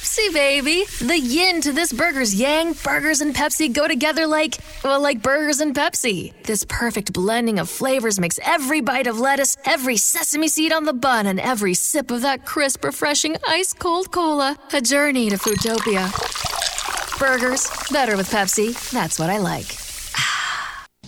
[0.00, 0.84] Pepsi, baby.
[1.00, 2.72] The yin to this burger's yang.
[2.72, 6.32] Burgers and Pepsi go together like, well, like burgers and Pepsi.
[6.44, 10.94] This perfect blending of flavors makes every bite of lettuce, every sesame seed on the
[10.94, 16.08] bun, and every sip of that crisp, refreshing, ice cold cola a journey to Foodtopia.
[17.18, 18.72] Burgers, better with Pepsi.
[18.90, 19.89] That's what I like.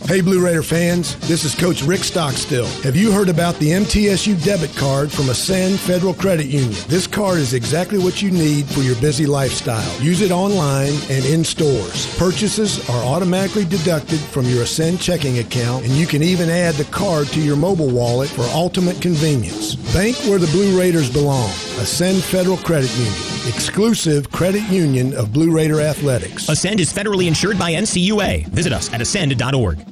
[0.07, 2.66] Hey, Blue Raider fans, this is Coach Rick Stockstill.
[2.82, 6.82] Have you heard about the MTSU debit card from Ascend Federal Credit Union?
[6.89, 10.03] This card is exactly what you need for your busy lifestyle.
[10.03, 12.14] Use it online and in stores.
[12.18, 16.85] Purchases are automatically deducted from your Ascend checking account, and you can even add the
[16.86, 19.77] card to your mobile wallet for ultimate convenience.
[19.94, 21.49] Bank where the Blue Raiders belong.
[21.79, 23.14] Ascend Federal Credit Union,
[23.46, 26.49] exclusive credit union of Blue Raider Athletics.
[26.49, 28.49] Ascend is federally insured by NCUA.
[28.49, 29.92] Visit us at ascend.org.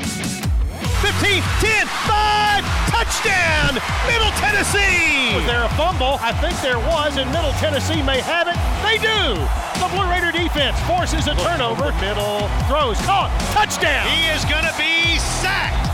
[0.00, 5.36] 15, 10, 5, touchdown, Middle Tennessee!
[5.36, 6.16] Was there a fumble?
[6.20, 8.56] I think there was, and Middle Tennessee may have it.
[8.84, 9.36] They do!
[9.80, 11.92] The Blue Raider defense forces a turnover.
[12.00, 14.04] Middle throws, caught, touchdown!
[14.12, 15.88] He is going to be sacked,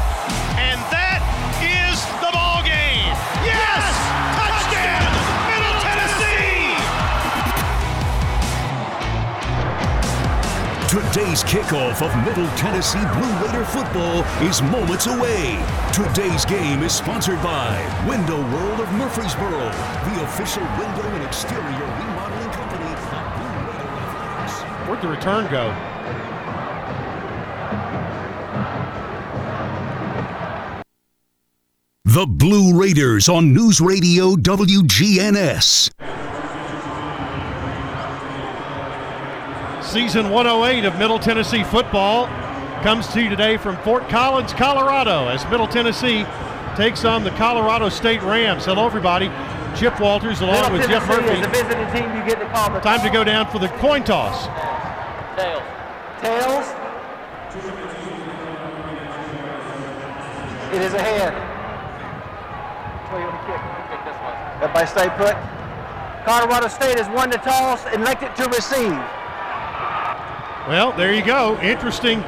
[0.59, 1.06] and that
[10.97, 15.63] Today's kickoff of Middle Tennessee Blue Raider football is moments away.
[15.93, 17.77] Today's game is sponsored by
[18.09, 22.99] Window World of Murfreesboro, the official window and exterior remodeling company of
[23.37, 24.63] Blue Raider Athletics.
[24.89, 25.69] Where'd the return go?
[32.07, 35.91] The Blue Raiders on News Radio WGNS.
[39.97, 42.27] Season 108 of Middle Tennessee football
[42.83, 46.27] comes to you today from Fort Collins, Colorado, as Middle Tennessee
[46.77, 48.67] takes on the Colorado State Rams.
[48.67, 49.31] Hello, everybody.
[49.75, 51.41] Chip Walters along Middle with Jeff Tennessee Murphy.
[51.41, 53.69] Is the visiting team, you get to call the Time to go down for the
[53.81, 54.45] coin toss.
[55.35, 55.65] Tails.
[56.21, 56.67] Tails.
[60.77, 61.33] It is a head.
[63.01, 63.61] Which way you want to kick?
[63.89, 64.37] Kick this one.
[64.61, 65.33] Everybody stay put.
[66.27, 69.01] Colorado State has won the toss, elected to receive.
[70.69, 71.57] Well, there you go.
[71.61, 72.21] Interesting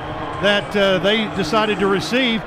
[0.43, 2.41] that uh, they decided to receive.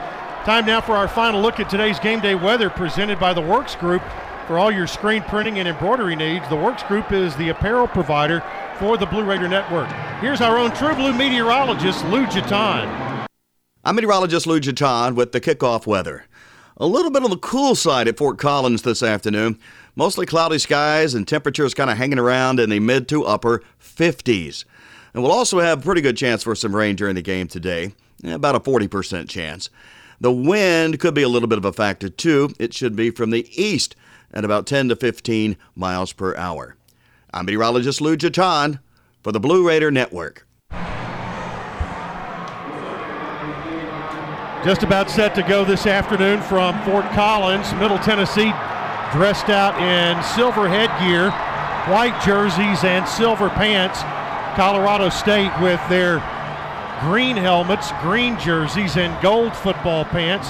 [0.45, 3.75] Time now for our final look at today's game day weather presented by the Works
[3.75, 4.01] Group.
[4.47, 8.41] For all your screen printing and embroidery needs, the Works Group is the apparel provider
[8.79, 9.89] for the Blue Raider Network.
[10.21, 13.27] Here's our own True Blue meteorologist, Lou Jatan.
[13.83, 16.23] I'm meteorologist Lou Jatan with the kickoff weather.
[16.77, 19.59] A little bit on the cool side at Fort Collins this afternoon.
[19.97, 24.63] Mostly cloudy skies and temperatures kind of hanging around in the mid to upper 50s.
[25.13, 27.93] And we'll also have a pretty good chance for some rain during the game today,
[28.23, 29.69] about a 40% chance.
[30.19, 32.53] The wind could be a little bit of a factor too.
[32.59, 33.95] It should be from the east
[34.33, 36.77] at about 10 to 15 miles per hour.
[37.33, 38.79] I'm meteorologist Lou Jatan
[39.23, 40.45] for the Blue Raider Network.
[44.63, 48.53] Just about set to go this afternoon from Fort Collins, Middle Tennessee,
[49.11, 51.31] dressed out in silver headgear,
[51.91, 54.03] white jerseys, and silver pants.
[54.55, 56.19] Colorado State with their
[57.01, 60.49] green helmets, green jerseys, and gold football pants.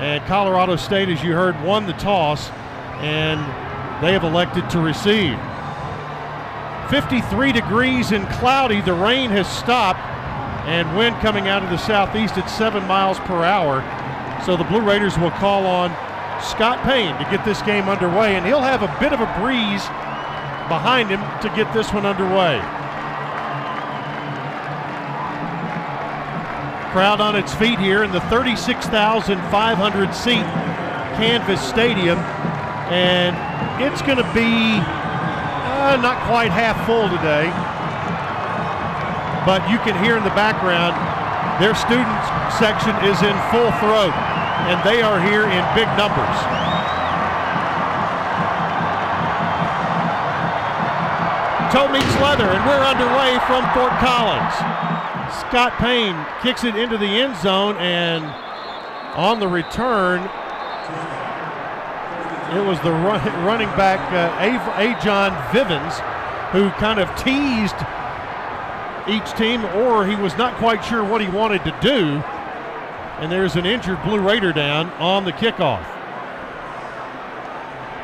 [0.00, 2.50] And Colorado State, as you heard, won the toss,
[3.00, 3.40] and
[4.02, 5.38] they have elected to receive.
[6.90, 8.80] 53 degrees and cloudy.
[8.80, 10.00] The rain has stopped,
[10.66, 13.84] and wind coming out of the southeast at 7 miles per hour.
[14.46, 15.90] So the Blue Raiders will call on
[16.42, 19.84] Scott Payne to get this game underway, and he'll have a bit of a breeze
[20.68, 22.60] behind him to get this one underway.
[26.92, 30.44] Crowd on its feet here in the 36,500 seat
[31.16, 32.18] Canvas Stadium,
[32.88, 33.36] and
[33.82, 37.48] it's going to be uh, not quite half full today.
[39.44, 40.92] But you can hear in the background
[41.60, 42.20] their student
[42.60, 44.14] section is in full throat,
[44.70, 46.77] and they are here in big numbers.
[51.72, 54.54] Toe meets leather, and we're underway from Fort Collins.
[55.40, 58.24] Scott Payne kicks it into the end zone, and
[59.14, 60.22] on the return,
[62.56, 65.98] it was the run, running back, uh, John Vivens,
[66.52, 67.76] who kind of teased
[69.06, 72.22] each team, or he was not quite sure what he wanted to do.
[73.20, 75.84] And there's an injured Blue Raider down on the kickoff.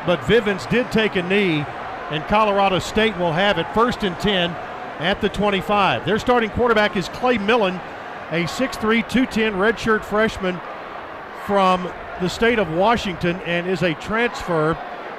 [0.05, 1.65] But Vivens did take a knee
[2.11, 4.51] and Colorado State will have it first and 10
[4.99, 6.05] at the 25.
[6.05, 7.75] Their starting quarterback is Clay Millen,
[8.31, 10.59] a 6'3, 210 redshirt freshman
[11.45, 11.91] from
[12.21, 14.77] the state of Washington and is a transfer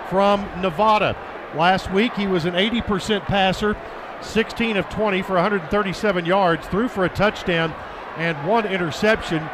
[0.08, 1.16] from Nevada.
[1.54, 3.76] Last week he was an 80% passer,
[4.20, 7.74] 16 of 20 for 137 yards, threw for a touchdown
[8.16, 9.48] and one interception.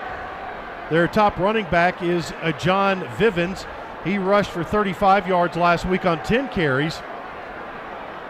[0.90, 3.66] Their top running back is uh, John Vivens.
[4.04, 7.00] He rushed for 35 yards last week on 10 carries.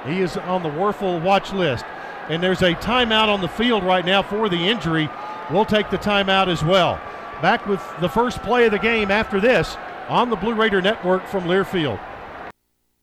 [0.07, 1.85] He is on the Wuerffel watch list.
[2.29, 5.09] And there's a timeout on the field right now for the injury.
[5.51, 7.01] We'll take the timeout as well.
[7.41, 9.77] Back with the first play of the game after this
[10.09, 12.01] on the Blue Raider Network from Learfield.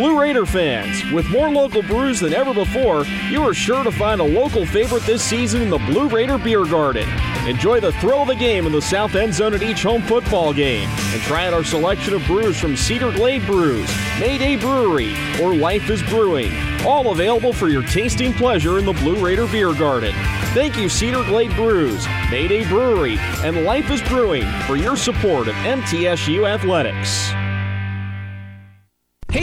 [0.00, 4.18] Blue Raider fans, with more local brews than ever before, you are sure to find
[4.18, 7.06] a local favorite this season in the Blue Raider Beer Garden.
[7.46, 10.54] Enjoy the thrill of the game in the south end zone at each home football
[10.54, 15.54] game, and try out our selection of brews from Cedar Glade Brews, Mayday Brewery, or
[15.54, 16.50] Life is Brewing,
[16.86, 20.14] all available for your tasting pleasure in the Blue Raider Beer Garden.
[20.54, 25.54] Thank you, Cedar Glade Brews, Mayday Brewery, and Life is Brewing for your support of
[25.56, 27.34] MTSU Athletics.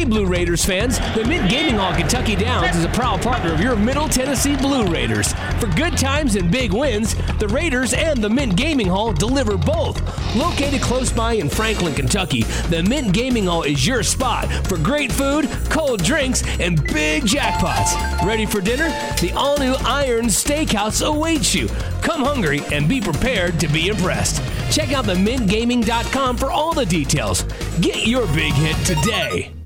[0.07, 0.99] Blue Raiders fans!
[1.15, 4.85] The Mint Gaming Hall Kentucky Downs is a proud partner of your Middle Tennessee Blue
[4.85, 5.33] Raiders.
[5.59, 10.01] For good times and big wins, the Raiders and the Mint Gaming Hall deliver both.
[10.35, 15.11] Located close by in Franklin, Kentucky, the Mint Gaming Hall is your spot for great
[15.11, 18.25] food, cold drinks, and big jackpots.
[18.25, 18.89] Ready for dinner?
[19.19, 21.67] The all new Iron Steakhouse awaits you.
[22.01, 24.41] Come hungry and be prepared to be impressed.
[24.71, 27.43] Check out the mintgaming.com for all the details.
[27.81, 29.56] Get your big hit today.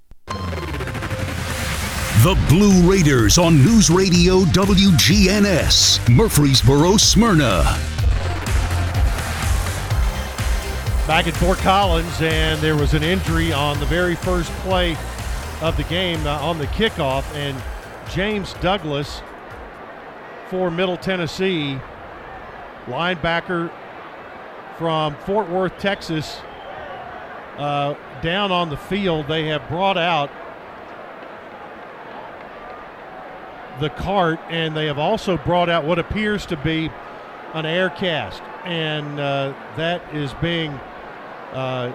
[2.24, 7.64] The Blue Raiders on News Radio WGNS, Murfreesboro, Smyrna.
[11.08, 14.96] Back at Fort Collins, and there was an injury on the very first play
[15.62, 17.60] of the game uh, on the kickoff, and
[18.12, 19.24] James Douglas
[20.52, 21.80] for Middle Tennessee,
[22.86, 23.72] linebacker
[24.78, 26.40] from Fort Worth, Texas,
[27.58, 29.28] uh, down on the field.
[29.28, 30.30] They have brought out
[33.82, 36.90] the cart, and they have also brought out what appears to be
[37.54, 40.72] an air cast, and uh, that is being
[41.52, 41.92] uh,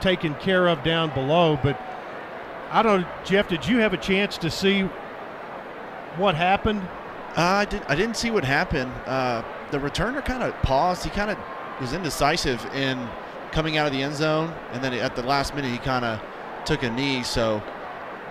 [0.00, 1.58] taken care of down below.
[1.62, 1.80] But
[2.70, 3.48] I don't, Jeff.
[3.48, 4.82] Did you have a chance to see
[6.16, 6.82] what happened?
[7.36, 7.82] Uh, I did.
[7.88, 8.92] I didn't see what happened.
[9.06, 11.04] Uh, the returner kind of paused.
[11.04, 11.38] He kind of
[11.80, 13.08] was indecisive in
[13.52, 16.20] coming out of the end zone, and then at the last minute he kind of
[16.66, 17.22] took a knee.
[17.22, 17.62] So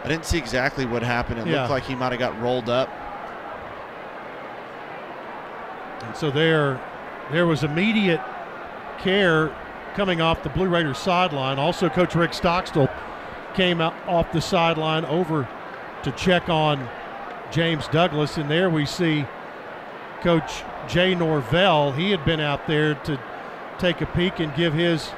[0.04, 1.40] I didn't see exactly what happened.
[1.40, 1.62] It Yeah.
[1.62, 2.90] looked like he might have got rolled up.
[6.04, 6.80] And so there,
[7.32, 8.22] there was immediate
[9.00, 9.52] care
[9.96, 11.60] coming off the Blue Raiders sideline.
[11.60, 12.88] Also, Coach Rick Stockstill
[13.56, 15.48] came out off the sideline over
[16.04, 16.88] to check on
[17.52, 19.26] James Douglas, and there we see
[20.22, 21.92] Coach Jay Norvell.
[21.94, 23.20] He had been out there to
[23.80, 25.12] take a peek and give his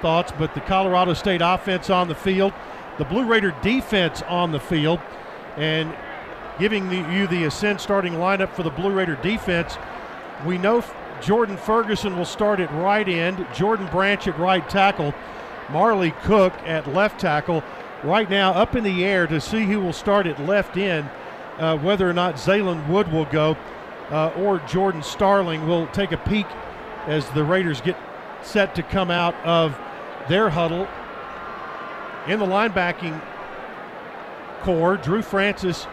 [0.00, 2.52] thoughts, but the Colorado State offense on the field,
[2.98, 5.00] the Blue Raider defense on the field,
[5.56, 5.94] and
[6.58, 9.76] giving the, you the Ascend starting lineup for the Blue Raider defense.
[10.46, 10.84] We know
[11.20, 15.14] Jordan Ferguson will start at right end, Jordan Branch at right tackle,
[15.70, 17.62] Marley Cook at left tackle.
[18.02, 21.08] Right now, up in the air to see who will start at left end,
[21.58, 23.56] uh, whether or not Zaylen Wood will go
[24.10, 26.46] uh, or Jordan Starling will take a peek
[27.06, 27.96] as the Raiders get
[28.42, 29.78] set to come out of
[30.28, 30.86] their huddle.
[32.26, 33.20] In the linebacking
[34.62, 35.86] corps, Drew Francis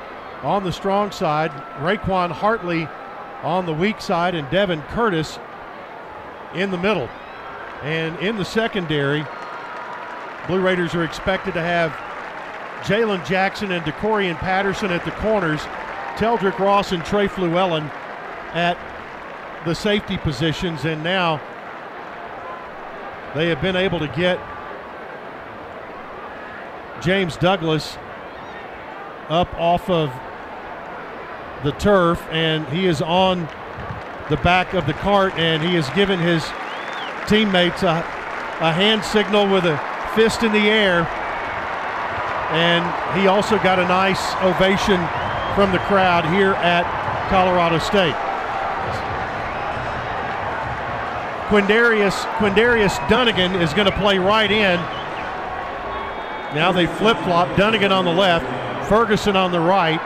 [0.43, 2.87] on the strong side, Raquan Hartley
[3.41, 5.39] on the weak side, and Devin Curtis
[6.53, 7.09] in the middle.
[7.81, 9.25] And in the secondary,
[10.47, 11.91] Blue Raiders are expected to have
[12.83, 15.61] Jalen Jackson and DeCorian Patterson at the corners,
[16.15, 17.89] Teldrick Ross and Trey Fluellen
[18.53, 18.77] at
[19.65, 21.41] the safety positions, and now
[23.35, 24.39] they have been able to get
[27.01, 27.97] James Douglas
[29.29, 30.11] up off of
[31.63, 33.47] the turf, and he is on
[34.29, 36.43] the back of the cart, and he has given his
[37.27, 37.89] teammates a,
[38.61, 39.77] a hand signal with a
[40.15, 41.07] fist in the air.
[42.51, 44.97] And he also got a nice ovation
[45.55, 46.83] from the crowd here at
[47.29, 48.15] Colorado State.
[51.49, 54.79] Quindarius, Quindarius Dunnigan is going to play right in.
[56.53, 57.55] Now they flip flop.
[57.57, 58.45] Dunnigan on the left,
[58.89, 60.01] Ferguson on the right.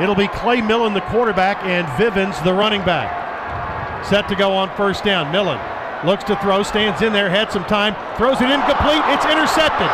[0.00, 4.04] It'll be Clay Millen, the quarterback, and Vivens, the running back.
[4.04, 5.30] Set to go on first down.
[5.32, 5.60] Millen
[6.04, 9.02] looks to throw, stands in there, had some time, throws it incomplete.
[9.14, 9.88] It's intercepted.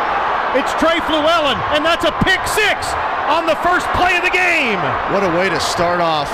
[0.57, 2.89] It's Trey Fluellen, and that's a pick six
[3.29, 4.81] on the first play of the game.
[5.13, 6.29] What a way to start off.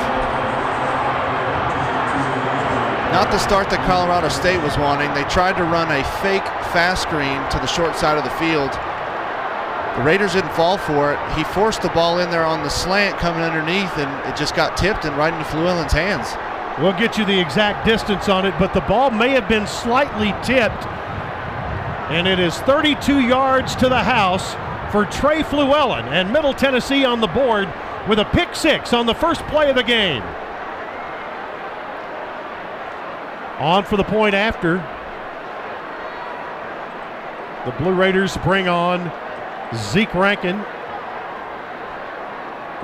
[3.11, 5.13] Not the start that Colorado State was wanting.
[5.13, 8.71] They tried to run a fake fast screen to the short side of the field.
[9.95, 11.37] The Raiders didn't fall for it.
[11.37, 14.75] He forced the ball in there on the slant coming underneath, and it just got
[14.75, 16.27] tipped and right into Fluellen's hands.
[16.81, 20.33] We'll get you the exact distance on it, but the ball may have been slightly
[20.43, 20.85] tipped.
[22.11, 24.53] And it is 32 yards to the house
[24.91, 27.73] for Trey Fluellen and Middle Tennessee on the board
[28.09, 30.21] with a pick six on the first play of the game.
[33.59, 34.75] On for the point after.
[37.63, 39.09] The Blue Raiders bring on
[39.73, 40.57] Zeke Rankin.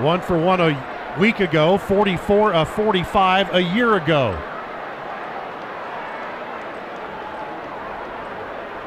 [0.03, 4.31] One for one a week ago, 44 of 45 a year ago.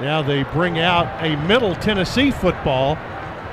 [0.00, 2.96] Now they bring out a Middle Tennessee football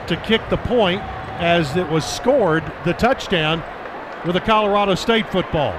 [0.08, 1.02] to kick the point
[1.40, 3.64] as it was scored, the touchdown,
[4.26, 5.74] with a Colorado State football.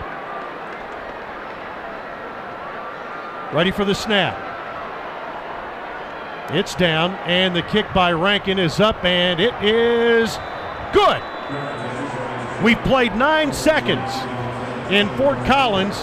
[3.52, 4.51] Ready for the snap.
[6.50, 10.36] It's down, and the kick by Rankin is up, and it is
[10.92, 11.22] good.
[12.62, 14.12] We've played nine seconds
[14.92, 15.96] in Fort Collins,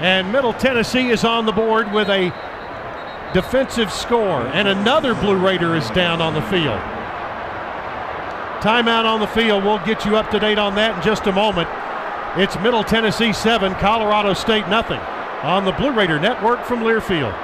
[0.00, 2.32] and Middle Tennessee is on the board with a
[3.32, 6.80] defensive score, and another Blue Raider is down on the field.
[8.60, 9.62] Timeout on the field.
[9.62, 11.68] We'll get you up to date on that in just a moment.
[12.36, 15.00] It's Middle Tennessee 7, Colorado State nothing
[15.42, 17.43] on the Blue Raider Network from Learfield.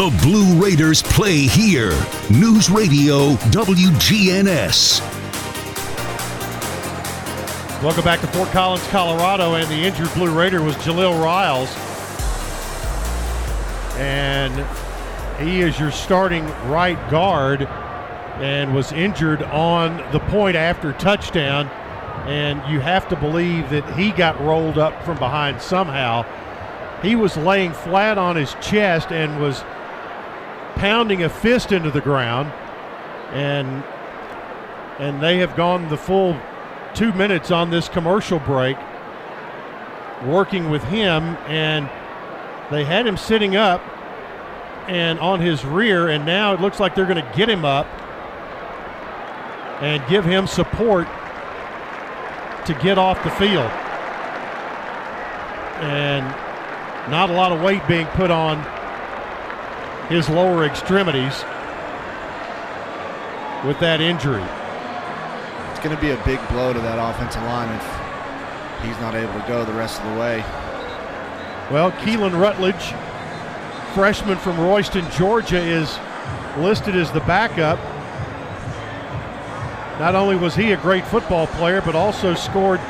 [0.00, 1.90] The Blue Raiders play here.
[2.30, 5.02] News Radio WGNS.
[7.82, 11.68] Welcome back to Fort Collins, Colorado, and the injured Blue Raider was Jaleel Riles.
[13.98, 14.66] And
[15.38, 17.64] he is your starting right guard
[18.40, 21.66] and was injured on the point after touchdown.
[22.26, 26.24] And you have to believe that he got rolled up from behind somehow.
[27.02, 29.62] He was laying flat on his chest and was
[30.80, 32.50] pounding a fist into the ground,
[33.32, 33.84] and
[34.98, 36.34] and they have gone the full
[36.94, 38.78] two minutes on this commercial break,
[40.24, 41.88] working with him, and
[42.70, 43.82] they had him sitting up
[44.88, 47.86] and on his rear, and now it looks like they're going to get him up
[49.82, 51.06] and give him support
[52.64, 53.70] to get off the field.
[55.82, 56.24] And
[57.10, 58.79] not a lot of weight being put on
[60.10, 61.44] his lower extremities
[63.64, 64.42] with that injury.
[65.70, 69.32] It's going to be a big blow to that offensive line if he's not able
[69.40, 70.38] to go the rest of the way.
[71.70, 72.92] Well, Keelan Rutledge,
[73.94, 75.96] freshman from Royston, Georgia, is
[76.58, 77.78] listed as the backup.
[80.00, 82.80] Not only was he a great football player, but also scored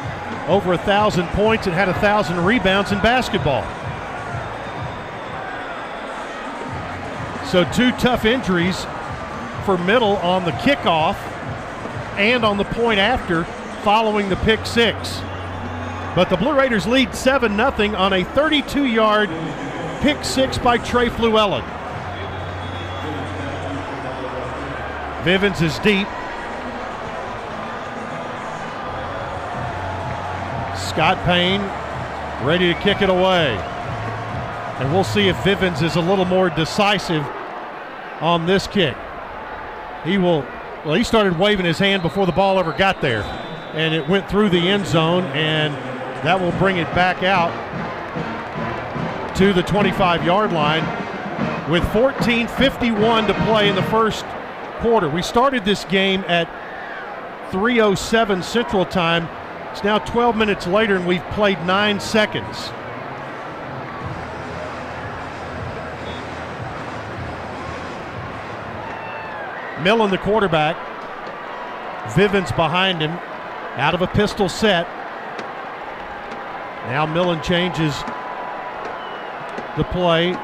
[0.48, 3.62] over a thousand points and had a thousand rebounds in basketball.
[7.50, 8.86] So, two tough injuries
[9.64, 11.16] for Middle on the kickoff
[12.16, 13.42] and on the point after
[13.82, 15.20] following the pick six.
[16.14, 19.30] But the Blue Raiders lead 7 0 on a 32 yard
[20.00, 21.64] pick six by Trey Fluellen.
[25.24, 26.06] Vivens is deep.
[30.78, 31.62] Scott Payne
[32.46, 33.56] ready to kick it away.
[34.78, 37.26] And we'll see if Vivens is a little more decisive
[38.20, 38.96] on this kick.
[40.04, 40.44] He will,
[40.84, 43.22] well, he started waving his hand before the ball ever got there.
[43.74, 45.74] And it went through the end zone, and
[46.24, 47.50] that will bring it back out
[49.36, 50.82] to the 25 yard line
[51.70, 54.24] with 14.51 to play in the first
[54.80, 55.08] quarter.
[55.08, 56.48] We started this game at
[57.50, 59.28] 3.07 Central Time.
[59.70, 62.70] It's now 12 minutes later, and we've played nine seconds.
[69.82, 70.76] Millen, the quarterback.
[72.14, 73.12] Vivens behind him,
[73.76, 74.86] out of a pistol set.
[76.88, 77.94] Now Millen changes
[79.76, 80.36] the play,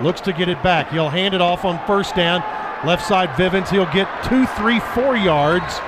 [0.00, 0.90] looks to get it back.
[0.90, 2.42] He'll hand it off on first down.
[2.86, 5.80] Left side Vivens, he'll get two, three, four yards.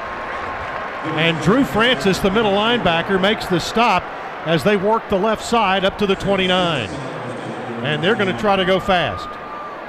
[1.17, 4.03] And Drew Francis, the middle linebacker, makes the stop
[4.47, 6.89] as they work the left side up to the 29.
[7.85, 9.29] And they're going to try to go fast.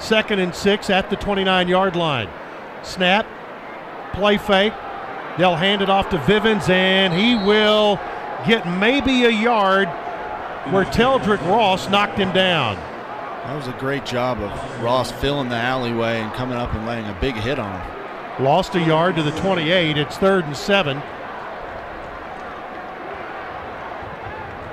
[0.04, 2.30] Second and six at the 29 yard line.
[2.84, 3.26] Snap,
[4.14, 4.74] play fake.
[5.38, 8.00] They'll hand it off to Vivens, and he will
[8.46, 9.88] get maybe a yard
[10.72, 12.76] where Teldrick Ross knocked him down.
[13.46, 17.06] That was a great job of Ross filling the alleyway and coming up and laying
[17.06, 18.44] a big hit on him.
[18.44, 19.98] Lost a yard to the 28.
[19.98, 21.02] It's third and seven.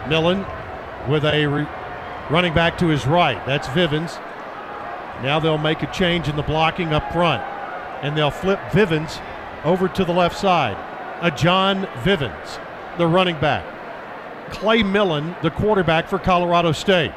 [0.08, 0.44] Millen
[1.08, 1.68] with a re-
[2.30, 3.44] running back to his right.
[3.46, 4.16] That's Vivens.
[5.22, 7.42] Now they'll make a change in the blocking up front
[8.02, 9.18] and they'll flip Vivens
[9.64, 10.76] over to the left side.
[11.20, 12.58] A John Vivens,
[12.96, 13.64] the running back.
[14.50, 17.12] Clay Millen, the quarterback for Colorado State.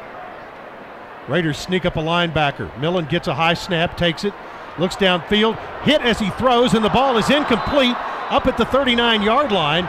[1.27, 2.75] Raiders sneak up a linebacker.
[2.79, 4.33] Millen gets a high snap, takes it,
[4.79, 7.95] looks downfield, hit as he throws, and the ball is incomplete
[8.29, 9.85] up at the 39 yard line.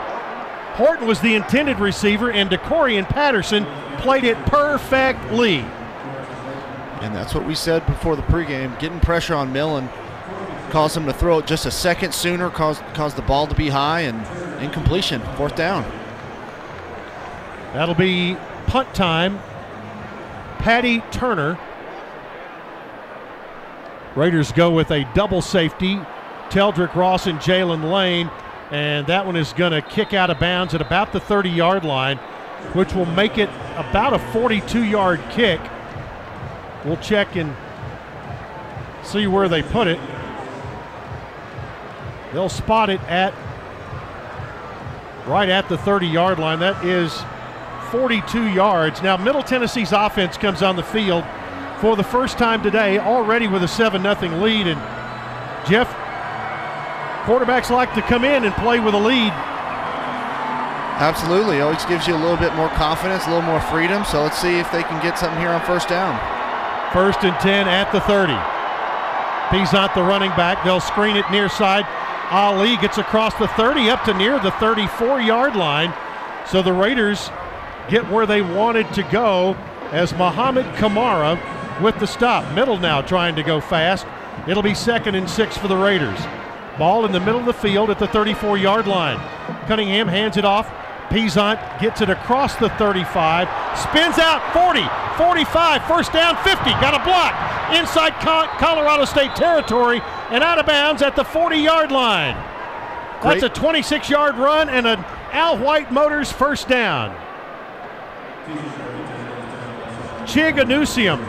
[0.75, 3.65] Horton was the intended receiver, and DeCorian Patterson
[3.97, 5.57] played it perfectly.
[7.01, 8.77] And that's what we said before the pregame.
[8.79, 9.89] Getting pressure on Millen
[10.73, 13.69] caused him to throw it just a second sooner, caused, caused the ball to be
[13.69, 14.17] high, and
[14.59, 15.83] incompletion, fourth down.
[17.73, 19.37] That'll be punt time.
[20.57, 21.59] Patty Turner.
[24.15, 25.99] Raiders go with a double safety.
[26.49, 28.31] Teldrick Ross and Jalen Lane.
[28.71, 31.85] And that one is going to kick out of bounds at about the 30 yard
[31.85, 32.17] line,
[32.73, 35.61] which will make it about a 42 yard kick.
[36.83, 37.55] We'll check and
[39.03, 39.99] see where they put it.
[42.33, 43.33] They'll spot it at
[45.27, 46.59] right at the 30 yard line.
[46.59, 47.13] That is
[47.91, 49.01] 42 yards.
[49.03, 51.23] Now, Middle Tennessee's offense comes on the field
[51.79, 54.67] for the first time today, already with a 7 0 lead.
[54.67, 54.79] And
[55.69, 55.87] Jeff,
[57.25, 59.31] quarterbacks like to come in and play with a lead.
[60.97, 61.61] Absolutely.
[61.61, 64.03] Always gives you a little bit more confidence, a little more freedom.
[64.05, 66.17] So let's see if they can get something here on first down.
[66.93, 68.33] First and 10 at the 30.
[69.49, 70.63] Peasant, the running back.
[70.63, 71.85] They'll screen it near side.
[72.33, 75.93] Ali gets across the 30 up to near the 34 yard line.
[76.49, 77.29] So the Raiders
[77.89, 79.53] get where they wanted to go
[79.91, 81.39] as Mohamed Kamara
[81.79, 82.51] with the stop.
[82.55, 84.07] Middle now trying to go fast.
[84.47, 86.19] It'll be second and six for the Raiders.
[86.79, 89.19] Ball in the middle of the field at the 34 yard line.
[89.67, 90.73] Cunningham hands it off.
[91.11, 94.81] Peasant gets it across the 35, spins out 40,
[95.15, 97.35] 45, first down 50, got a block
[97.77, 98.13] inside
[98.57, 100.01] Colorado State territory
[100.33, 102.35] and out of bounds at the 40 yard line.
[103.21, 103.39] Great.
[103.39, 104.99] That's a 26 yard run and an
[105.31, 107.15] Al White Motors first down.
[110.25, 111.23] Chiganusium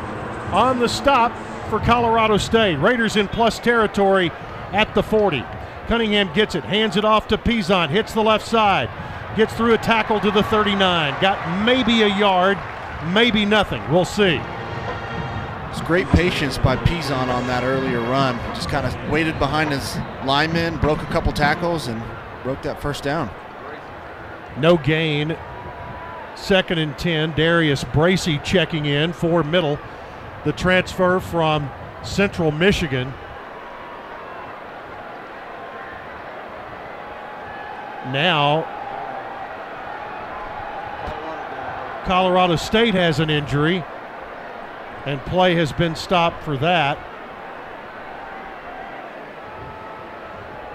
[0.52, 1.32] on the stop
[1.68, 2.76] for Colorado State.
[2.76, 4.30] Raiders in plus territory
[4.72, 5.44] at the 40.
[5.86, 8.88] Cunningham gets it, hands it off to Peasant, hits the left side,
[9.36, 11.20] gets through a tackle to the 39.
[11.20, 12.56] Got maybe a yard,
[13.12, 13.82] maybe nothing.
[13.92, 14.40] We'll see.
[15.74, 18.36] It's great patience by Peasant on that earlier run.
[18.54, 22.00] Just kind of waited behind his lineman, broke a couple tackles, and
[22.44, 23.28] broke that first down.
[24.56, 25.36] No gain
[26.36, 27.32] Second and 10.
[27.32, 29.78] Darius Bracy checking in for middle.
[30.44, 31.70] The transfer from
[32.02, 33.12] Central Michigan.
[38.12, 38.70] Now,
[42.04, 43.82] Colorado State has an injury,
[45.06, 46.98] and play has been stopped for that.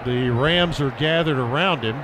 [0.04, 2.00] The Rams are gathered around him.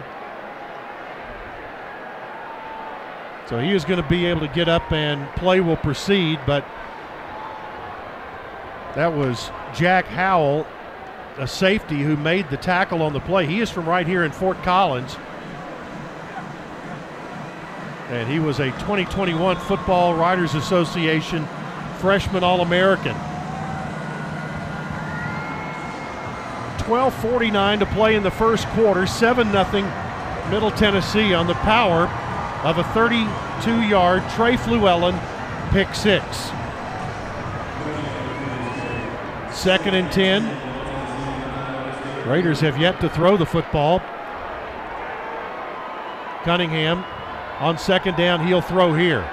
[3.49, 6.65] So he is going to be able to get up and play will proceed, but
[8.97, 10.67] that was Jack Howell,
[11.39, 13.47] a safety who made the tackle on the play.
[13.47, 15.17] He is from right here in Fort Collins.
[18.09, 21.47] And he was a 2021 Football Writers Association
[22.07, 23.17] freshman All American.
[26.87, 29.65] 12.49 to play in the first quarter, 7 0
[30.49, 32.07] Middle Tennessee on the power
[32.63, 35.19] of a 32 yard Trey Fluellen
[35.73, 36.25] pick six.
[39.53, 40.45] Second and 10.
[42.29, 43.99] Raiders have yet to throw the football.
[46.45, 46.99] Cunningham
[47.59, 49.29] on second down, he'll throw here.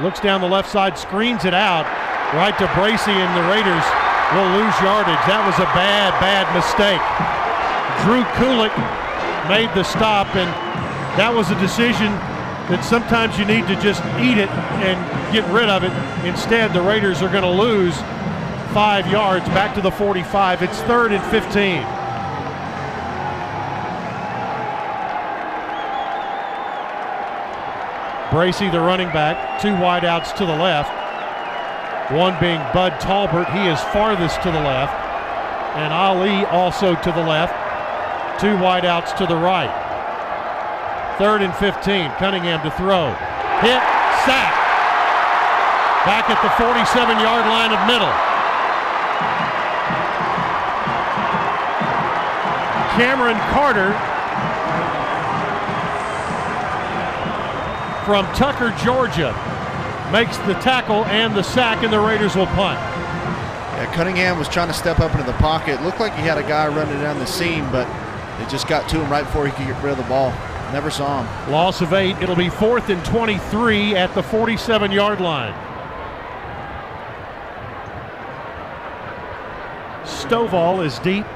[0.00, 2.03] Looks down the left side, screens it out
[2.34, 3.86] right to Bracy, and the Raiders
[4.34, 5.22] will lose yardage.
[5.30, 7.02] That was a bad, bad mistake.
[8.02, 8.74] Drew Kulik
[9.48, 10.50] made the stop, and
[11.16, 12.10] that was a decision
[12.68, 14.50] that sometimes you need to just eat it
[14.82, 14.98] and
[15.32, 15.92] get rid of it.
[16.26, 17.94] Instead, the Raiders are going to lose
[18.72, 20.62] five yards back to the 45.
[20.62, 21.82] It's third and 15.
[28.32, 31.03] Bracy, the running back, two wideouts to the left.
[32.10, 33.48] One being Bud Talbert.
[33.50, 34.92] He is farthest to the left.
[35.76, 37.54] And Ali also to the left.
[38.40, 39.72] Two wideouts to the right.
[41.18, 42.10] Third and 15.
[42.18, 43.08] Cunningham to throw.
[43.64, 43.80] Hit,
[44.28, 44.52] sack.
[46.04, 48.12] Back at the 47 yard line of middle.
[53.00, 53.92] Cameron Carter
[58.04, 59.32] from Tucker, Georgia,
[60.14, 62.78] makes the tackle and the sack, and the Raiders will punt.
[62.78, 65.82] Yeah, Cunningham was trying to step up into the pocket.
[65.82, 67.88] Looked like he had a guy running down the seam, but
[68.40, 70.30] it just got to him right before he could get rid of the ball.
[70.72, 71.50] Never saw him.
[71.50, 72.16] Loss of eight.
[72.22, 75.52] It'll be fourth and 23 at the 47 yard line.
[80.04, 81.26] Stovall is deep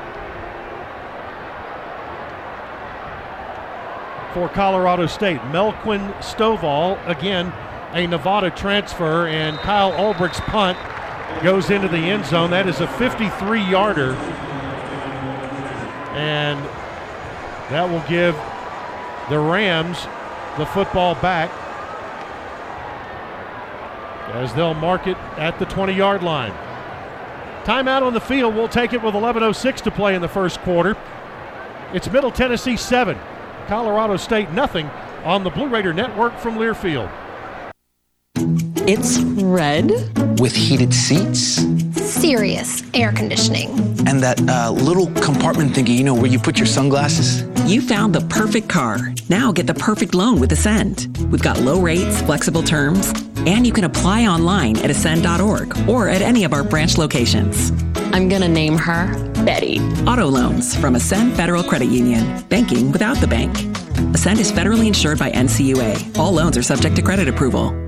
[4.32, 5.40] for Colorado State.
[5.50, 7.52] Melquan Stovall, again,
[7.92, 10.78] a Nevada transfer, and Kyle Ulbrich's punt
[11.42, 12.50] goes into the end zone.
[12.50, 14.12] That is a 53 yarder.
[16.14, 16.58] And
[17.70, 18.34] that will give
[19.30, 20.06] the Rams
[20.58, 21.50] the football back
[24.34, 26.52] as they'll mark it at the 20 yard line.
[27.64, 28.54] Timeout on the field.
[28.54, 30.96] We'll take it with 11.06 to play in the first quarter.
[31.92, 33.18] It's Middle Tennessee 7,
[33.66, 34.90] Colorado State nothing
[35.24, 37.10] on the Blue Raider Network from Learfield.
[38.86, 39.90] It's red.
[40.40, 41.62] With heated seats.
[42.00, 43.70] Serious air conditioning.
[44.06, 47.42] And that uh, little compartment thingy, you know, where you put your sunglasses.
[47.70, 48.98] You found the perfect car.
[49.28, 51.16] Now get the perfect loan with Ascend.
[51.30, 53.12] We've got low rates, flexible terms,
[53.46, 57.70] and you can apply online at ascend.org or at any of our branch locations.
[58.12, 59.12] I'm going to name her
[59.44, 59.80] Betty.
[60.06, 62.42] Auto loans from Ascend Federal Credit Union.
[62.48, 63.54] Banking without the bank.
[64.14, 66.18] Ascend is federally insured by NCUA.
[66.18, 67.87] All loans are subject to credit approval.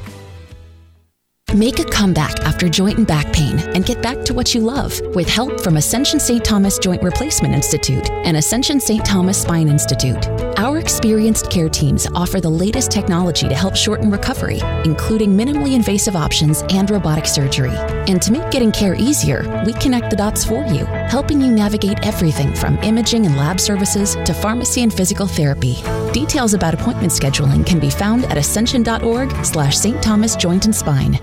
[1.55, 4.97] Make a comeback after joint and back pain and get back to what you love
[5.13, 6.45] with help from Ascension St.
[6.45, 9.03] Thomas Joint Replacement Institute and Ascension St.
[9.03, 10.25] Thomas Spine Institute.
[10.57, 16.15] Our experienced care teams offer the latest technology to help shorten recovery, including minimally invasive
[16.15, 17.75] options and robotic surgery.
[18.07, 22.05] And to make getting care easier, we connect the dots for you, helping you navigate
[22.07, 25.75] everything from imaging and lab services to pharmacy and physical therapy.
[26.13, 30.01] Details about appointment scheduling can be found at ascension.org slash St.
[30.01, 31.19] Thomas Joint and Spine.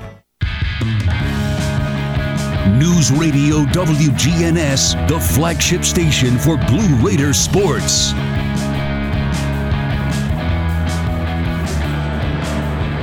[2.78, 8.12] News Radio WGNS, the flagship station for Blue Raider sports.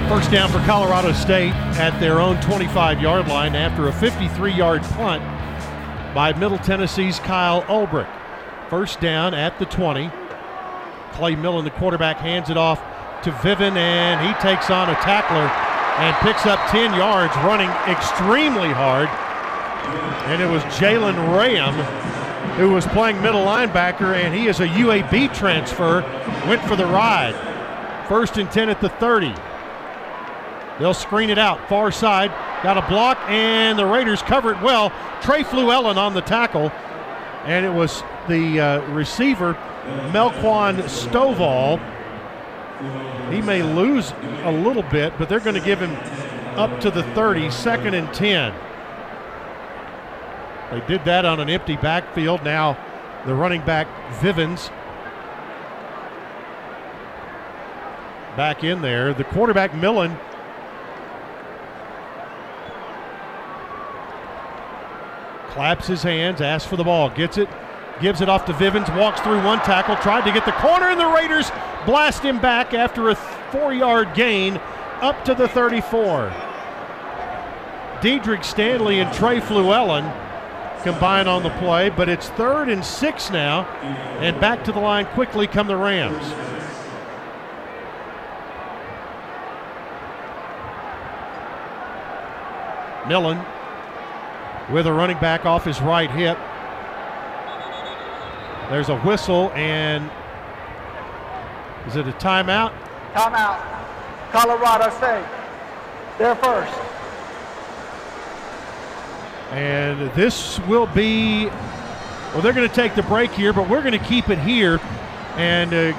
[0.08, 4.82] First down for Colorado State at their own 25 yard line after a 53 yard
[4.82, 5.22] punt
[6.16, 8.08] by Middle Tennessee's Kyle Ulbrich.
[8.70, 10.10] First down at the 20.
[11.12, 12.80] Clay Millen, the quarterback, hands it off
[13.24, 15.52] to Vivin, and he takes on a tackler
[16.00, 19.10] and picks up 10 yards, running extremely hard.
[20.28, 21.74] And it was Jalen Ram
[22.58, 26.02] who was playing middle linebacker, and he is a UAB transfer,
[26.48, 27.36] went for the ride.
[28.08, 29.34] First and 10 at the 30.
[30.80, 32.32] They'll screen it out, far side,
[32.64, 34.90] got a block, and the Raiders cover it well.
[35.22, 36.72] Trey Fluellen on the tackle,
[37.44, 39.56] and it was the uh, receiver,
[40.12, 41.82] Melquan Stovall.
[43.34, 45.94] He may lose a little bit, but they're going to give him
[46.58, 48.54] up to the 30, second and 10.
[50.72, 52.44] They did that on an empty backfield.
[52.44, 52.78] Now
[53.26, 53.88] the running back,
[54.22, 54.70] Vivens,
[58.36, 59.14] back in there.
[59.14, 60.18] The quarterback, Millen,
[65.50, 67.50] claps his hands, asks for the ball, gets it,
[68.02, 71.00] gives it off to Vivens, walks through one tackle, tried to get the corner, and
[71.00, 71.50] the Raiders
[71.86, 74.60] blast him back after a four yard gain
[75.02, 76.34] up to the 34.
[78.02, 80.25] Diedrich Stanley and Trey Fluellen
[80.86, 83.66] combine on the play, but it's third and six now,
[84.22, 86.24] and back to the line quickly come the Rams.
[93.08, 93.44] Millen
[94.72, 96.38] with a running back off his right hip.
[98.70, 100.10] There's a whistle, and
[101.88, 102.74] is it a timeout?
[103.14, 103.60] Timeout.
[104.32, 105.26] Colorado State.
[106.20, 106.95] They're first.
[109.56, 113.98] And this will be, well, they're going to take the break here, but we're going
[113.98, 114.82] to keep it here.
[115.38, 115.94] And uh,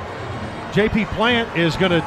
[0.72, 2.02] JP Plant is going to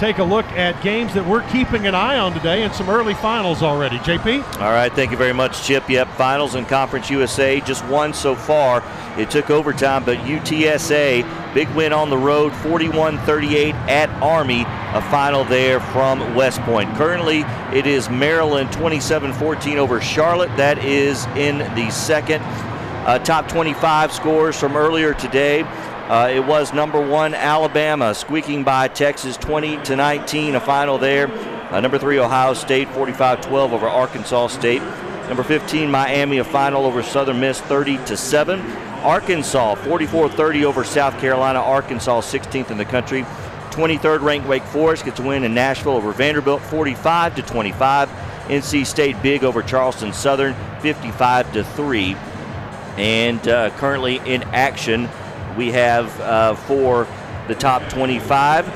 [0.00, 3.12] take a look at games that we're keeping an eye on today and some early
[3.12, 3.98] finals already.
[3.98, 4.42] JP?
[4.58, 5.90] All right, thank you very much, Chip.
[5.90, 8.82] Yep, finals in Conference USA, just one so far.
[9.18, 15.02] It took overtime, but UTSA, big win on the road, 41 38 at Army, a
[15.10, 16.88] final there from West Point.
[16.96, 17.40] Currently,
[17.76, 20.56] it is Maryland 27 14 over Charlotte.
[20.56, 22.40] That is in the second.
[23.06, 25.62] Uh, top 25 scores from earlier today.
[26.10, 31.30] Uh, it was number one Alabama squeaking by Texas 20 to 19, a final there.
[31.70, 34.82] Uh, number three Ohio State 45-12 over Arkansas State.
[35.28, 38.58] Number 15 Miami a final over Southern Miss 30 to 7.
[39.02, 41.60] Arkansas 44-30 over South Carolina.
[41.60, 43.22] Arkansas 16th in the country.
[43.70, 48.08] 23rd ranked Wake Forest gets a win in Nashville over Vanderbilt 45 to 25.
[48.48, 52.16] NC State big over Charleston Southern, 55 to three.
[52.96, 55.08] And uh, currently in action,
[55.56, 57.06] we have uh, for
[57.48, 58.68] the top 25.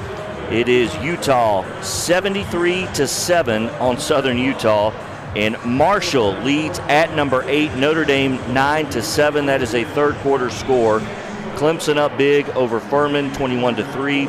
[0.52, 4.90] It is Utah 73 to 7 on Southern Utah.
[5.34, 9.46] And Marshall leads at number eight, Notre Dame 9 to 7.
[9.46, 11.00] That is a third quarter score.
[11.56, 14.28] Clemson up big over Furman 21 to 3.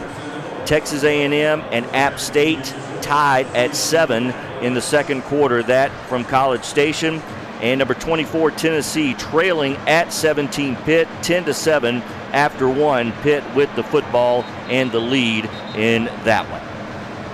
[0.66, 4.32] Texas A&M and App State tied at 7
[4.64, 5.62] in the second quarter.
[5.62, 7.22] That from College Station.
[7.62, 12.02] And number 24 Tennessee trailing at 17 Pitt 10 to 7
[12.36, 13.12] after one.
[13.24, 15.46] Pitt with the football and the lead
[15.76, 16.62] in that one.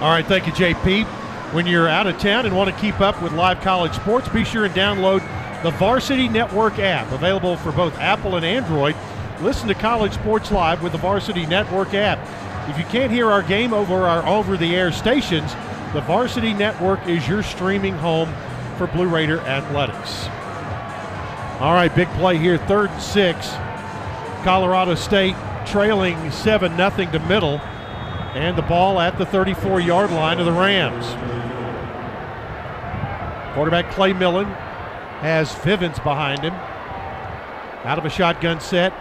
[0.01, 1.05] All right, thank you, JP.
[1.53, 4.45] When you're out of town and want to keep up with live college sports, be
[4.45, 5.19] sure and download
[5.63, 8.95] the Varsity Network app, available for both Apple and Android.
[9.41, 12.19] Listen to college sports live with the Varsity Network app.
[12.69, 15.51] If you can't hear our game over our over-the-air stations,
[15.93, 18.33] the Varsity Network is your streaming home
[18.77, 20.27] for Blue Raider athletics.
[21.59, 23.51] All right, big play here, third and six.
[24.43, 27.59] Colorado State trailing 7 0 to middle,
[28.33, 31.05] and the ball at the 34 yard line of the Rams.
[33.53, 34.47] Quarterback Clay Millen
[35.19, 36.53] has Vivens behind him.
[37.83, 38.93] Out of a shotgun set.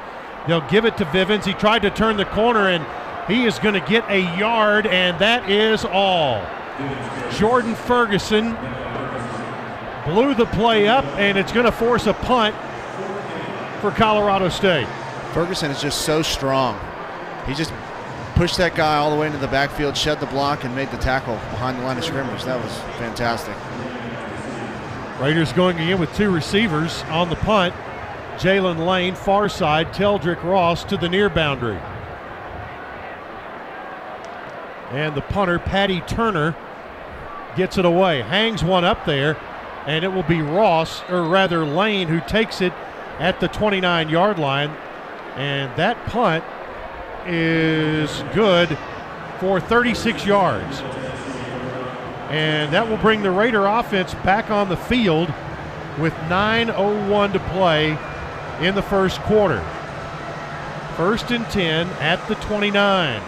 [0.46, 1.44] They'll give it to Vivens.
[1.44, 2.85] He tried to turn the corner and
[3.31, 6.44] he is going to get a yard, and that is all.
[7.38, 8.57] Jordan Ferguson
[10.05, 12.57] blew the play up, and it's going to force a punt
[13.81, 14.88] for Colorado State.
[15.32, 16.78] Ferguson is just so strong.
[17.46, 17.72] He just
[18.34, 20.96] pushed that guy all the way into the backfield, shed the block, and made the
[20.96, 22.42] tackle behind the line of scrimmage.
[22.44, 23.54] That was fantastic.
[25.20, 27.74] Raiders going again with two receivers on the punt.
[28.38, 31.78] Jaylin Lane, far side, Teldrick Ross to the near boundary.
[34.90, 36.56] And the punter, Paddy Turner,
[37.54, 38.22] gets it away.
[38.22, 39.36] Hangs one up there,
[39.86, 42.72] and it will be Ross, or rather Lane, who takes it
[43.18, 44.74] at the 29 yard line.
[45.36, 46.44] And that punt
[47.26, 48.76] is good
[49.38, 50.80] for 36 yards.
[52.30, 55.32] And that will bring the Raider offense back on the field
[55.98, 57.98] with 9.01 to play
[58.60, 59.60] in the first quarter.
[60.96, 63.22] First and 10 at the 29.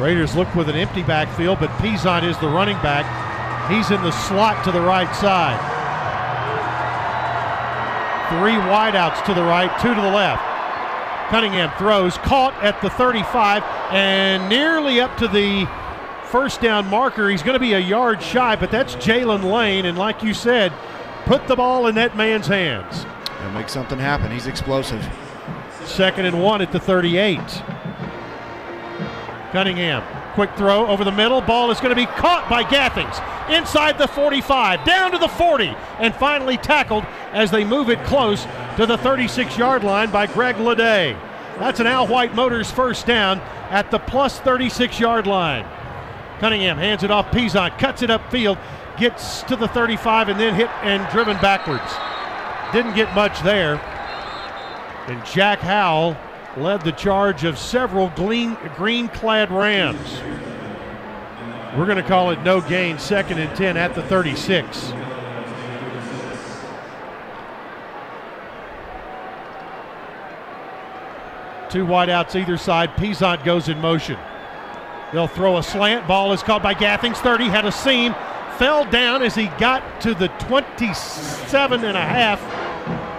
[0.00, 3.04] Raiders look with an empty backfield, but Peasant is the running back.
[3.70, 5.69] He's in the slot to the right side.
[8.30, 10.40] Three wideouts to the right, two to the left.
[11.30, 15.68] Cunningham throws, caught at the 35 and nearly up to the
[16.26, 17.28] first down marker.
[17.28, 19.84] He's going to be a yard shy, but that's Jaylin Lane.
[19.84, 20.72] And like you said,
[21.24, 23.04] put the ball in that man's hands.
[23.40, 24.30] And make something happen.
[24.30, 25.04] He's explosive.
[25.84, 27.40] Second and one at the 38.
[29.50, 31.40] Cunningham, quick throw over the middle.
[31.40, 33.18] Ball is going to be caught by Gathings
[33.52, 38.46] inside the 45, down to the 40, and finally tackled as they move it close
[38.76, 41.18] to the 36 yard line by Greg Leday.
[41.58, 45.66] That's an Al White Motors first down at the plus 36 yard line.
[46.38, 47.30] Cunningham hands it off.
[47.30, 48.58] Peasant cuts it upfield,
[48.98, 51.92] gets to the 35, and then hit and driven backwards.
[52.72, 53.76] Didn't get much there.
[55.06, 56.16] And Jack Howell
[56.56, 60.20] led the charge of several green clad Rams.
[61.76, 64.92] We're going to call it no gain, second and 10 at the 36.
[71.70, 72.96] Two wideouts either side.
[72.96, 74.18] Peasant goes in motion.
[75.12, 76.08] They'll throw a slant.
[76.08, 77.18] Ball is caught by Gathings.
[77.18, 78.16] 30 had a seam.
[78.58, 82.42] Fell down as he got to the 27 and a half,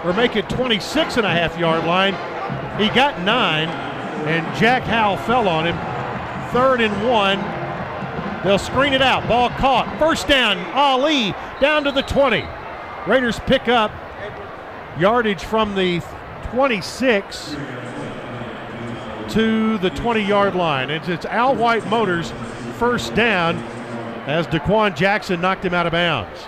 [0.04, 2.12] or make it 26 and a half yard line.
[2.78, 3.68] He got nine,
[4.28, 5.76] and Jack Howell fell on him.
[6.52, 7.61] Third and one.
[8.44, 9.28] They'll screen it out.
[9.28, 9.98] Ball caught.
[9.98, 10.58] First down.
[10.74, 12.44] Ali down to the 20.
[13.06, 13.92] Raiders pick up
[14.98, 16.02] yardage from the
[16.50, 17.56] 26
[19.30, 20.90] to the 20 yard line.
[20.90, 22.32] It's, it's Al White Motors
[22.78, 23.56] first down
[24.26, 26.40] as Daquan Jackson knocked him out of bounds.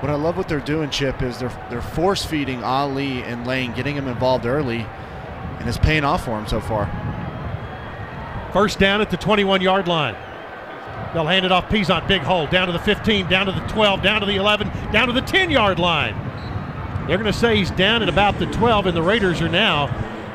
[0.00, 3.72] What I love what they're doing, Chip, is they're they're force feeding Ali and Lane,
[3.72, 4.86] getting him involved early,
[5.58, 6.90] and it's paying off for him so far.
[8.52, 10.16] First down at the 21 yard line.
[11.12, 14.02] They'll hand it off Peasant, big hole, down to the 15, down to the 12,
[14.02, 16.14] down to the 11, down to the 10 yard line.
[17.06, 19.88] They're going to say he's down at about the 12, and the Raiders are now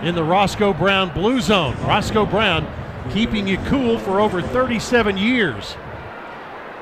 [0.04, 1.76] in the Roscoe Brown blue zone.
[1.84, 2.68] Roscoe Brown
[3.12, 5.76] keeping you cool for over 37 years.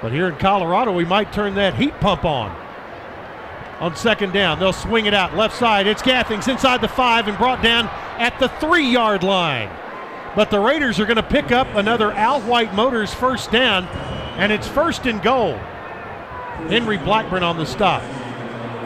[0.01, 2.55] But here in Colorado, we might turn that heat pump on.
[3.79, 5.87] On second down, they'll swing it out left side.
[5.87, 7.85] It's Gathings inside the five and brought down
[8.17, 9.69] at the three yard line.
[10.35, 13.85] But the Raiders are going to pick up another Al White Motors first down
[14.37, 15.57] And it's first and goal.
[16.67, 18.03] Henry Blackburn on the stop.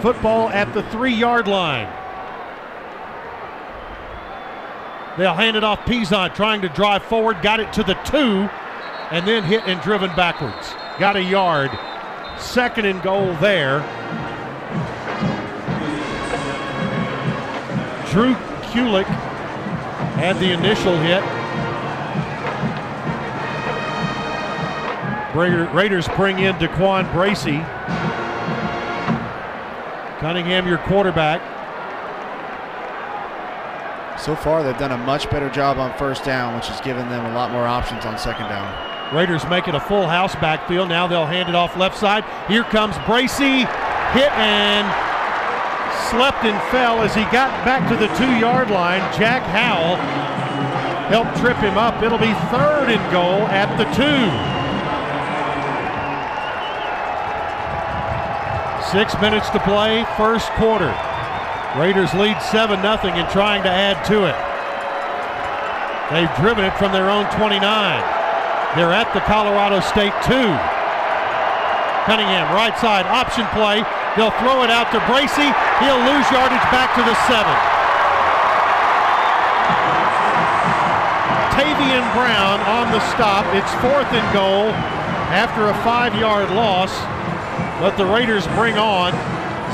[0.02, 1.88] Football at the three yard line.
[5.18, 5.86] They'll hand it off.
[5.86, 8.48] Peasant trying to drive forward, got it to the two,
[9.12, 10.74] and then hit and driven backwards.
[11.00, 11.72] Got a yard.
[12.40, 13.80] Second and goal there.
[18.12, 18.34] Drew
[18.72, 19.06] Kulik
[20.16, 21.39] had the initial hit.
[25.36, 27.60] Raiders bring in Daquan Bracy.
[30.20, 31.40] Cunningham, your quarterback.
[34.20, 37.26] So far, they've done a much better job on first down, which has given them
[37.26, 39.16] a lot more options on second down.
[39.16, 40.90] Raiders make it a full house backfield.
[40.90, 42.26] Now they'll hand it off left side.
[42.48, 43.66] Here comes Bracy.
[44.14, 44.86] Hit and
[46.10, 49.02] slept and fell as he got back to the two yard line.
[49.18, 49.96] Jack Howell
[51.08, 52.04] helped trip him up.
[52.04, 54.59] It'll be third and goal at the two.
[58.92, 60.90] Six minutes to play, first quarter.
[61.78, 64.34] Raiders lead 7 0 and trying to add to it.
[66.10, 67.62] They've driven it from their own 29.
[68.74, 70.34] They're at the Colorado State 2.
[72.10, 73.86] Cunningham, right side, option play.
[74.18, 75.54] They'll throw it out to Bracy.
[75.86, 77.46] He'll lose yardage back to the 7.
[81.54, 83.46] Tavian Brown on the stop.
[83.54, 84.74] It's fourth and goal
[85.30, 86.90] after a five yard loss.
[87.80, 89.14] But the Raiders bring on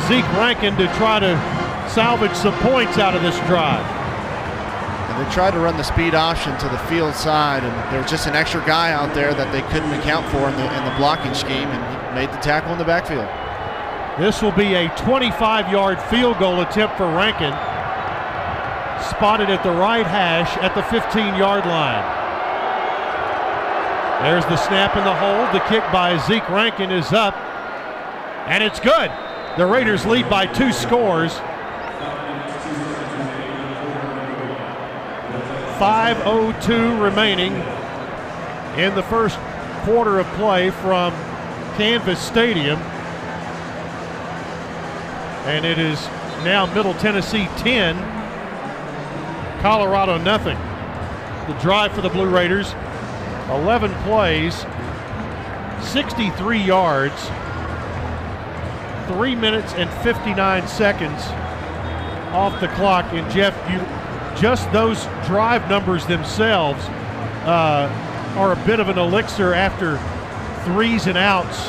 [0.07, 1.33] Zeke Rankin to try to
[1.89, 3.83] salvage some points out of this drive.
[5.09, 8.11] And they tried to run the speed option to the field side, and there was
[8.11, 10.93] just an extra guy out there that they couldn't account for in the, in the
[10.97, 13.27] blocking scheme, and he made the tackle in the backfield.
[14.19, 17.53] This will be a 25 yard field goal attempt for Rankin.
[19.09, 22.05] Spotted at the right hash at the 15 yard line.
[24.23, 25.53] There's the snap in the hold.
[25.53, 27.35] The kick by Zeke Rankin is up
[28.45, 29.11] and it's good.
[29.57, 31.33] The Raiders lead by two scores.
[35.79, 37.53] 5.02 remaining
[38.77, 39.37] in the first
[39.83, 41.11] quarter of play from
[41.75, 42.79] Canvas Stadium.
[45.47, 46.05] And it is
[46.43, 47.97] now Middle Tennessee 10,
[49.61, 50.57] Colorado nothing.
[51.47, 52.73] The drive for the Blue Raiders,
[53.49, 54.65] 11 plays,
[55.81, 57.29] 63 yards,
[59.07, 61.21] three minutes and 59 seconds
[62.33, 63.05] off the clock.
[63.13, 63.79] And Jeff, you
[64.39, 66.83] just those drive numbers themselves
[67.45, 67.89] uh,
[68.37, 69.97] are a bit of an elixir after
[70.65, 71.67] threes and outs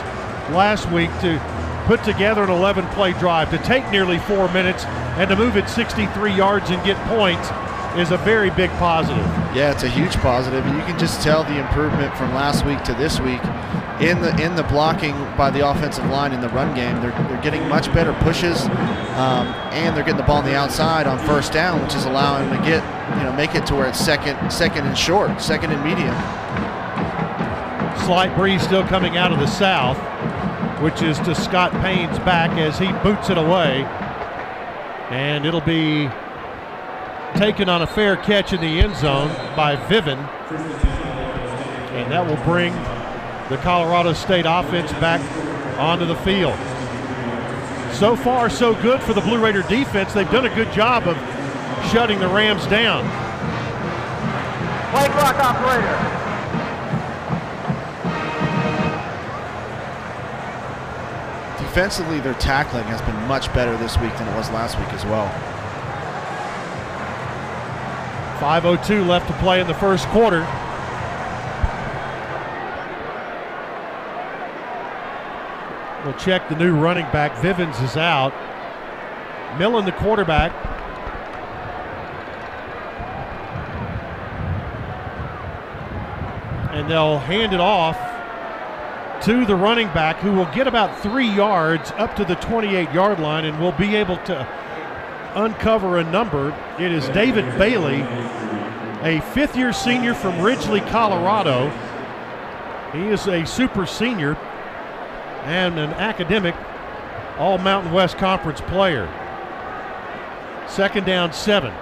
[0.50, 1.40] last week to
[1.86, 3.50] put together an 11 play drive.
[3.50, 7.48] To take nearly four minutes and to move it 63 yards and get points
[7.96, 9.24] is a very big positive.
[9.54, 12.82] Yeah, it's a huge positive, and you can just tell the improvement from last week
[12.84, 13.40] to this week
[14.00, 17.00] in the in the blocking by the offensive line in the run game.
[17.00, 18.60] They're, they're getting much better pushes,
[19.16, 22.48] um, and they're getting the ball on the outside on first down, which is allowing
[22.50, 22.82] them to get
[23.16, 26.14] you know make it to where it's second second and short, second and medium.
[28.04, 29.96] Slight breeze still coming out of the south,
[30.82, 33.84] which is to Scott Payne's back as he boots it away,
[35.10, 36.08] and it'll be
[37.36, 40.18] taken on a fair catch in the end zone by Viven.
[41.96, 42.74] And that will bring
[43.48, 45.20] the Colorado State offense back
[45.78, 46.58] onto the field.
[47.94, 50.12] So far, so good for the Blue Raider defense.
[50.12, 51.16] They've done a good job of
[51.90, 53.04] shutting the Rams down.
[54.90, 56.22] Play clock operator.
[61.58, 65.04] Defensively, their tackling has been much better this week than it was last week as
[65.04, 65.28] well.
[68.40, 70.46] 5.02 left to play in the first quarter.
[76.18, 77.36] Check the new running back.
[77.38, 78.32] Vivens is out.
[79.58, 80.52] Millen, the quarterback.
[86.72, 87.96] And they'll hand it off
[89.22, 93.18] to the running back who will get about three yards up to the 28 yard
[93.18, 94.46] line and will be able to
[95.34, 96.54] uncover a number.
[96.78, 98.02] It is David Bailey,
[99.02, 101.70] a fifth year senior from Ridgely, Colorado.
[102.92, 104.36] He is a super senior
[105.46, 106.54] and an academic
[107.38, 109.08] All Mountain West Conference player.
[110.68, 111.72] Second down, seven.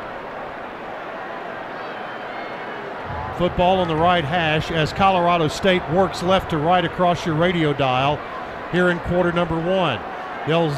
[3.38, 7.72] Football on the right hash as Colorado State works left to right across your radio
[7.72, 8.20] dial
[8.70, 9.98] here in quarter number one.
[10.46, 10.70] They'll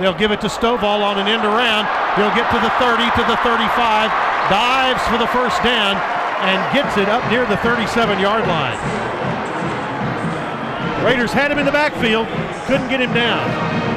[0.00, 1.84] They'll give it to Stovall on an end around.
[2.16, 4.08] He'll get to the 30, to the 35,
[4.48, 6.00] dives for the first down,
[6.48, 9.21] and gets it up near the 37 yard line.
[11.04, 12.28] Raiders had him in the backfield,
[12.66, 13.48] couldn't get him down.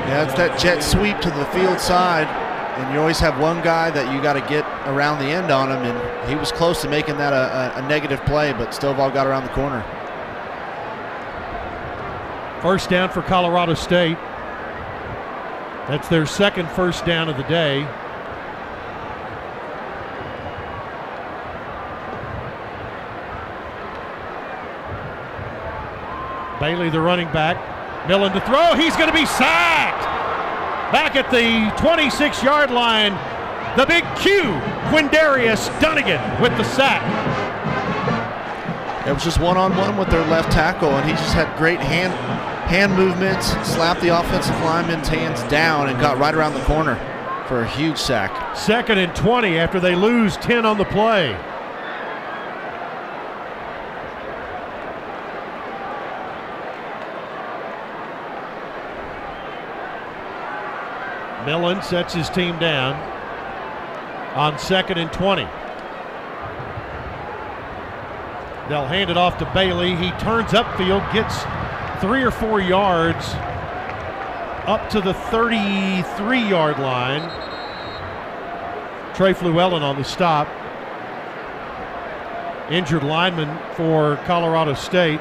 [0.08, 2.28] Yeah, it's that jet sweep to the field side,
[2.78, 5.70] and you always have one guy that you got to get around the end on
[5.70, 9.14] him, and he was close to making that a, a, a negative play, but Stovall
[9.14, 9.84] got around the corner.
[12.62, 14.18] First down for Colorado State.
[15.88, 17.88] That's their second first down of the day.
[26.66, 28.08] Bailey, the running back.
[28.08, 28.74] Millen to throw.
[28.74, 30.02] He's going to be sacked.
[30.92, 33.12] Back at the 26 yard line,
[33.78, 34.42] the big Q,
[34.90, 37.04] Quindarius Dunnigan with the sack.
[39.06, 41.80] It was just one on one with their left tackle, and he just had great
[41.80, 42.14] hand
[42.66, 46.96] hand movements, slapped the offensive lineman's hands down, and got right around the corner
[47.48, 48.58] for a huge sack.
[48.58, 51.38] Second and 20 after they lose 10 on the play.
[61.46, 62.96] Millen sets his team down
[64.36, 65.44] on second and 20.
[68.68, 69.96] They'll hand it off to Bailey.
[69.96, 71.44] He turns upfield, gets
[72.02, 73.34] three or four yards
[74.66, 77.22] up to the 33 yard line.
[79.14, 80.48] Trey Fluellen on the stop.
[82.72, 85.20] Injured lineman for Colorado State.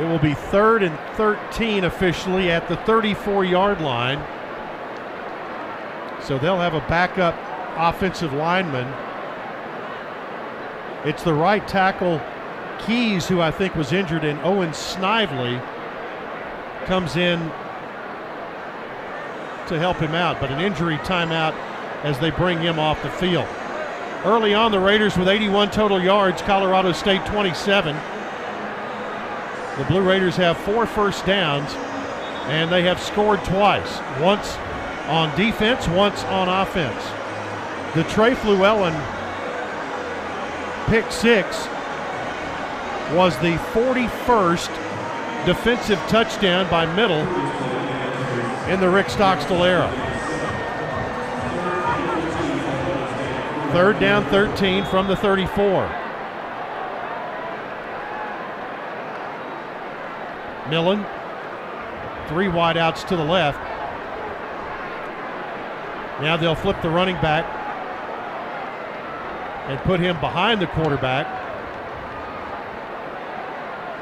[0.00, 4.18] It will be third and 13 officially at the 34 yard line.
[6.22, 7.34] So they'll have a backup
[7.76, 8.86] offensive lineman.
[11.04, 12.20] It's the right tackle,
[12.80, 15.60] Keys, who I think was injured, and Owen Snively
[16.84, 17.38] comes in
[19.68, 21.54] to help him out, but an injury timeout
[22.02, 23.46] as they bring him off the field.
[24.24, 27.96] Early on, the Raiders with 81 total yards, Colorado State 27.
[29.78, 31.70] The Blue Raiders have four first downs,
[32.46, 34.00] and they have scored twice.
[34.20, 34.56] Once
[35.08, 37.04] on defense, once on offense.
[37.94, 38.94] The Trey Fluellen
[40.86, 41.66] pick six
[43.12, 47.20] was the 41st defensive touchdown by Middle
[48.72, 49.92] in the Rick Stockstill era.
[53.72, 56.05] Third down 13 from the 34.
[60.70, 61.04] Millen,
[62.28, 63.58] three wideouts to the left.
[66.20, 67.44] Now they'll flip the running back
[69.68, 71.26] and put him behind the quarterback.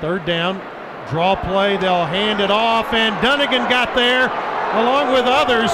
[0.00, 0.60] Third down,
[1.08, 4.26] draw play, they'll hand it off, and Dunnigan got there
[4.78, 5.70] along with others.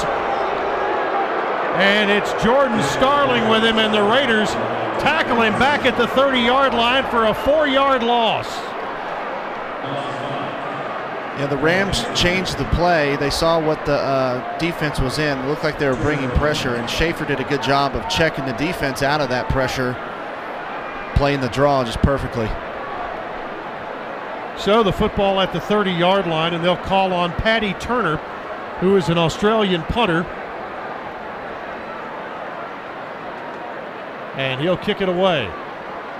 [1.80, 4.50] And it's Jordan Starling with him, and the Raiders
[5.00, 8.69] tackle him back at the 30 yard line for a four yard loss.
[11.40, 13.16] Yeah, the Rams changed the play.
[13.16, 15.38] They saw what the uh, defense was in.
[15.38, 18.44] It looked like they were bringing pressure, and Shafer did a good job of checking
[18.44, 19.96] the defense out of that pressure,
[21.14, 22.46] playing the draw just perfectly.
[24.62, 28.16] So the football at the 30 yard line, and they'll call on Paddy Turner,
[28.80, 30.24] who is an Australian punter.
[34.36, 35.46] And he'll kick it away.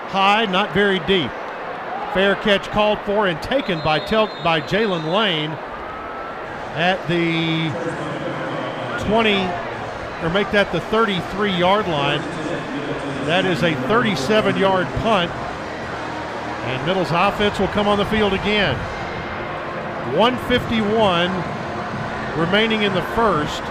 [0.06, 1.30] High, not very deep.
[2.14, 5.52] Fair catch called for and taken by Tel- by Jaylin Lane
[6.74, 7.70] at the
[9.06, 9.34] 20,
[10.22, 12.20] or make that the 33 yard line.
[13.26, 15.30] That is a 37 yard punt.
[15.30, 18.76] And Middle's offense will come on the field again.
[20.16, 21.30] 151
[22.38, 23.62] remaining in the first.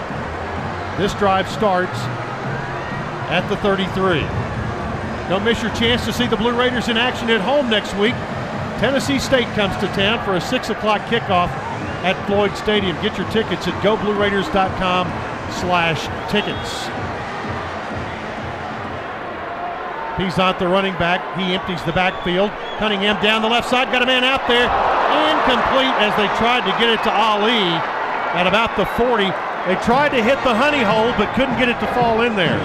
[0.98, 1.98] This drive starts
[3.30, 4.20] at the 33.
[5.30, 8.14] Don't miss your chance to see the Blue Raiders in action at home next week.
[8.82, 11.46] Tennessee State comes to town for a 6 o'clock kickoff
[12.02, 13.00] at Floyd Stadium.
[13.00, 15.06] Get your tickets at goblueraiders.com
[15.62, 16.02] slash
[16.34, 16.90] tickets.
[20.18, 22.50] Peasant, the running back, he empties the backfield.
[22.82, 24.66] Cunningham down the left side, got a man out there.
[24.66, 27.78] Incomplete as they tried to get it to Ali
[28.34, 29.30] at about the 40.
[29.70, 32.58] They tried to hit the honey hole, but couldn't get it to fall in there.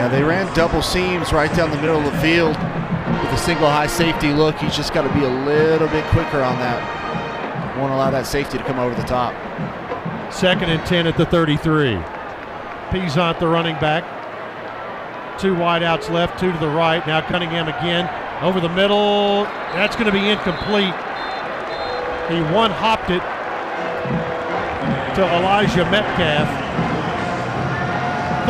[0.00, 3.68] Yeah, they ran double seams right down the middle of the field with a single
[3.68, 4.56] high safety look.
[4.56, 7.76] He's just got to be a little bit quicker on that.
[7.76, 9.34] Won't allow that safety to come over the top.
[10.32, 11.96] Second and 10 at the 33.
[12.88, 14.02] Peasant, the running back.
[15.38, 17.06] Two wideouts left, two to the right.
[17.06, 18.08] Now Cunningham again
[18.42, 19.44] over the middle.
[19.74, 20.94] That's going to be incomplete.
[22.32, 23.20] He one hopped it
[25.16, 26.69] to Elijah Metcalf.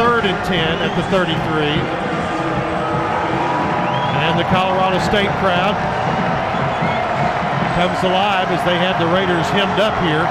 [0.00, 1.36] Third and 10 at the 33.
[4.16, 5.76] And the Colorado State crowd
[7.76, 10.24] comes alive as they had the Raiders hemmed up here.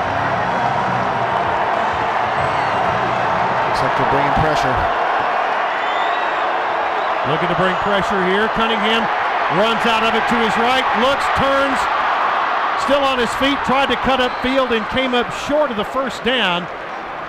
[3.70, 4.74] Looks like they're bringing pressure.
[7.30, 8.50] Looking to bring pressure here.
[8.58, 9.06] Cunningham
[9.54, 11.78] runs out of it to his right, looks, turns,
[12.90, 15.86] still on his feet, tried to cut up field and came up short of the
[15.86, 16.66] first down.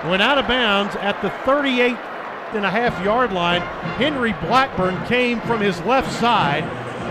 [0.09, 2.01] Went out of bounds at the 38
[2.55, 3.61] and a half yard line.
[3.97, 6.65] Henry Blackburn came from his left side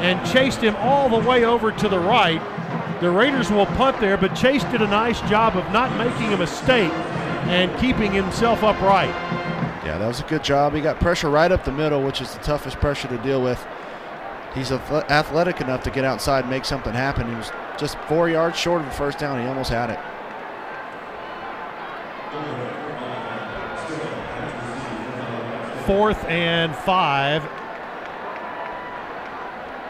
[0.03, 2.41] and chased him all the way over to the right.
[3.01, 6.37] The Raiders will punt there, but Chase did a nice job of not making a
[6.37, 6.91] mistake
[7.47, 9.15] and keeping himself upright.
[9.85, 10.73] Yeah, that was a good job.
[10.73, 13.65] He got pressure right up the middle, which is the toughest pressure to deal with.
[14.53, 17.29] He's athletic enough to get outside and make something happen.
[17.29, 19.39] He was just four yards short of the first down.
[19.39, 19.99] He almost had it.
[25.89, 27.43] Fourth and five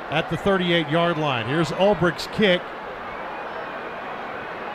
[0.10, 1.45] at the 38 yard line.
[1.45, 2.62] Here's Ulbrich's kick.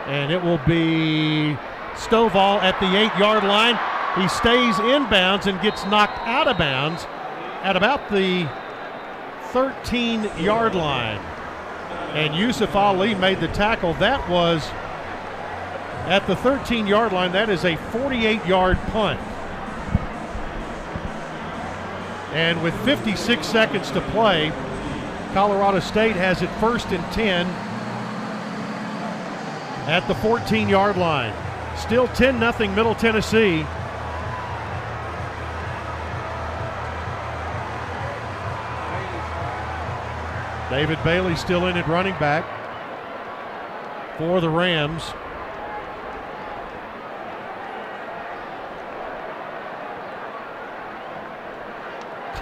[0.05, 1.57] And it will be
[1.95, 3.79] Stovall at the eight yard line.
[4.21, 7.07] He stays inbounds and gets knocked out of bounds
[7.63, 8.47] at about the
[9.45, 11.17] 13 yard line.
[12.13, 13.95] And Yusuf Ali made the tackle.
[13.95, 14.63] That was
[16.05, 17.33] at the 13 yard line.
[17.33, 19.19] That is a 48 yard punt.
[22.35, 24.51] And with 56 seconds to play,
[25.33, 27.47] Colorado State has it first and 10
[29.87, 31.33] at the 14 yard line.
[31.77, 33.65] Still 10 0 Middle Tennessee.
[40.71, 42.45] David Bailey still in at running back
[44.19, 45.13] for the Rams.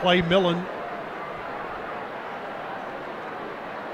[0.02, 0.66] Clay Millen.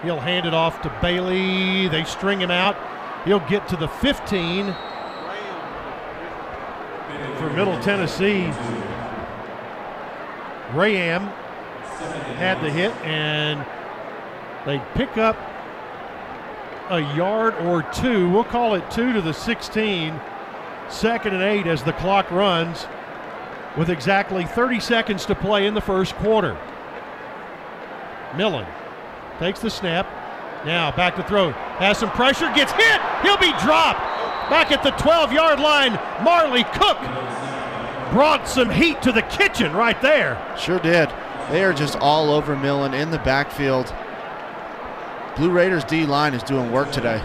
[0.02, 1.86] He'll hand it off to Bailey.
[1.88, 2.78] They string him out.
[3.26, 4.74] He'll get to the 15
[7.36, 8.50] for Middle Tennessee.
[10.70, 11.30] Rayam
[12.36, 13.66] had the hit and
[14.64, 15.36] they pick up
[16.88, 18.30] a yard or two.
[18.30, 20.18] We'll call it two to the 16.
[20.88, 22.86] Second and eight as the clock runs
[23.79, 26.59] with exactly 30 seconds to play in the first quarter.
[28.37, 28.66] Millen
[29.39, 30.07] takes the snap.
[30.66, 31.53] Now back to throw.
[31.79, 32.53] Has some pressure.
[32.55, 33.01] Gets hit.
[33.22, 34.01] He'll be dropped.
[34.51, 35.93] Back at the 12 yard line,
[36.24, 36.99] Marley Cook
[38.11, 40.43] brought some heat to the kitchen right there.
[40.59, 41.09] Sure did.
[41.51, 43.95] They are just all over Millen in the backfield.
[45.37, 47.22] Blue Raiders D line is doing work today.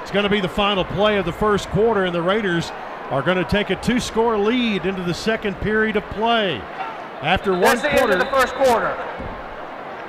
[0.00, 2.70] It's going to be the final play of the first quarter, and the Raiders
[3.10, 6.56] are going to take a two score lead into the second period of play.
[7.22, 8.16] After one quarter.
[8.16, 8.96] the first quarter.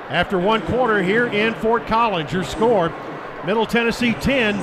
[0.08, 2.92] After one quarter here in Fort Collins, your score
[3.44, 4.56] Middle Tennessee 10,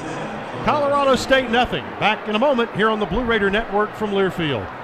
[0.65, 1.83] Colorado State nothing.
[1.99, 4.82] Back in a moment here on the Blue Raider Network from Learfield.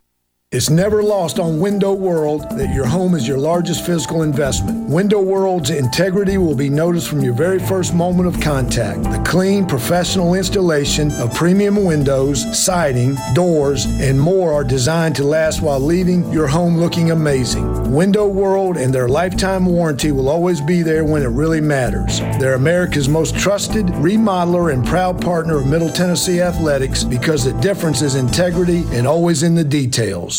[0.52, 4.90] It's never lost on Window World that your home is your largest physical investment.
[4.90, 9.04] Window World's integrity will be noticed from your very first moment of contact.
[9.04, 15.62] The clean, professional installation of premium windows, siding, doors, and more are designed to last
[15.62, 17.94] while leaving your home looking amazing.
[17.94, 22.22] Window World and their lifetime warranty will always be there when it really matters.
[22.40, 28.02] They're America's most trusted remodeler and proud partner of Middle Tennessee Athletics because the difference
[28.02, 30.39] is integrity and always in the details.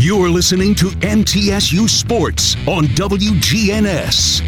[0.00, 4.42] You're listening to MTSU Sports on WGNS.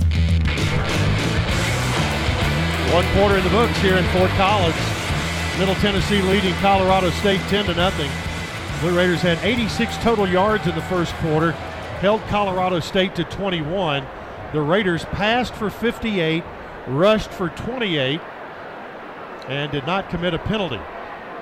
[2.95, 4.77] One quarter in the books here in Fort Collins.
[5.59, 8.09] Middle Tennessee leading Colorado State 10 to nothing.
[8.81, 11.51] Blue Raiders had 86 total yards in the first quarter,
[11.99, 14.07] held Colorado State to 21.
[14.53, 16.45] The Raiders passed for 58,
[16.87, 18.21] rushed for 28,
[19.49, 20.81] and did not commit a penalty.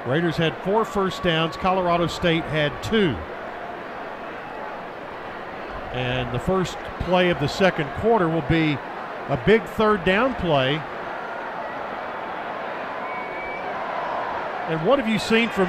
[0.06, 3.14] Raiders had four first downs, Colorado State had two.
[5.92, 8.78] And the first play of the second quarter will be
[9.28, 10.76] a big third down play.
[14.68, 15.68] And what have you seen from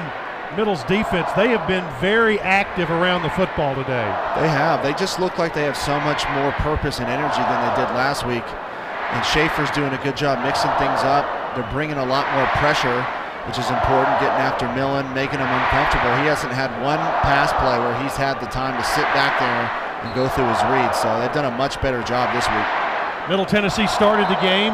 [0.56, 1.32] Middle's defense?
[1.32, 4.04] They have been very active around the football today.
[4.36, 4.82] They have.
[4.82, 7.88] They just look like they have so much more purpose and energy than they did
[7.96, 8.44] last week.
[8.44, 11.24] And Shafer's doing a good job mixing things up.
[11.56, 13.00] They're bringing a lot more pressure,
[13.48, 16.12] which is important, getting after Millen, making him uncomfortable.
[16.20, 19.89] He hasn't had one pass play where he's had the time to sit back there
[20.02, 20.98] and go through his reads.
[20.98, 23.28] So they've done a much better job this week.
[23.28, 24.72] Middle Tennessee started the game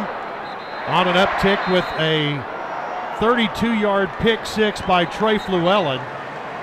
[0.89, 2.43] on an uptick with a
[3.19, 5.99] 32 yard pick six by Trey Fluellen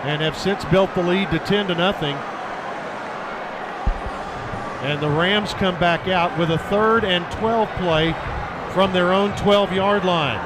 [0.03, 2.15] and have since built the lead to 10 to nothing.
[4.83, 8.13] And the Rams come back out with a third and 12 play
[8.73, 10.41] from their own 12 yard line.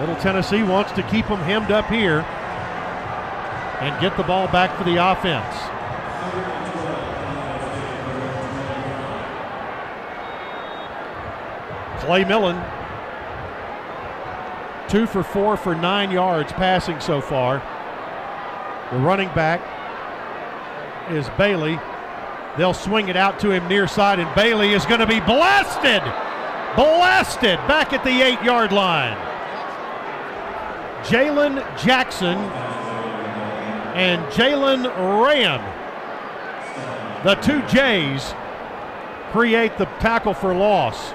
[0.00, 2.20] Middle Tennessee wants to keep them hemmed up here
[3.80, 5.71] and get the ball back for the offense.
[12.12, 12.62] Clay Millen,
[14.86, 17.62] two for four for nine yards passing so far.
[18.90, 19.62] The running back
[21.10, 21.80] is Bailey.
[22.58, 26.02] They'll swing it out to him near side, and Bailey is going to be blasted,
[26.76, 29.16] blasted back at the eight yard line.
[31.04, 32.36] Jalen Jackson
[33.96, 34.84] and Jalen
[35.22, 35.64] Rayam,
[37.24, 38.34] the two J's,
[39.30, 41.14] create the tackle for loss.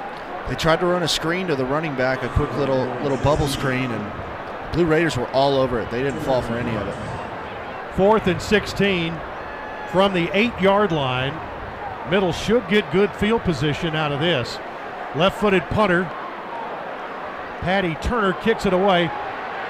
[0.50, 3.48] They tried to run a screen to the running back, a quick little little bubble
[3.48, 5.90] screen, and Blue Raiders were all over it.
[5.92, 7.96] They didn't fall for any of it.
[7.96, 9.20] Fourth and 16
[9.92, 11.34] from the eight yard line.
[12.10, 14.58] Middle should get good field position out of this.
[15.16, 16.04] Left footed punter.
[17.62, 19.12] Paddy Turner kicks it away.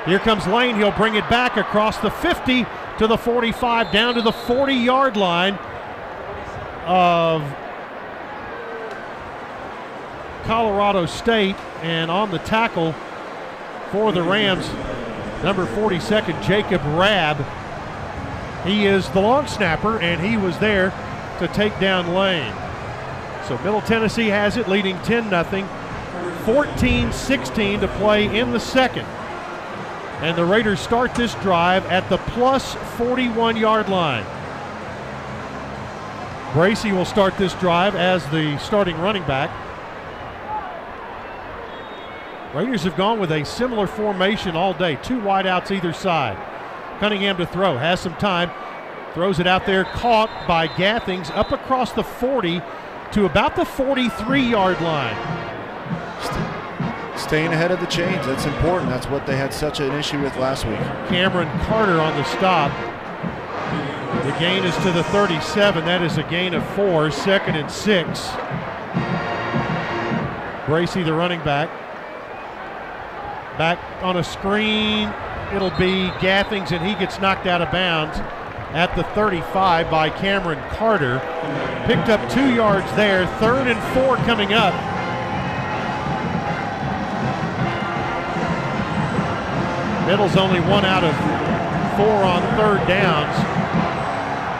[0.05, 0.75] Here comes Lane.
[0.75, 2.65] He'll bring it back across the 50
[2.99, 5.55] to the 45, down to the 40 yard line
[6.86, 7.43] of
[10.48, 11.58] Colorado State.
[11.84, 12.93] And on the tackle
[13.91, 14.68] for the Rams,
[15.43, 17.45] number 42nd, Jacob Rabb.
[18.66, 20.89] He is the long snapper, and he was there
[21.39, 22.54] to take down Lane.
[23.48, 25.68] So Middle Tennessee has it, leading 10 0.
[26.43, 29.06] 14 16 to play in the second.
[30.22, 34.26] And the Raiders start this drive at the plus 41 yard line.
[36.54, 39.52] Bracy will start this drive as the starting running back.
[42.54, 46.38] Raiders have gone with a similar formation all day, two wideouts either side.
[47.00, 48.50] Cunningham to throw, has some time,
[49.14, 52.62] throws it out there, caught by Gathings up across the 40
[53.12, 55.16] to about the 43 yard line.
[57.18, 58.89] Staying ahead of the chains, that's important.
[58.89, 60.80] That's what they had such an issue with last week.
[61.10, 62.72] Cameron Carter on the stop.
[64.24, 65.84] The gain is to the 37.
[65.86, 68.30] That is a gain of four, second and six.
[70.68, 71.70] Bracy, the running back.
[73.58, 75.12] Back on a screen,
[75.51, 78.20] it'll be Gathings, and he gets knocked out of bounds
[78.70, 81.18] at the 35 by Cameron Carter.
[81.88, 83.26] Picked up two yards there.
[83.39, 84.76] Third and four coming up.
[90.05, 91.16] Middle's only one out of
[91.97, 93.34] four on third downs,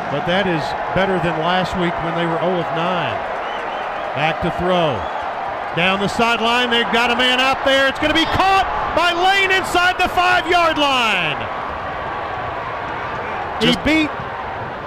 [0.10, 0.64] but that is
[0.96, 2.78] better than last week when they were 0 of 9.
[4.18, 4.98] Back to throw.
[5.78, 7.88] Down the sideline, they've got a man out there.
[7.88, 11.38] It's going to be caught by Lane inside the five yard line.
[13.62, 14.10] He beat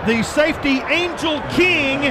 [0.04, 2.06] the safety Angel King,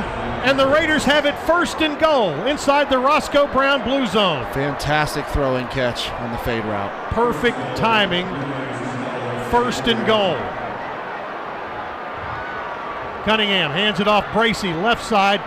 [0.46, 4.46] and the Raiders have it first and goal inside the Roscoe Brown blue zone.
[4.54, 7.12] Fantastic throwing catch on the fade route.
[7.12, 8.26] Perfect timing.
[9.52, 10.38] First and goal.
[13.26, 15.42] Cunningham hands it off Bracy, left side,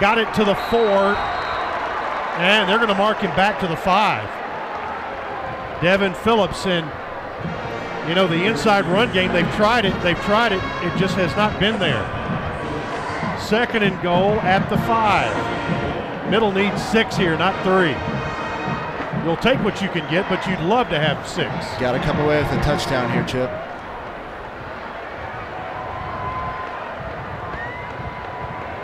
[0.00, 1.14] got it to the four,
[2.40, 4.41] and they're going to mark him back to the five.
[5.82, 6.86] Devin Phillips and
[8.08, 10.62] you know the inside run game they've tried it they've tried it.
[10.84, 12.06] It just has not been there.
[13.40, 16.30] Second and goal at the five.
[16.30, 17.96] Middle needs six here not three.
[19.24, 21.50] You'll take what you can get but you'd love to have six.
[21.80, 23.50] Got to come away with a touchdown here chip.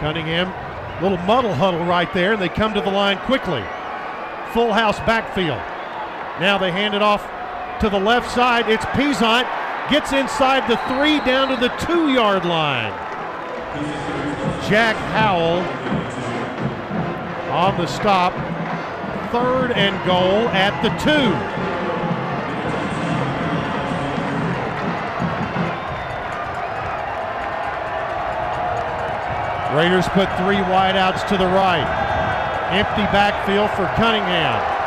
[0.00, 0.52] Cunningham
[1.00, 3.62] little muddle huddle right there and they come to the line quickly.
[4.52, 5.62] Full house backfield
[6.40, 7.22] now they hand it off
[7.80, 8.68] to the left side.
[8.68, 9.46] It's Peasant.
[9.90, 12.92] Gets inside the three down to the two yard line.
[14.68, 15.60] Jack Howell
[17.50, 18.34] on the stop.
[19.32, 21.32] Third and goal at the two.
[29.76, 31.86] Raiders put three wideouts to the right.
[32.72, 34.77] Empty backfield for Cunningham.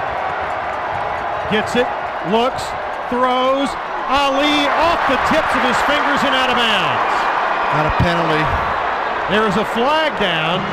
[1.52, 1.88] Gets it,
[2.32, 2.64] looks,
[3.12, 3.68] throws.
[4.08, 7.12] Ali off the tips of his fingers and out of bounds.
[7.76, 8.44] Not a penalty.
[9.28, 10.64] There is a flag down.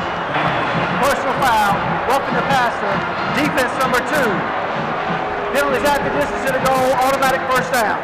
[1.03, 1.75] Personal foul,
[2.07, 2.95] Welcome to passer,
[3.35, 4.29] defense number two.
[5.51, 7.99] Penalties at the distance of the goal, automatic first down.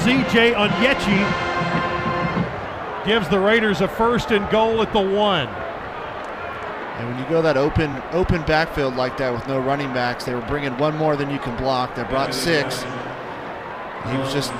[0.00, 1.20] CJ Onyechi
[3.06, 5.48] gives the Raiders a first and goal at the one.
[6.98, 10.34] And when you go that open open backfield like that with no running backs, they
[10.34, 11.94] were bringing one more than you can block.
[11.94, 12.82] They brought six.
[14.10, 14.50] He was just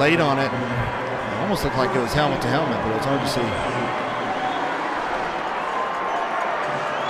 [0.00, 0.48] late on it.
[0.48, 3.48] It almost looked like it was helmet to helmet, but it was hard to see.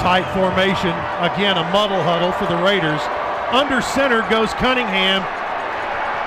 [0.02, 0.90] Tight formation.
[1.22, 3.00] Again, a muddle huddle for the Raiders.
[3.54, 5.22] Under center goes Cunningham.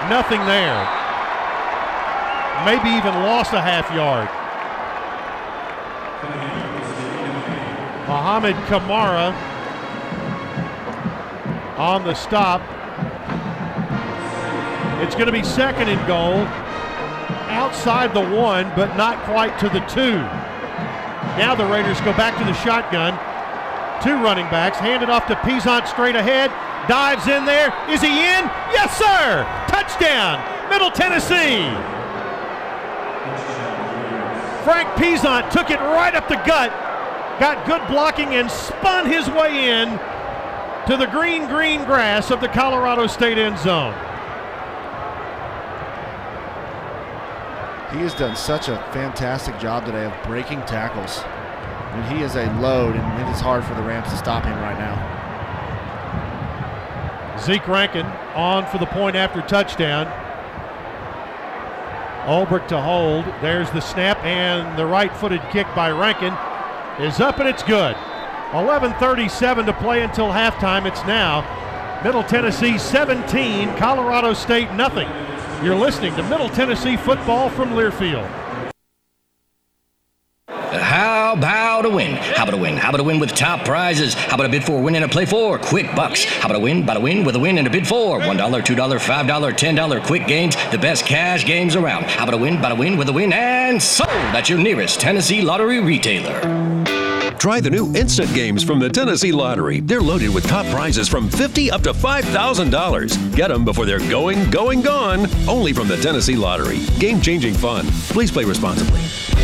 [0.07, 0.79] Nothing there.
[2.63, 4.29] Maybe even lost a half yard.
[8.35, 9.31] Mohamed Kamara
[11.77, 12.59] on the stop.
[15.01, 16.43] It's going to be second and goal
[17.47, 20.17] outside the one, but not quite to the two.
[21.39, 23.13] Now the Raiders go back to the shotgun.
[24.03, 26.51] Two running backs, handed off to Peasant straight ahead.
[26.89, 27.73] Dives in there.
[27.87, 28.43] Is he in?
[28.75, 29.47] Yes, sir!
[29.69, 31.71] Touchdown, Middle Tennessee.
[34.65, 36.84] Frank Peasant took it right up the gut,
[37.39, 39.99] got good blocking, and spun his way in
[40.87, 43.93] to the green, green grass of the Colorado State end zone.
[47.91, 51.19] He has done such a fantastic job today of breaking tackles.
[51.23, 54.43] I mean, he is a load, and it is hard for the Rams to stop
[54.43, 54.95] him right now.
[57.39, 58.05] Zeke Rankin
[58.35, 60.07] on for the point after touchdown.
[62.27, 63.25] Ulbrich to hold.
[63.41, 66.33] There's the snap, and the right footed kick by Rankin
[66.99, 67.95] is up, and it's good.
[68.51, 70.85] 11.37 to play until halftime.
[70.85, 75.07] It's now Middle Tennessee 17, Colorado State nothing.
[75.63, 78.29] You're listening to Middle Tennessee football from Learfield.
[80.47, 82.15] How about a win?
[82.15, 82.77] How about a win?
[82.77, 84.13] How about a win with top prizes?
[84.13, 85.59] How about a bid for, win, and a play for?
[85.59, 86.23] Quick bucks.
[86.23, 86.83] How about a win?
[86.83, 88.21] About a win with a win and a bid for?
[88.21, 92.05] $1, $2, $5, $10 quick games, the best cash games around.
[92.05, 92.57] How about a win?
[92.57, 96.39] About a win with a win and sold at your nearest Tennessee Lottery retailer.
[97.37, 99.81] Try the new instant games from the Tennessee Lottery.
[99.81, 103.35] They're loaded with top prizes from 50 up to $5,000.
[103.35, 105.27] Get them before they're going, going, gone.
[105.47, 106.79] Only from the Tennessee Lottery.
[106.97, 107.85] Game changing fun.
[108.09, 109.34] Please play responsibly.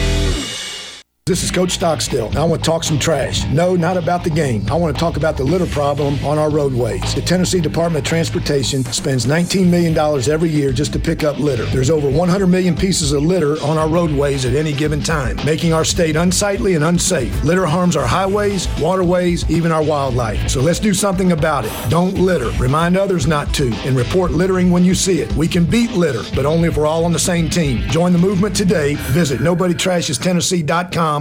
[1.31, 2.37] This is Coach Stockstill.
[2.37, 3.45] I want to talk some trash.
[3.45, 4.69] No, not about the game.
[4.69, 7.15] I want to talk about the litter problem on our roadways.
[7.15, 9.97] The Tennessee Department of Transportation spends $19 million
[10.29, 11.63] every year just to pick up litter.
[11.67, 15.71] There's over 100 million pieces of litter on our roadways at any given time, making
[15.71, 17.45] our state unsightly and unsafe.
[17.45, 20.49] Litter harms our highways, waterways, even our wildlife.
[20.49, 21.71] So let's do something about it.
[21.89, 22.49] Don't litter.
[22.61, 25.31] Remind others not to, and report littering when you see it.
[25.37, 27.87] We can beat litter, but only if we're all on the same team.
[27.87, 28.95] Join the movement today.
[28.95, 31.20] Visit NobodyTrashesTennessee.com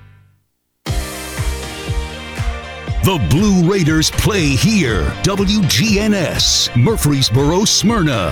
[3.03, 5.05] The Blue Raiders play here.
[5.23, 8.31] WGNS, Murfreesboro, Smyrna.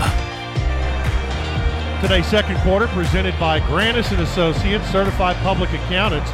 [2.01, 6.29] Today's second quarter presented by Granis and Associates, certified public accountants,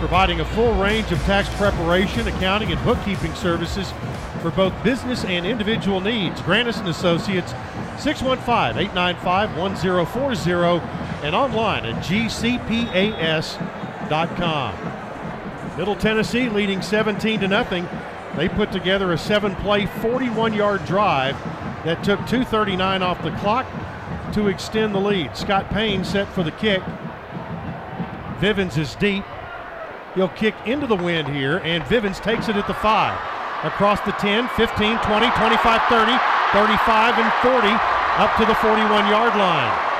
[0.00, 3.92] providing a full range of tax preparation, accounting, and bookkeeping services
[4.42, 6.40] for both business and individual needs.
[6.40, 7.52] Granis and Associates,
[7.98, 10.82] 615-895-1040
[11.22, 13.44] and online at gcpas.com.
[15.78, 17.88] Middle Tennessee leading 17 to nothing.
[18.34, 21.36] They put together a seven-play, 41-yard drive
[21.84, 23.64] that took 2:39 off the clock
[24.32, 25.36] to extend the lead.
[25.36, 26.82] Scott Payne set for the kick.
[28.40, 29.22] Vivens is deep.
[30.16, 33.16] He'll kick into the wind here, and Vivens takes it at the five.
[33.62, 36.18] Across the 10, 15, 20, 25, 30,
[36.52, 37.68] 35, and 40,
[38.18, 39.97] up to the 41-yard line.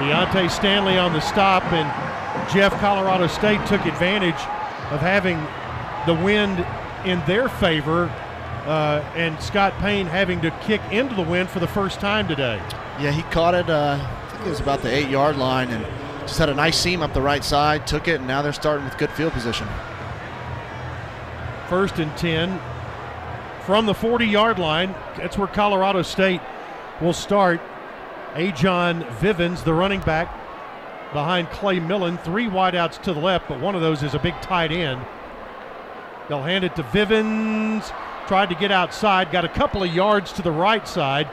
[0.00, 4.40] Deontay Stanley on the stop, and Jeff Colorado State took advantage
[4.90, 5.36] of having
[6.06, 6.66] the wind
[7.04, 8.04] in their favor,
[8.64, 12.56] uh, and Scott Payne having to kick into the wind for the first time today.
[12.98, 13.68] Yeah, he caught it.
[13.68, 15.84] Uh, I think it was about the eight-yard line, and
[16.22, 17.86] just had a nice seam up the right side.
[17.86, 19.68] Took it, and now they're starting with good field position.
[21.68, 22.58] First and ten
[23.66, 24.94] from the 40-yard line.
[25.18, 26.40] That's where Colorado State
[27.02, 27.60] will start.
[28.34, 30.28] Ajon Vivens, the running back,
[31.12, 32.18] behind Clay Millen.
[32.18, 35.04] Three wideouts to the left, but one of those is a big tight end.
[36.28, 37.90] They'll hand it to Vivens.
[38.28, 41.28] Tried to get outside, got a couple of yards to the right side,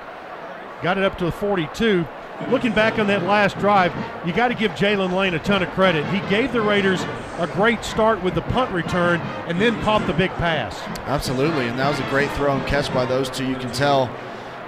[0.81, 2.07] got it up to the 42.
[2.49, 3.93] Looking back on that last drive,
[4.25, 6.05] you got to give Jaylin Lane a ton of credit.
[6.07, 7.03] He gave the Raiders
[7.37, 10.79] a great start with the punt return and then caught the big pass.
[11.05, 13.47] Absolutely, and that was a great throw and catch by those two.
[13.47, 14.09] You can tell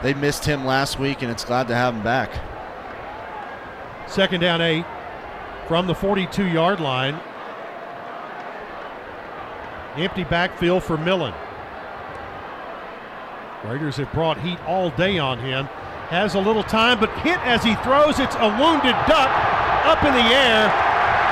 [0.02, 2.32] they missed him last week, and it's glad to have him back.
[4.08, 4.86] Second down eight
[5.68, 7.20] from the 42 yard line.
[9.96, 11.34] Empty backfield for Millen.
[13.66, 15.66] Raiders have brought heat all day on him.
[16.10, 18.20] Has a little time, but hit as he throws.
[18.20, 19.30] It's a wounded duck
[19.86, 20.66] up in the air.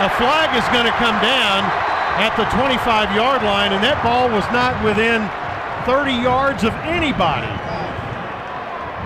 [0.05, 1.63] A flag is going to come down
[2.21, 5.25] at the 25 yard line, and that ball was not within
[5.85, 7.66] 30 yards of anybody.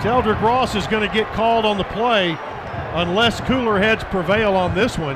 [0.02, 2.36] Teldrick Ross is going to get called on the play
[2.94, 5.14] unless cooler heads prevail on this one.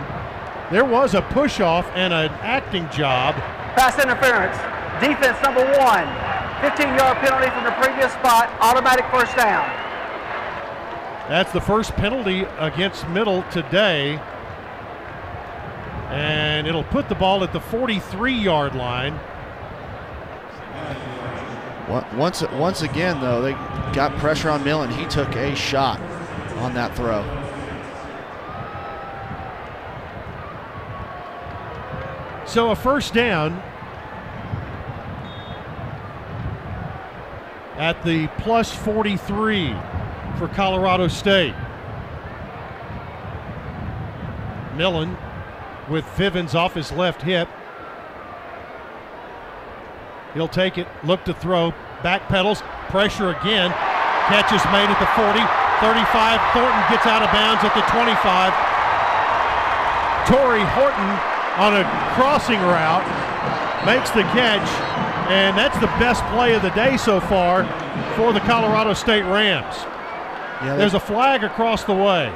[0.71, 3.35] There was a push off and an acting job.
[3.75, 4.57] Pass interference.
[5.03, 6.07] Defense number one.
[6.63, 8.49] 15 yard penalty from the previous spot.
[8.61, 9.67] Automatic first down.
[11.29, 14.21] That's the first penalty against Middle today.
[16.11, 19.19] And it'll put the ball at the 43 yard line.
[22.17, 23.53] Once, once again, though, they
[23.93, 24.91] got pressure on Millen.
[24.91, 26.01] He took a shot
[26.59, 27.23] on that throw.
[32.47, 33.63] So a first down
[37.77, 39.75] at the plus 43
[40.39, 41.55] for Colorado State.
[44.77, 45.17] Millen
[45.89, 47.49] with Vivens off his left hip.
[50.35, 51.73] He'll take it, look to throw,
[52.03, 53.71] back pedals, pressure again.
[54.29, 55.39] Catch is made at the 40,
[55.81, 56.41] 35.
[56.51, 58.53] Horton gets out of bounds at the 25.
[60.27, 61.11] Tory Horton
[61.63, 61.85] on a
[62.15, 63.07] crossing route
[63.87, 64.67] makes the catch,
[65.31, 67.65] and that's the best play of the day so far
[68.17, 69.77] for the Colorado State Rams.
[70.63, 72.33] Yeah, There's a flag across the way.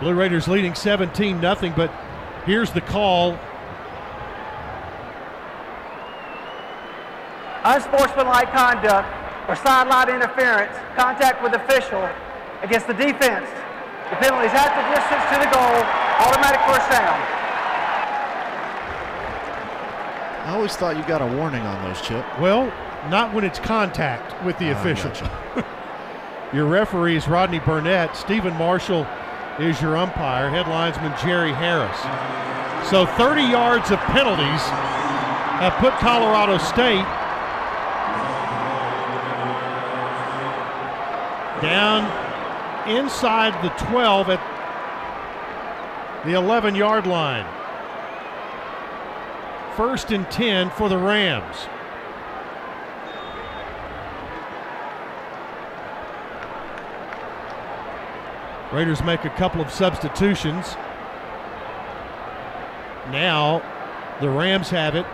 [0.00, 1.90] Blue Raiders leading 17 0, but
[2.46, 3.38] here's the call.
[7.64, 9.08] Unsportsmanlike conduct
[9.48, 12.08] or sideline interference, contact with official
[12.62, 13.48] against the defense.
[14.10, 15.82] The penalty is at the distance to the goal,
[16.26, 17.18] automatic first down.
[20.46, 22.24] I always thought you got a warning on those, Chip.
[22.38, 22.66] Well,
[23.10, 25.12] not when it's contact with the official.
[26.54, 28.16] your referee is Rodney Burnett.
[28.16, 29.06] Stephen Marshall
[29.60, 31.98] is your umpire, headlinesman Jerry Harris.
[32.88, 34.62] So 30 yards of penalties
[35.58, 37.04] have put Colorado State
[41.60, 42.06] down
[42.88, 47.46] inside the 12 at the 11 yard line.
[49.76, 51.56] First and 10 for the Rams.
[58.72, 60.76] Raiders make a couple of substitutions.
[63.10, 63.62] Now
[64.20, 65.06] the Rams have it,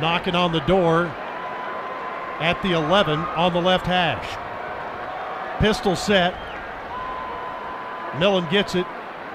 [0.00, 1.06] knocking on the door
[2.40, 4.26] at the 11 on the left hash.
[5.60, 6.34] Pistol set.
[8.18, 8.86] Millen gets it,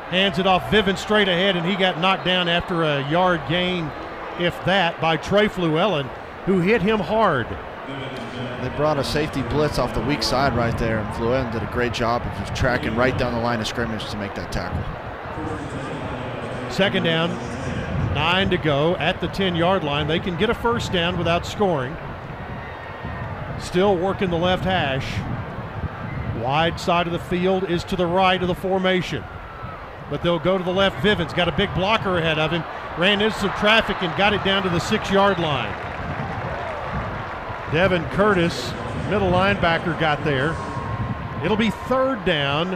[0.09, 3.91] hands it off Vivens straight ahead, and he got knocked down after a yard gain,
[4.39, 6.07] if that, by Trey Fluellen,
[6.45, 7.47] who hit him hard.
[8.61, 11.71] They brought a safety blitz off the weak side right there, and Fluellen did a
[11.71, 14.81] great job of just tracking right down the line of scrimmage to make that tackle.
[16.71, 17.31] Second down,
[18.13, 20.07] nine to go at the 10 yard line.
[20.07, 21.97] They can get a first down without scoring.
[23.59, 25.11] Still working the left hash.
[26.41, 29.23] Wide side of the field is to the right of the formation.
[30.09, 31.01] But they'll go to the left.
[31.01, 32.63] Vivens got a big blocker ahead of him.
[32.97, 35.90] Ran into some traffic and got it down to the six yard line.
[37.71, 38.73] Devin Curtis,
[39.09, 40.53] middle linebacker, got there.
[41.41, 42.73] It'll be third down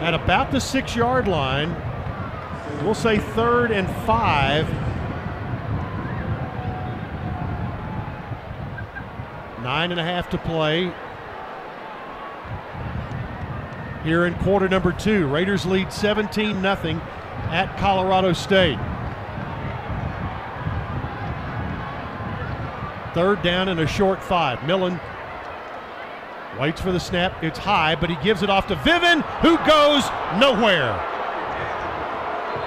[0.00, 1.74] at about the six yard line.
[2.84, 4.68] We'll say third and five.
[9.62, 10.92] Nine and a half to play.
[14.04, 17.00] Here in quarter number two, Raiders lead 17 0
[17.50, 18.78] at Colorado State.
[23.14, 24.64] Third down and a short five.
[24.66, 24.98] Millen
[26.58, 27.42] waits for the snap.
[27.42, 30.04] It's high, but he gives it off to Vivin, who goes
[30.40, 30.92] nowhere.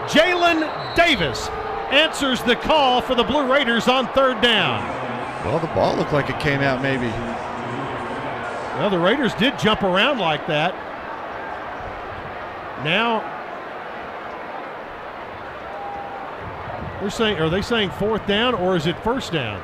[0.08, 1.50] Jalen Davis
[1.92, 4.84] answers the call for the Blue Raiders on third down.
[5.46, 7.08] Well, the ball looked like it came out maybe.
[8.78, 10.74] Well, the Raiders did jump around like that.
[12.84, 13.32] Now
[17.00, 19.62] they're saying, are they saying fourth down or is it first down?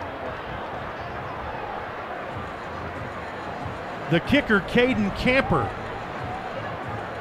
[4.12, 5.70] The kicker, Caden Camper,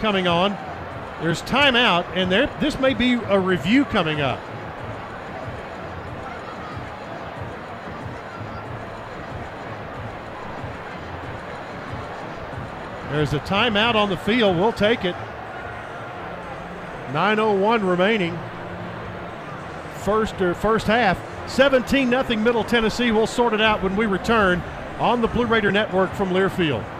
[0.01, 0.59] coming on.
[1.23, 4.41] There's timeout, and there this may be a review coming up.
[13.13, 14.57] There's a timeout on the field.
[14.57, 15.15] We'll take it.
[17.13, 18.37] 9:01 remaining.
[19.99, 21.21] First or first half.
[21.49, 23.13] 17 0 Middle Tennessee.
[23.13, 24.61] We'll sort it out when we return
[25.01, 27.00] on the Blue Raider Network from Learfield.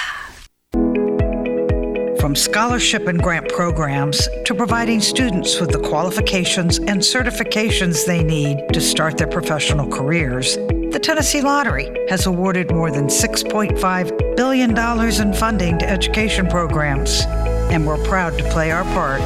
[2.31, 8.69] From scholarship and grant programs to providing students with the qualifications and certifications they need
[8.69, 15.33] to start their professional careers, the Tennessee Lottery has awarded more than $6.5 billion in
[15.33, 17.23] funding to education programs,
[17.69, 19.21] and we're proud to play our part.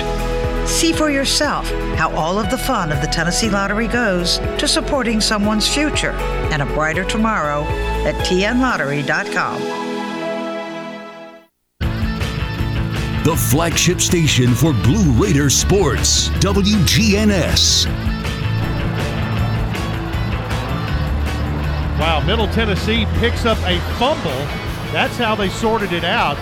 [0.68, 5.22] See for yourself how all of the fun of the Tennessee Lottery goes to supporting
[5.22, 6.14] someone's future
[6.50, 7.66] and a brighter tomorrow
[8.04, 9.85] at tnlottery.com.
[13.26, 17.88] the flagship station for Blue Raider sports, WGNS.
[21.98, 24.30] Wow, Middle Tennessee picks up a fumble.
[24.94, 26.38] That's how they sorted it out.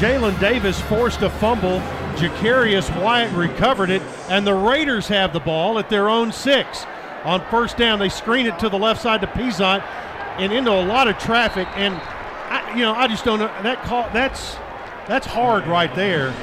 [0.00, 1.78] Jalen Davis forced a fumble.
[2.16, 6.84] Jacarius Wyatt recovered it, and the Raiders have the ball at their own six.
[7.22, 9.84] On first down, they screen it to the left side to Peasant
[10.36, 11.68] and into a lot of traffic.
[11.76, 14.10] And I, you know, I just don't know that call.
[14.12, 14.56] That's
[15.08, 16.34] that's hard right there.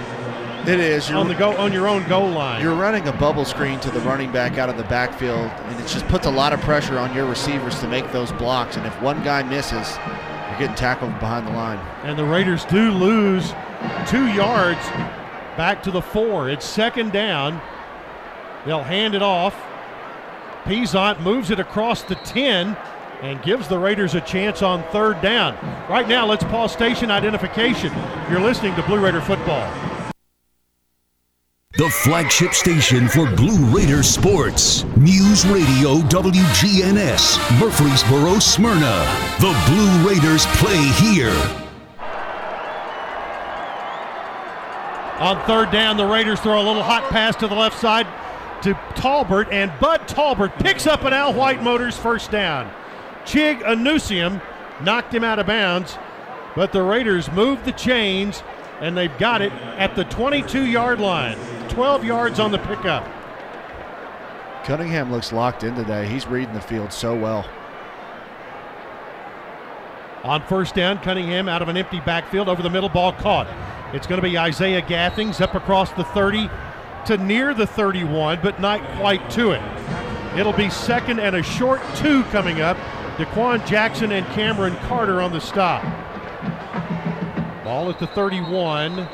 [0.68, 1.08] It is.
[1.08, 2.60] You're, on the go on your own goal line.
[2.60, 5.88] You're running a bubble screen to the running back out of the backfield, and it
[5.88, 8.76] just puts a lot of pressure on your receivers to make those blocks.
[8.76, 9.96] And if one guy misses,
[10.50, 11.78] you're getting tackled behind the line.
[12.04, 13.54] And the Raiders do lose
[14.08, 14.82] two yards
[15.56, 16.50] back to the four.
[16.50, 17.62] It's second down.
[18.66, 19.56] They'll hand it off.
[20.64, 22.76] Peasant moves it across the 10
[23.26, 25.56] and gives the Raiders a chance on third down.
[25.90, 27.92] Right now, let's pause station identification.
[28.30, 29.68] You're listening to Blue Raider football.
[31.78, 34.84] The flagship station for Blue Raider sports.
[34.96, 39.06] News Radio WGNS, Murfreesboro, Smyrna.
[39.40, 41.36] The Blue Raiders play here.
[45.20, 48.06] On third down, the Raiders throw a little hot pass to the left side
[48.62, 52.72] to Talbert, and Bud Talbert picks up an Al White Motors first down.
[53.26, 54.42] Chig Anusiem
[54.82, 55.98] knocked him out of bounds,
[56.56, 58.44] but the Raiders moved the chains
[58.82, 61.38] and they've got it at the 22 yard line.
[61.70, 63.06] 12 yards on the pickup.
[64.64, 66.08] Cunningham looks locked in today.
[66.08, 67.48] He's reading the field so well.
[70.24, 73.48] On first down, Cunningham out of an empty backfield over the middle ball caught.
[73.94, 76.50] It's going to be Isaiah Gathings up across the 30
[77.06, 79.62] to near the 31, but not quite to it.
[80.36, 82.78] It'll be second and a short two coming up
[83.18, 85.82] Daquan Jackson and Cameron Carter on the stop.
[87.64, 89.08] Ball at the 31.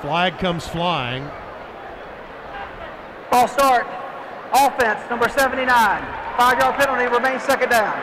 [0.00, 1.28] Flag comes flying.
[3.30, 3.86] Ball start.
[4.52, 5.68] Offense, number 79.
[6.36, 7.96] Five yard penalty remains second down.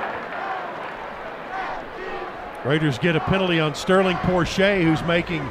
[2.64, 5.50] Raiders get a penalty on Sterling Porcher, who's making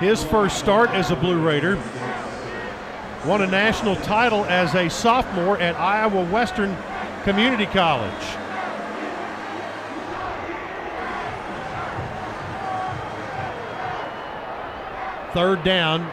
[0.00, 1.76] his first start as a Blue Raider.
[3.26, 6.76] Won a national title as a sophomore at Iowa Western
[7.22, 8.12] Community College.
[15.32, 16.10] Third down.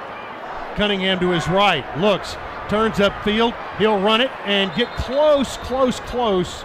[0.75, 1.83] Cunningham to his right.
[1.97, 2.37] Looks,
[2.69, 3.55] turns upfield.
[3.79, 6.63] He'll run it and get close, close, close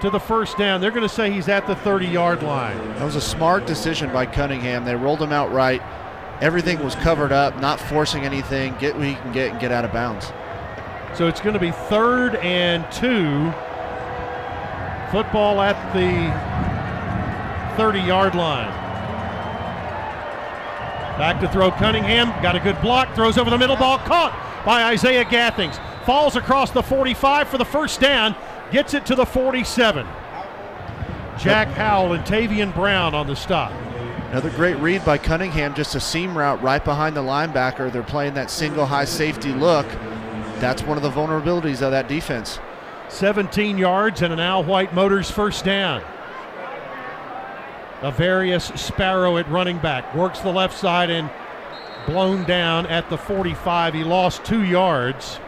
[0.00, 0.80] to the first down.
[0.80, 2.76] They're going to say he's at the 30 yard line.
[2.94, 4.86] That was a smart decision by Cunningham.
[4.86, 5.82] They rolled him out right.
[6.42, 8.74] Everything was covered up, not forcing anything.
[8.80, 10.32] Get what you can get and get out of bounds.
[11.16, 13.52] So it's going to be third and two.
[15.12, 18.72] Football at the 30 yard line.
[21.16, 22.30] Back to throw Cunningham.
[22.42, 23.14] Got a good block.
[23.14, 23.76] Throws over the middle.
[23.76, 25.78] Ball caught by Isaiah Gathings.
[26.04, 28.34] Falls across the 45 for the first down.
[28.72, 30.04] Gets it to the 47.
[31.38, 33.70] Jack Howell and Tavian Brown on the stop.
[34.32, 37.92] Another great read by Cunningham, just a seam route right behind the linebacker.
[37.92, 39.86] They're playing that single high safety look.
[40.58, 42.58] That's one of the vulnerabilities of that defense.
[43.10, 46.02] 17 yards and an Al White Motors first down.
[48.00, 51.28] Avarius Sparrow at running back works the left side and
[52.06, 53.92] blown down at the 45.
[53.92, 55.40] He lost two yards.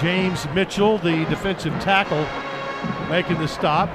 [0.00, 2.26] James Mitchell, the defensive tackle,
[3.08, 3.88] making the stop.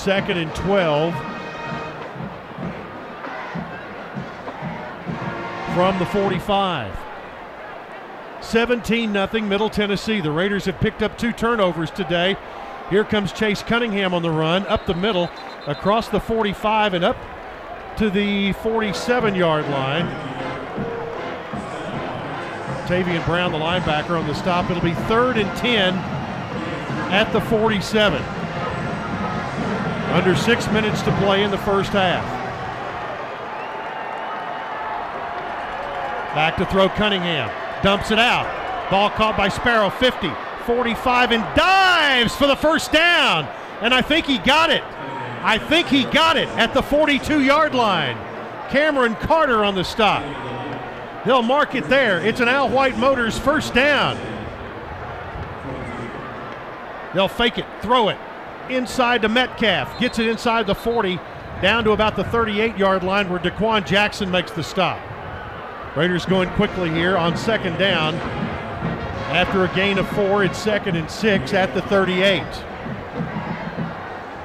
[0.00, 1.14] Second and 12
[5.74, 6.98] from the 45.
[8.40, 10.22] 17 0 Middle Tennessee.
[10.22, 12.38] The Raiders have picked up two turnovers today.
[12.88, 15.28] Here comes Chase Cunningham on the run, up the middle,
[15.66, 17.18] across the 45 and up
[17.98, 20.06] to the 47 yard line.
[22.86, 24.70] Tavian Brown, the linebacker, on the stop.
[24.70, 25.94] It'll be third and 10
[27.12, 28.39] at the 47.
[30.10, 32.24] Under six minutes to play in the first half.
[36.34, 37.48] Back to throw Cunningham.
[37.84, 38.90] Dumps it out.
[38.90, 40.32] Ball caught by Sparrow, 50,
[40.66, 43.46] 45, and dives for the first down.
[43.82, 44.82] And I think he got it.
[45.42, 48.16] I think he got it at the 42 yard line.
[48.68, 50.24] Cameron Carter on the stop.
[51.24, 52.20] They'll mark it there.
[52.20, 54.18] It's an Al White Motors first down.
[57.14, 58.18] They'll fake it, throw it
[58.70, 59.98] inside to Metcalf.
[59.98, 61.18] Gets it inside the 40,
[61.60, 65.00] down to about the 38 yard line where Daquan Jackson makes the stop.
[65.96, 68.14] Raiders going quickly here on second down.
[69.30, 72.42] After a gain of four, it's second and six at the 38.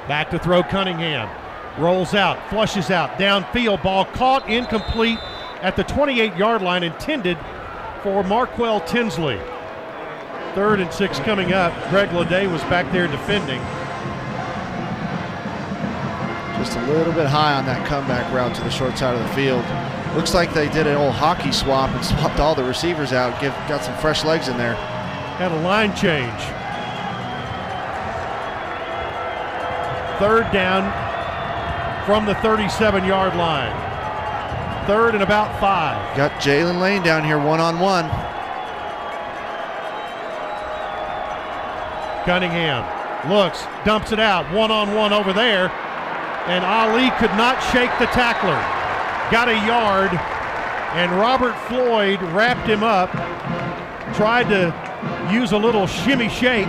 [0.08, 1.28] Back to throw Cunningham.
[1.80, 5.18] Rolls out, flushes out, downfield, ball caught, incomplete
[5.62, 7.38] at the 28 yard line, intended
[8.02, 9.40] for Marquel Tinsley.
[10.54, 11.72] Third and six coming up.
[11.90, 13.60] Greg Lede was back there defending.
[16.66, 19.34] Just a little bit high on that comeback route to the short side of the
[19.36, 19.64] field.
[20.16, 23.40] Looks like they did an old hockey swap and swapped all the receivers out.
[23.40, 24.74] Give, got some fresh legs in there.
[25.38, 26.32] Had a line change.
[30.18, 30.90] Third down
[32.04, 33.70] from the 37 yard line.
[34.88, 36.16] Third and about five.
[36.16, 38.08] Got Jaylin Lane down here one on one.
[42.24, 42.82] Cunningham
[43.30, 45.70] looks, dumps it out, one on one over there.
[46.46, 48.54] And Ali could not shake the tackler.
[49.32, 50.12] Got a yard,
[50.94, 53.10] and Robert Floyd wrapped him up.
[54.14, 54.72] Tried to
[55.32, 56.68] use a little shimmy shake,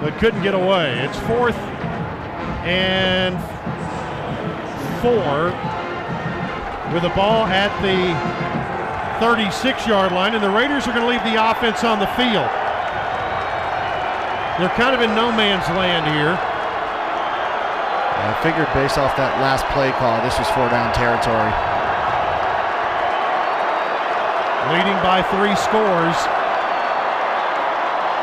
[0.00, 0.98] but couldn't get away.
[1.00, 1.56] It's fourth
[2.64, 3.36] and
[5.02, 5.52] four
[6.92, 8.14] with the ball at the
[9.20, 12.48] 36 yard line, and the Raiders are going to leave the offense on the field.
[14.56, 16.55] They're kind of in no man's land here.
[18.42, 21.50] Figured based off that last play call, this was four down territory.
[24.70, 26.16] Leading by three scores.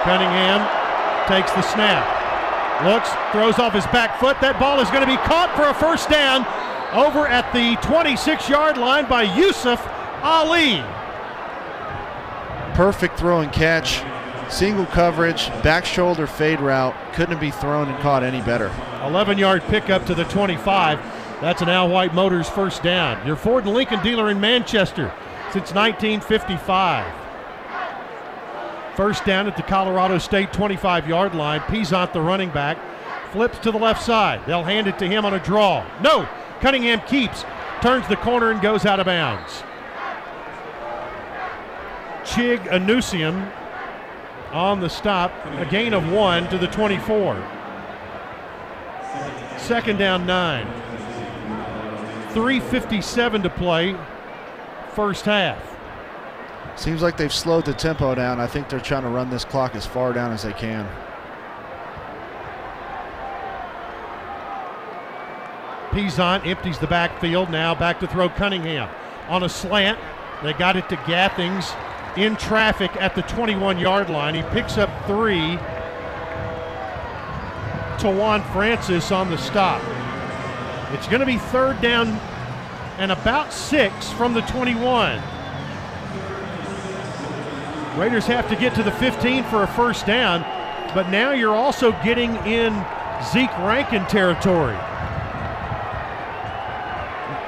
[0.04, 0.62] Cunningham
[1.28, 2.04] takes the snap.
[2.84, 4.40] Looks, throws off his back foot.
[4.42, 6.46] That ball is going to be caught for a first down
[6.94, 9.82] over at the 26 yard line by Yusuf
[10.22, 10.84] Ali.
[12.76, 14.04] Perfect throw and catch.
[14.54, 16.94] Single coverage, back shoulder fade route.
[17.14, 18.72] Couldn't be thrown and caught any better.
[19.04, 21.00] 11 yard pickup to the 25.
[21.42, 23.26] That's an Al White Motors first down.
[23.26, 25.12] Your Ford and Lincoln dealer in Manchester
[25.52, 27.12] since 1955.
[28.96, 31.62] First down at the Colorado State 25 yard line.
[31.62, 32.78] Peasant, the running back,
[33.32, 34.46] flips to the left side.
[34.46, 35.84] They'll hand it to him on a draw.
[36.00, 36.30] No,
[36.62, 37.44] Cunningham keeps,
[37.82, 39.64] turns the corner, and goes out of bounds.
[42.24, 43.52] Chig Anusiem
[44.54, 47.36] on the stop, a gain of one to the 24.
[49.58, 50.68] Second down nine.
[52.34, 53.96] 3.57 to play,
[54.94, 55.60] first half.
[56.76, 58.40] Seems like they've slowed the tempo down.
[58.40, 60.88] I think they're trying to run this clock as far down as they can.
[65.92, 67.52] Peasant empties the backfield.
[67.52, 68.90] Now back to throw Cunningham
[69.30, 70.00] on a slant.
[70.42, 71.72] They got it to Gathings
[72.18, 74.36] in traffic at the 21 yard line.
[74.36, 75.58] He picks up three
[78.00, 79.82] to Juan Francis on the stop.
[80.94, 82.10] It's going to be third down
[83.00, 85.22] and about six from the 21.
[87.98, 90.42] Raiders have to get to the 15 for a first down,
[90.94, 92.74] but now you're also getting in
[93.32, 94.78] Zeke Rankin territory.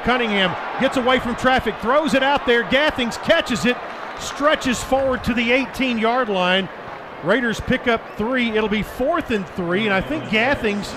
[0.03, 2.63] Cunningham gets away from traffic, throws it out there.
[2.69, 3.75] Gathings catches it,
[4.19, 6.69] stretches forward to the 18 yard line.
[7.23, 8.51] Raiders pick up three.
[8.51, 10.93] It'll be fourth and three, and I think Gathings,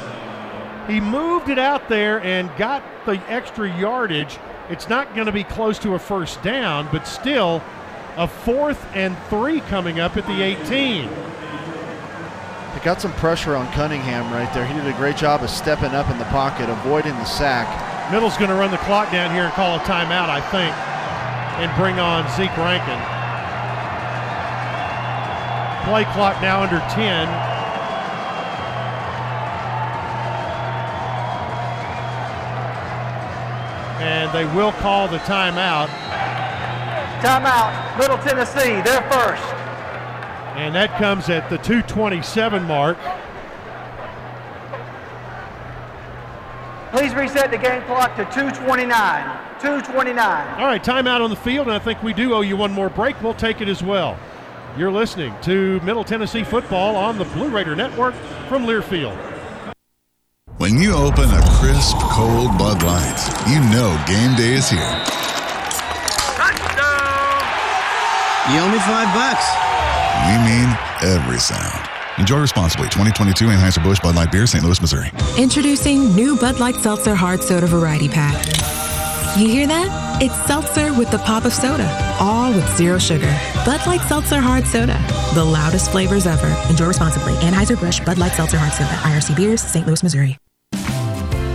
[0.86, 4.38] he moved it out there and got the extra yardage.
[4.68, 7.62] It's not going to be close to a first down, but still
[8.16, 11.08] a fourth and three coming up at the 18.
[11.08, 14.66] They got some pressure on Cunningham right there.
[14.66, 18.12] He did a great job of stepping up in the pocket, avoiding the sack.
[18.12, 20.74] Middle's going to run the clock down here and call a timeout, I think,
[21.58, 22.98] and bring on Zeke Rankin.
[25.88, 27.28] Play clock now under 10.
[34.00, 35.88] And they will call the timeout.
[37.20, 39.42] Timeout, Middle Tennessee, they're first.
[40.54, 42.98] And that comes at the 227 mark.
[46.92, 49.47] Please reset the game clock to 229.
[49.60, 50.60] 229.
[50.60, 52.88] All right, timeout on the field, and I think we do owe you one more
[52.88, 53.20] break.
[53.22, 54.18] We'll take it as well.
[54.76, 58.14] You're listening to Middle Tennessee football on the Blue Raider Network
[58.48, 59.16] from Learfield.
[60.58, 63.18] When you open a crisp, cold Bud Light,
[63.48, 64.80] you know game day is here.
[66.34, 67.42] Touchdown!
[68.52, 69.46] You owe me five bucks.
[70.26, 71.88] We mean every sound.
[72.18, 72.88] Enjoy responsibly.
[72.88, 74.64] 2022 Anheuser-Busch Bud Light Beer, St.
[74.64, 75.10] Louis, Missouri.
[75.38, 78.87] Introducing new Bud Light Seltzer Hard Soda Variety Pack.
[79.36, 80.20] You hear that?
[80.20, 81.88] It's seltzer with the pop of soda,
[82.18, 83.30] all with zero sugar.
[83.64, 84.98] Bud Light Seltzer Hard Soda,
[85.34, 86.48] the loudest flavors ever.
[86.68, 87.34] Enjoy responsibly.
[87.34, 89.86] Anheuser-Busch Bud Light Seltzer Hard Soda, IRC Beers, St.
[89.86, 90.38] Louis, Missouri.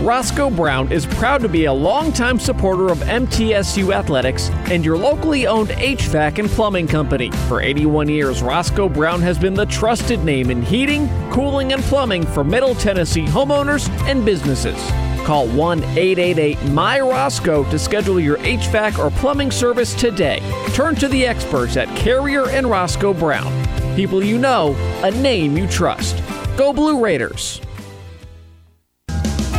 [0.00, 5.46] Roscoe Brown is proud to be a longtime supporter of MTSU athletics and your locally
[5.46, 7.30] owned HVAC and plumbing company.
[7.48, 12.26] For 81 years, Roscoe Brown has been the trusted name in heating, cooling, and plumbing
[12.26, 14.78] for Middle Tennessee homeowners and businesses.
[15.24, 20.40] Call 1 888 My Roscoe to schedule your HVAC or plumbing service today.
[20.74, 23.52] Turn to the experts at Carrier and Roscoe Brown.
[23.96, 26.22] People you know, a name you trust.
[26.58, 27.63] Go Blue Raiders!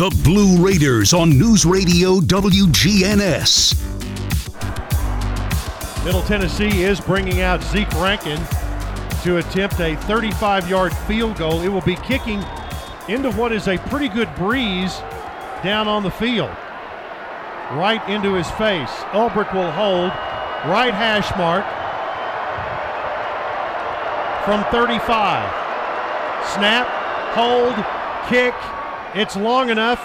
[0.00, 3.74] The Blue Raiders on News Radio WGNS.
[6.06, 8.40] Middle Tennessee is bringing out Zeke Rankin
[9.24, 11.60] to attempt a 35 yard field goal.
[11.60, 12.42] It will be kicking
[13.10, 15.00] into what is a pretty good breeze
[15.62, 16.48] down on the field.
[17.72, 18.88] Right into his face.
[19.12, 20.12] Ulbrich will hold.
[20.64, 21.66] Right hash mark
[24.46, 25.44] from 35.
[26.54, 26.86] Snap,
[27.34, 27.74] hold,
[28.30, 28.54] kick.
[29.12, 30.00] It's long enough,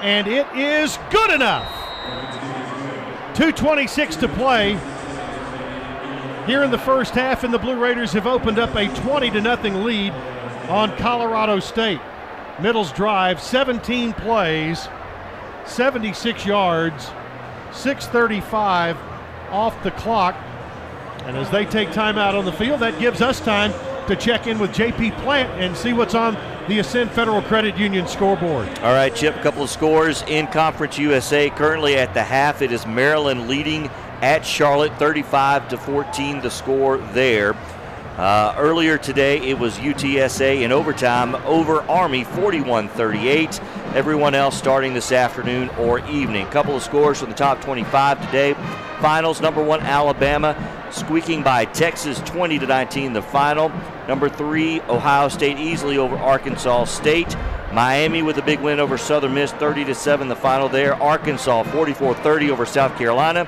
[0.00, 1.70] and it is good enough.
[3.34, 4.72] 2.26 to play
[6.44, 9.40] here in the first half, and the Blue Raiders have opened up a 20 to
[9.40, 10.12] nothing lead
[10.68, 12.00] on Colorado State.
[12.60, 14.88] Middle's drive, 17 plays,
[15.64, 17.10] 76 yards,
[17.72, 18.96] 635
[19.50, 20.34] off the clock.
[21.26, 23.72] And as they take time out on the field, that gives us time
[24.08, 26.34] to check in with JP Plant and see what's on
[26.68, 28.66] the Ascend Federal Credit Union scoreboard.
[28.78, 31.50] All right, Chip, a couple of scores in Conference USA.
[31.50, 33.88] Currently at the half, it is Maryland leading
[34.22, 37.54] at Charlotte 35 to 14, the score there.
[38.16, 43.60] Uh, earlier today, it was UTSA in overtime over Army 41 38.
[43.94, 46.46] Everyone else starting this afternoon or evening.
[46.46, 48.54] A Couple of scores from the top 25 today.
[49.00, 49.40] finals.
[49.40, 50.54] Number one, Alabama
[50.92, 53.70] squeaking by Texas 20 to 19 the final.
[54.06, 57.36] Number three, Ohio State easily over Arkansas State.
[57.72, 60.94] Miami with a big win over Southern Miss 30 to 7 the final there.
[60.94, 63.44] Arkansas 44-30 over South Carolina.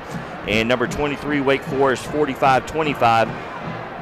[0.46, 3.28] And number 23, Wake Forest 45-25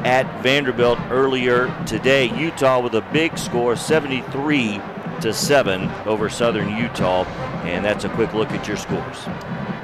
[0.05, 2.27] at Vanderbilt earlier today.
[2.37, 4.81] Utah with a big score 73
[5.21, 7.25] to 7 over Southern Utah.
[7.65, 9.19] And that's a quick look at your scores.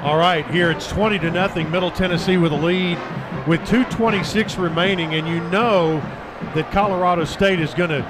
[0.01, 1.71] All right, here it's 20 to nothing.
[1.71, 2.97] Middle Tennessee with a lead
[3.47, 5.99] with 226 remaining and you know
[6.55, 8.05] that Colorado State is going to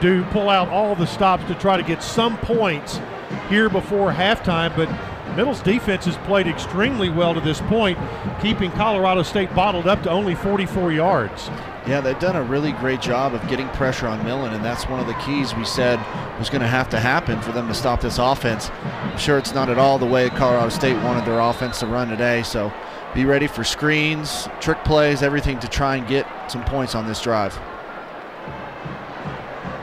[0.00, 3.00] do pull out all the stops to try to get some points
[3.48, 4.88] here before halftime, but
[5.36, 7.96] Middle's defense has played extremely well to this point,
[8.42, 11.48] keeping Colorado State bottled up to only 44 yards.
[11.86, 14.98] Yeah, they've done a really great job of getting pressure on Millen, and that's one
[15.00, 15.98] of the keys we said
[16.38, 18.70] was going to have to happen for them to stop this offense.
[18.70, 22.08] I'm sure it's not at all the way Colorado State wanted their offense to run
[22.08, 22.72] today, so
[23.14, 27.20] be ready for screens, trick plays, everything to try and get some points on this
[27.20, 27.58] drive.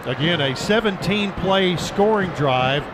[0.06, 2.86] Again, a 17 play scoring drive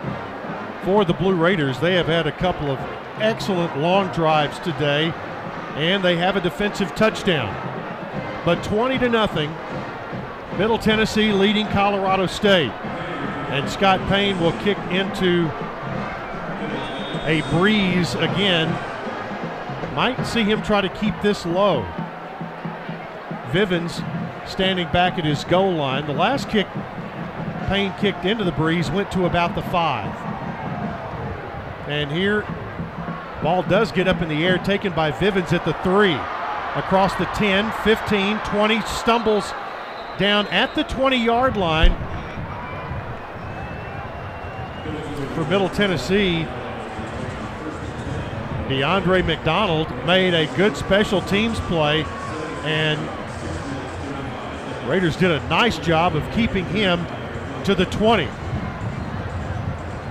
[0.83, 1.79] for the Blue Raiders.
[1.79, 2.79] They have had a couple of
[3.19, 5.13] excellent long drives today,
[5.75, 7.53] and they have a defensive touchdown.
[8.43, 9.55] But 20 to nothing,
[10.57, 12.71] Middle Tennessee leading Colorado State.
[13.51, 15.45] And Scott Payne will kick into
[17.25, 18.69] a breeze again.
[19.93, 21.85] Might see him try to keep this low.
[23.51, 24.01] Vivens
[24.47, 26.07] standing back at his goal line.
[26.07, 26.67] The last kick
[27.67, 30.13] Payne kicked into the breeze went to about the five.
[31.87, 32.41] And here,
[33.41, 36.17] ball does get up in the air, taken by Vivens at the three.
[36.75, 39.53] Across the 10, 15, 20, stumbles
[40.17, 41.95] down at the 20 yard line
[45.35, 46.47] for Middle Tennessee.
[48.67, 52.03] DeAndre McDonald made a good special teams play,
[52.63, 52.99] and
[54.87, 57.05] Raiders did a nice job of keeping him
[57.65, 58.25] to the 20.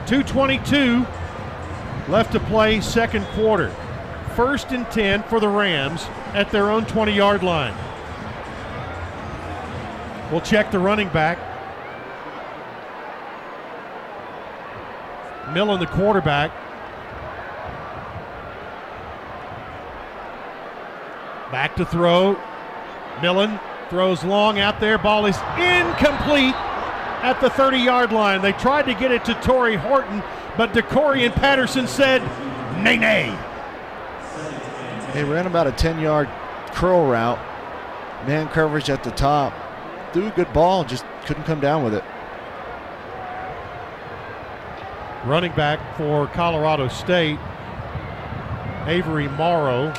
[0.07, 1.07] 222
[2.09, 3.71] left to play second quarter.
[4.37, 6.05] First and 10 for the Rams
[6.35, 7.75] at their own 20 yard line.
[10.31, 11.39] We'll check the running back.
[15.53, 16.51] Millen, the quarterback.
[21.53, 22.41] Back to throw.
[23.21, 23.61] Millen
[23.91, 24.97] throws long out there.
[24.97, 26.55] Ball is incomplete
[27.23, 28.41] at the 30 yard line.
[28.41, 30.23] They tried to get it to Tory Horton,
[30.57, 32.23] but DeCorian Patterson said,
[32.83, 33.39] nay, nay.
[35.13, 36.31] They ran about a 10 yard
[36.69, 37.39] curl route,
[38.27, 39.53] man coverage at the top.
[40.15, 42.05] Threw a good ball, just couldn't come down with it.
[45.27, 47.39] Running back for Colorado State,
[48.87, 49.93] Avery Morrow.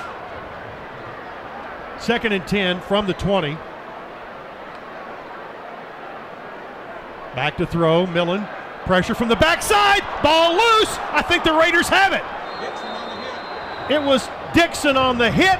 [2.03, 3.57] Second and 10 from the 20.
[7.33, 8.45] Back to throw, Millen.
[8.83, 10.01] Pressure from the backside.
[10.21, 10.97] Ball loose.
[11.13, 12.21] I think the Raiders have it.
[13.89, 15.57] It was Dixon on the hit.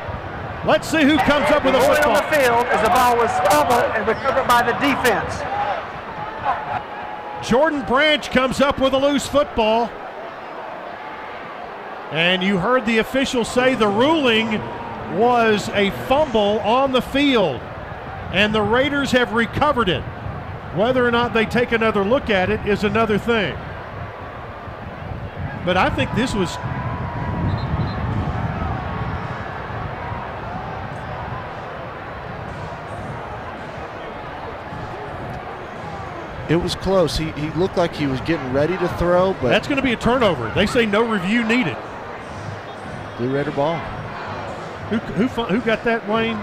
[0.67, 2.17] Let's see who comes up with a football.
[2.17, 5.39] on the field as the ball was fumbled and recovered by the defense.
[7.47, 9.89] Jordan Branch comes up with a loose football.
[12.11, 14.61] And you heard the official say the ruling
[15.17, 17.61] was a fumble on the field.
[18.31, 20.01] And the Raiders have recovered it.
[20.75, 23.55] Whether or not they take another look at it is another thing.
[25.65, 26.57] But I think this was
[36.49, 37.17] It was close.
[37.17, 39.93] He, he looked like he was getting ready to throw, but that's going to be
[39.93, 40.51] a turnover.
[40.53, 41.77] They say no review needed.
[43.17, 43.81] Blue Raider ball.
[44.89, 46.37] Who who who got that, Wayne?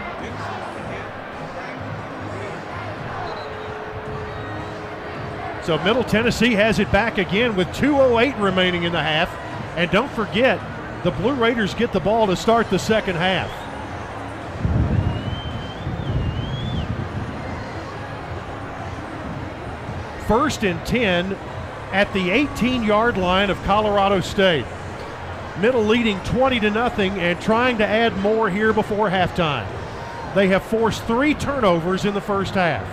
[5.65, 9.31] So Middle Tennessee has it back again with 2:08 remaining in the half,
[9.77, 10.61] and don't forget,
[11.05, 13.51] the Blue Raiders get the ball to start the second half.
[20.31, 21.37] first and 10
[21.91, 24.65] at the 18 yard line of Colorado State.
[25.61, 29.67] Middle leading 20 to nothing and trying to add more here before halftime.
[30.35, 32.87] They have forced three turnovers in the first half.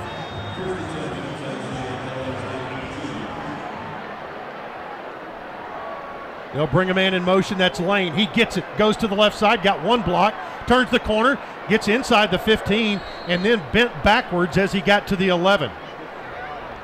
[6.53, 7.57] They'll bring a man in motion.
[7.57, 8.13] That's Lane.
[8.15, 10.33] He gets it, goes to the left side, got one block,
[10.67, 11.39] turns the corner,
[11.69, 15.71] gets inside the 15, and then bent backwards as he got to the 11.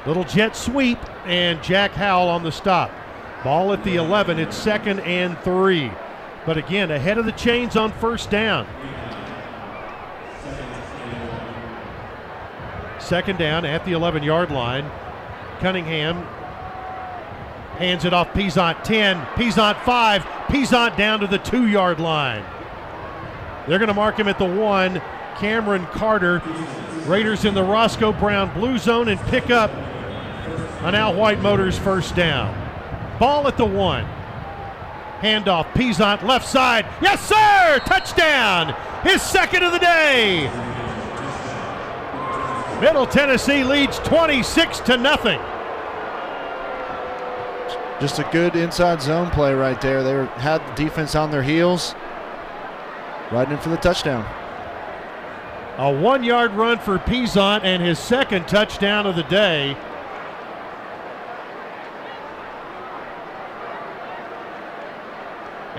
[0.05, 2.91] Little jet sweep, and Jack Howell on the stop.
[3.43, 4.39] Ball at the 11.
[4.39, 5.91] It's second and three.
[6.45, 8.67] But again, ahead of the chains on first down.
[12.99, 14.89] Second down at the 11 yard line.
[15.59, 16.23] Cunningham
[17.77, 22.45] hands it off Peasant 10, Peasant 5, Peasant down to the two yard line.
[23.67, 25.01] They're going to mark him at the one.
[25.37, 26.41] Cameron Carter.
[27.05, 29.71] Raiders in the Roscoe Brown blue zone and pick up
[30.83, 32.62] an Al White Motors first down.
[33.19, 34.05] Ball at the one.
[35.21, 36.85] Handoff, Peasant left side.
[37.01, 37.79] Yes, sir!
[37.85, 38.75] Touchdown!
[39.03, 40.49] His second of the day.
[42.81, 45.39] Middle Tennessee leads 26 to nothing.
[48.01, 50.03] Just a good inside zone play right there.
[50.03, 51.95] They were, had the defense on their heels,
[53.31, 54.25] riding in for the touchdown.
[55.77, 59.77] A one yard run for Peasant and his second touchdown of the day.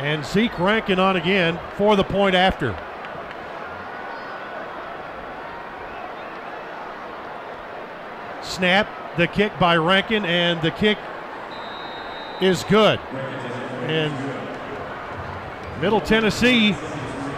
[0.04, 2.76] And Zeke Rankin on again for the point after.
[8.42, 8.86] Snap,
[9.16, 10.98] the kick by Rankin, and the kick
[12.42, 13.00] is good.
[13.88, 14.12] And
[15.80, 16.76] Middle Tennessee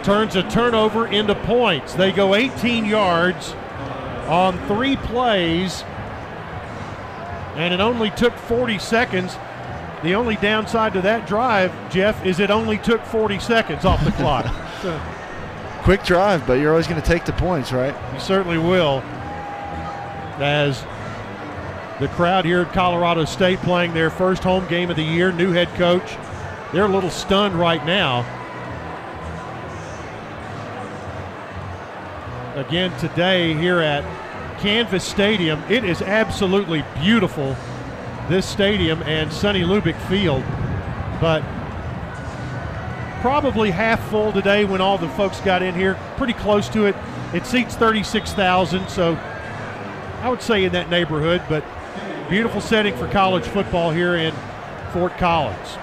[0.03, 1.93] turns a turnover into points.
[1.93, 3.53] They go 18 yards
[4.27, 5.85] on three plays,
[7.55, 9.37] and it only took 40 seconds.
[10.03, 14.11] The only downside to that drive, Jeff, is it only took 40 seconds off the
[14.11, 14.45] clock.
[14.81, 14.99] So
[15.87, 17.95] Quick drive, but you're always going to take the points, right?
[18.13, 18.99] you certainly will.
[20.37, 20.83] As
[22.01, 25.53] the crowd here at Colorado State playing their first home game of the year, new
[25.53, 26.17] head coach,
[26.73, 28.25] they're a little stunned right now.
[32.55, 34.03] Again, today here at
[34.59, 37.55] Canvas Stadium, it is absolutely beautiful,
[38.29, 40.43] this stadium and Sonny Lubick Field.
[41.19, 41.43] But
[43.21, 46.95] probably half full today when all the folks got in here, pretty close to it.
[47.33, 49.15] It seats 36,000, so
[50.21, 51.63] I would say in that neighborhood, but
[52.29, 54.33] beautiful setting for college football here in
[54.93, 55.77] Fort Collins.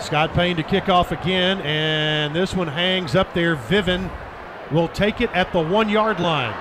[0.00, 3.56] Scott Payne to kick off again, and this one hangs up there.
[3.56, 4.10] Viven
[4.70, 6.54] will take it at the one yard line.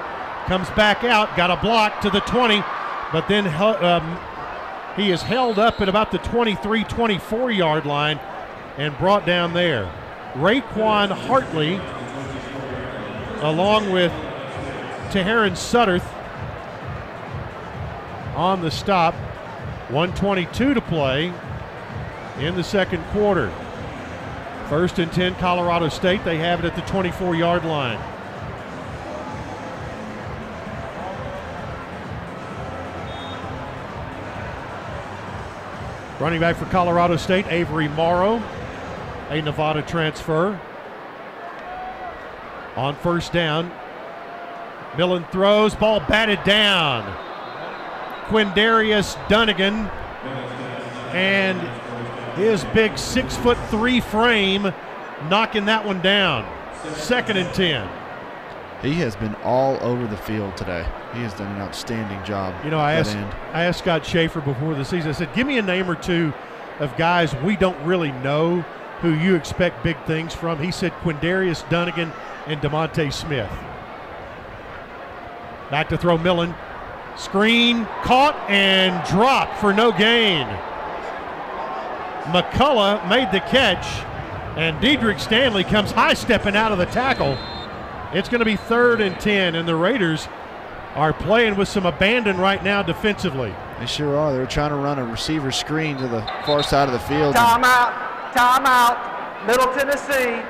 [0.48, 2.64] Comes back out, got a block to the 20,
[3.12, 4.20] but then um,
[4.96, 8.20] he is held up at about the 23 24 yard line
[8.78, 9.92] and brought down there.
[10.34, 11.76] Raquan Hartley,
[13.42, 14.12] along with
[15.12, 16.06] Taharon Sutterth,
[18.36, 19.16] on the stop.
[19.90, 21.34] 122 to play
[22.40, 23.50] in the second quarter.
[24.70, 26.26] First and 10, Colorado State.
[26.26, 27.98] They have it at the 24 yard line.
[36.20, 38.44] Running back for Colorado State, Avery Morrow,
[39.30, 40.60] a Nevada transfer.
[42.76, 43.72] On first down,
[44.98, 47.04] Millen throws, ball batted down.
[48.26, 49.88] Quindarius Dunnigan
[51.14, 51.58] and
[52.38, 54.74] his big six foot three frame
[55.30, 56.48] knocking that one down.
[56.96, 57.90] Second and 10.
[58.82, 60.86] He has been all over the field today.
[61.14, 62.54] He has done an outstanding job.
[62.64, 63.34] You know, I asked, end.
[63.52, 66.32] I asked Scott Shafer before the season, I said, give me a name or two
[66.80, 68.62] of guys we don't really know
[69.02, 70.62] who you expect big things from.
[70.62, 72.12] He said Quindarius Dunnigan
[72.46, 73.50] and DeMonte Smith.
[75.72, 76.54] Back to throw Millen.
[77.18, 80.48] Screen caught and dropped for no gain.
[82.28, 83.86] McCullough made the catch,
[84.58, 87.38] and Diedrich Stanley comes high stepping out of the tackle.
[88.14, 90.28] It's going to be third and 10, and the Raiders
[90.96, 93.54] are playing with some abandon right now defensively.
[93.80, 94.34] They sure are.
[94.34, 97.36] They're trying to run a receiver screen to the far side of the field.
[97.36, 97.94] Timeout.
[98.34, 99.46] Timeout.
[99.46, 100.42] Middle Tennessee.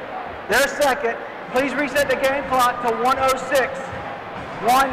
[0.50, 1.18] They're second.
[1.52, 3.80] Please reset the game clock to 106.
[4.64, 4.90] One.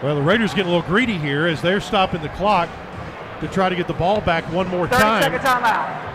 [0.02, 2.68] well, the Raiders getting a little greedy here as they're stopping the clock
[3.40, 5.22] to try to get the ball back one more 30 time.
[5.22, 6.08] second timeout.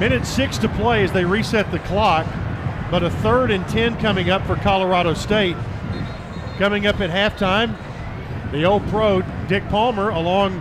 [0.00, 2.24] Minute six to play as they reset the clock,
[2.88, 5.56] but a third and 10 coming up for Colorado State.
[6.56, 7.76] Coming up at halftime,
[8.52, 10.60] the old pro, Dick Palmer, along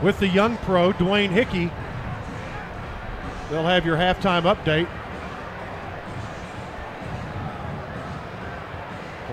[0.00, 1.72] with the young pro, Dwayne Hickey.
[3.50, 4.88] They'll have your halftime update.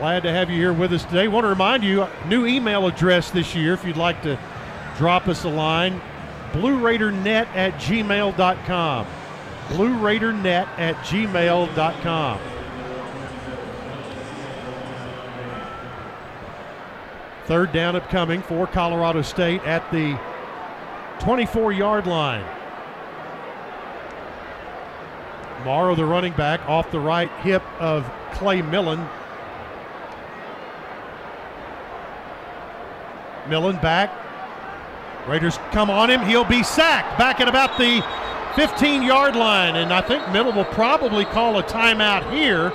[0.05, 1.27] Glad to have you here with us today.
[1.27, 4.37] Want to remind you, new email address this year if you'd like to
[4.99, 5.99] drop us a line.
[6.51, 9.07] BlueRaiderNet at gmail.com.
[9.69, 12.39] BlueRaiderNet at gmail.com.
[17.45, 20.19] Third down upcoming for Colorado State at the
[21.19, 22.45] 24 yard line.
[25.63, 29.03] Morrow, the running back, off the right hip of Clay Millen.
[33.49, 34.11] Millen back.
[35.27, 36.21] Raiders come on him.
[36.21, 38.03] He'll be sacked back at about the
[38.55, 39.75] 15 yard line.
[39.75, 42.71] And I think Middle will probably call a timeout here.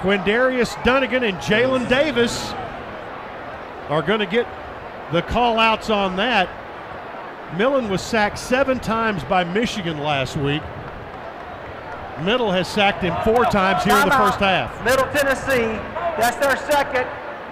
[0.00, 2.52] Quindarius Dunnigan and Jalen Davis
[3.88, 4.46] are going to get
[5.12, 6.48] the call outs on that.
[7.56, 10.62] Millen was sacked seven times by Michigan last week.
[12.22, 14.84] Middle has sacked him four times here in the first half.
[14.84, 15.78] Middle Tennessee,
[16.18, 17.06] that's their second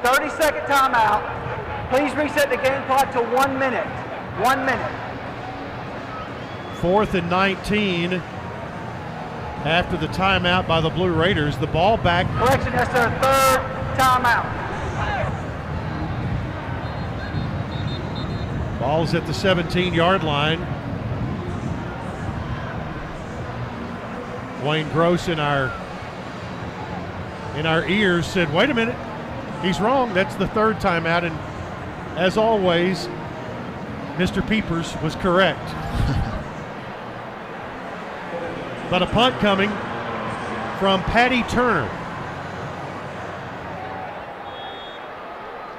[0.04, 1.22] 30 second timeout.
[1.88, 3.86] Please reset the game clock to one minute.
[4.38, 4.92] One minute.
[6.76, 8.12] Fourth and 19
[9.64, 11.56] after the timeout by the Blue Raiders.
[11.56, 12.26] The ball back.
[12.36, 13.60] Correction, that's their third
[13.98, 14.44] timeout.
[18.78, 20.60] Ball's at the 17 yard line.
[24.62, 25.72] Wayne Gross in our
[27.56, 28.96] in our ears said, wait a minute,
[29.64, 30.14] he's wrong.
[30.14, 31.24] That's the third timeout.
[31.24, 31.36] And
[32.18, 33.08] as always,
[34.16, 34.46] Mr.
[34.48, 35.64] Peepers was correct.
[38.90, 39.70] but a punt coming
[40.78, 41.90] from Paddy Turner.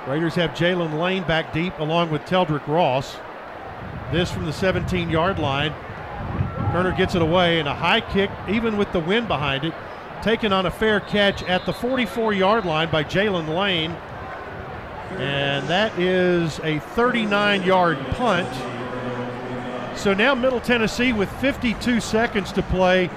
[0.07, 3.17] Raiders have Jaylin Lane back deep along with Teldrick Ross.
[4.11, 5.73] This from the 17 yard line.
[6.71, 9.73] Turner gets it away and a high kick, even with the wind behind it,
[10.25, 13.91] taken on a fair catch at the 44 yard line by Jaylin Lane.
[15.19, 18.49] And that is a 39 yard punt.
[19.95, 23.07] So now Middle Tennessee, with 52 seconds to play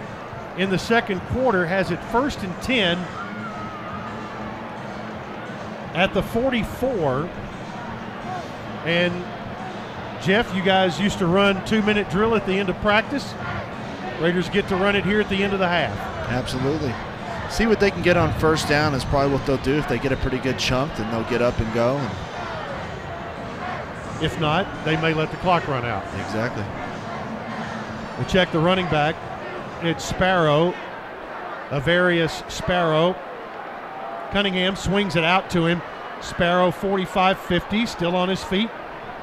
[0.58, 2.98] in the second quarter, has it first and 10
[5.94, 7.26] at the 44.
[8.84, 9.24] And
[10.22, 13.32] Jeff, you guys used to run two minute drill at the end of practice.
[14.20, 16.17] Raiders get to run it here at the end of the half.
[16.28, 16.94] Absolutely.
[17.50, 19.76] See what they can get on first down is probably what they'll do.
[19.78, 21.96] If they get a pretty good chunk, then they'll get up and go.
[21.96, 22.28] And
[24.24, 26.04] if not, they may let the clock run out.
[26.26, 26.64] Exactly.
[28.18, 29.16] We check the running back.
[29.82, 30.74] It's Sparrow,
[31.70, 33.16] Avarius Sparrow.
[34.32, 35.80] Cunningham swings it out to him.
[36.20, 38.68] Sparrow 45 50, still on his feet.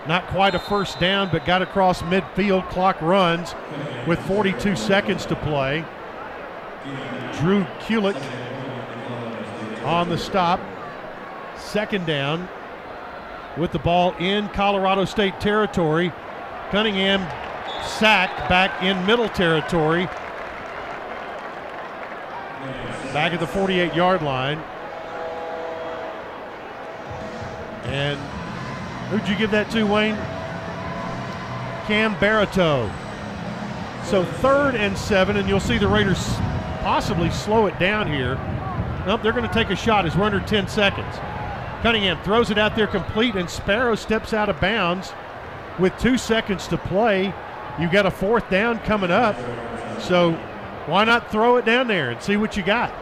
[0.07, 2.69] Not quite a first down, but got across midfield.
[2.69, 3.53] Clock runs
[4.07, 5.83] with 42 seconds to play.
[7.39, 8.15] Drew Kulik
[9.83, 10.59] on the stop.
[11.57, 12.47] Second down
[13.57, 16.11] with the ball in Colorado State territory.
[16.71, 17.21] Cunningham
[17.83, 20.05] sacked back in middle territory.
[23.13, 24.59] Back at the 48 yard line.
[27.85, 28.19] And
[29.09, 30.15] who'd you give that to, Wayne?
[31.85, 32.91] Cam Baratow.
[34.05, 36.35] So third and seven, and you'll see the Raiders
[36.85, 38.35] possibly slow it down here.
[39.07, 41.15] Nope, they're going to take a shot as we're under 10 seconds.
[41.81, 45.11] Cunningham throws it out there complete, and Sparrow steps out of bounds
[45.79, 47.33] with two seconds to play.
[47.79, 49.35] You've got a fourth down coming up,
[49.99, 50.33] so
[50.85, 52.93] why not throw it down there and see what you got?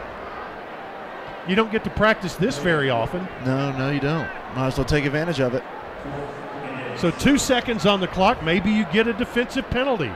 [1.46, 3.28] You don't get to practice this very often.
[3.44, 4.26] No, no, you don't.
[4.56, 5.62] Might as well take advantage of it.
[6.96, 8.42] So two seconds on the clock.
[8.42, 10.10] Maybe you get a defensive penalty.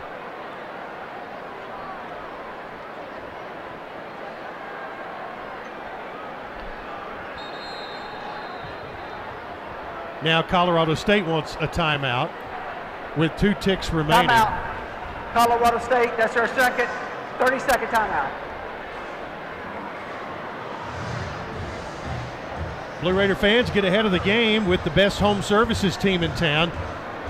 [10.23, 12.31] Now Colorado State wants a timeout
[13.17, 14.29] with two ticks remaining.
[14.29, 15.33] Timeout.
[15.33, 16.89] Colorado State, that's their second
[17.39, 18.31] 30 second timeout.
[23.01, 26.33] Blue Raider fans get ahead of the game with the best home services team in
[26.33, 26.73] town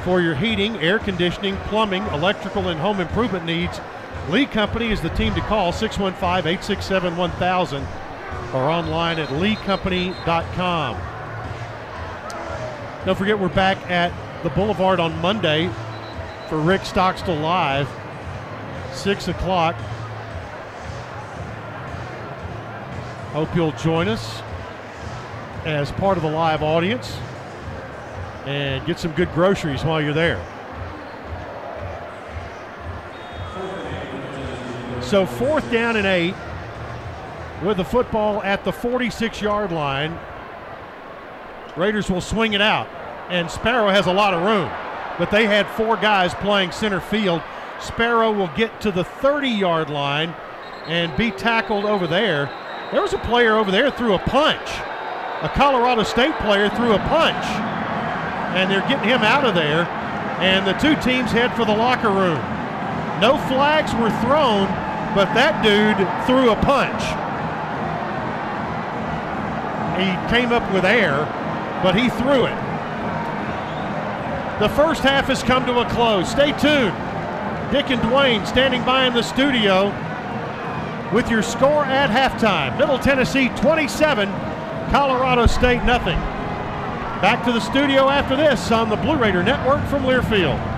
[0.02, 3.78] for your heating, air conditioning, plumbing, electrical, and home improvement needs.
[4.30, 7.86] Lee Company is the team to call 615 867 1000
[8.54, 11.17] or online at leecompany.com.
[13.08, 14.12] Don't forget, we're back at
[14.42, 15.70] the Boulevard on Monday
[16.50, 17.88] for Rick Stockstill Live,
[18.92, 19.74] 6 o'clock.
[23.32, 24.42] Hope you'll join us
[25.64, 27.16] as part of the live audience
[28.44, 30.44] and get some good groceries while you're there.
[35.00, 36.34] So, fourth down and eight
[37.62, 40.18] with the football at the 46 yard line.
[41.74, 42.88] Raiders will swing it out,
[43.28, 44.70] and Sparrow has a lot of room,
[45.18, 47.42] but they had four guys playing center field.
[47.80, 50.34] Sparrow will get to the 30 yard line
[50.86, 52.50] and be tackled over there.
[52.92, 54.68] There was a player over there threw a punch.
[55.42, 57.44] a Colorado State player threw a punch,
[58.56, 59.86] and they're getting him out of there.
[60.40, 62.38] And the two teams head for the locker room.
[63.20, 64.66] No flags were thrown,
[65.14, 67.02] but that dude threw a punch.
[69.98, 71.26] He came up with air,
[71.82, 72.67] but he threw it.
[74.60, 76.28] The first half has come to a close.
[76.30, 76.94] Stay tuned.
[77.70, 79.88] Dick and Dwayne standing by in the studio
[81.12, 82.76] with your score at halftime.
[82.76, 84.28] Middle Tennessee 27,
[84.90, 86.18] Colorado State nothing.
[87.20, 90.77] Back to the studio after this on the Blue Raider Network from Learfield.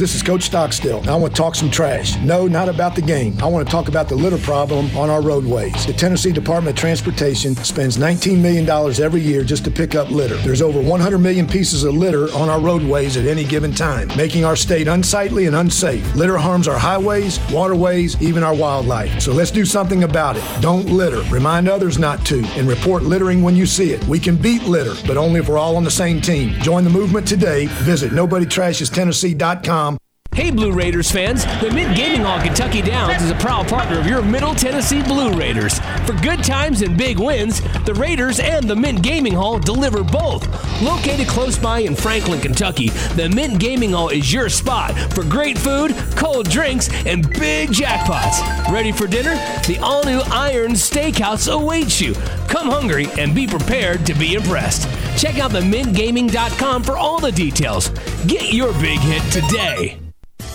[0.00, 1.10] This is Coach Stockstill.
[1.10, 2.16] I want to talk some trash.
[2.20, 3.36] No, not about the game.
[3.42, 5.84] I want to talk about the litter problem on our roadways.
[5.84, 8.66] The Tennessee Department of Transportation spends $19 million
[8.98, 10.36] every year just to pick up litter.
[10.36, 14.42] There's over 100 million pieces of litter on our roadways at any given time, making
[14.42, 16.14] our state unsightly and unsafe.
[16.14, 19.20] Litter harms our highways, waterways, even our wildlife.
[19.20, 20.62] So let's do something about it.
[20.62, 21.20] Don't litter.
[21.30, 24.02] Remind others not to, and report littering when you see it.
[24.04, 26.58] We can beat litter, but only if we're all on the same team.
[26.62, 27.66] Join the movement today.
[27.66, 29.89] Visit NobodyTrashesTennessee.com
[30.32, 31.44] Hey, Blue Raiders fans!
[31.60, 35.32] The Mint Gaming Hall Kentucky Downs is a proud partner of your Middle Tennessee Blue
[35.32, 35.80] Raiders.
[36.06, 40.46] For good times and big wins, the Raiders and the Mint Gaming Hall deliver both.
[40.80, 45.58] Located close by in Franklin, Kentucky, the Mint Gaming Hall is your spot for great
[45.58, 48.72] food, cold drinks, and big jackpots.
[48.72, 49.34] Ready for dinner?
[49.66, 52.14] The all new Iron Steakhouse awaits you.
[52.48, 54.88] Come hungry and be prepared to be impressed.
[55.20, 57.88] Check out the mintgaming.com for all the details.
[58.26, 59.99] Get your big hit today.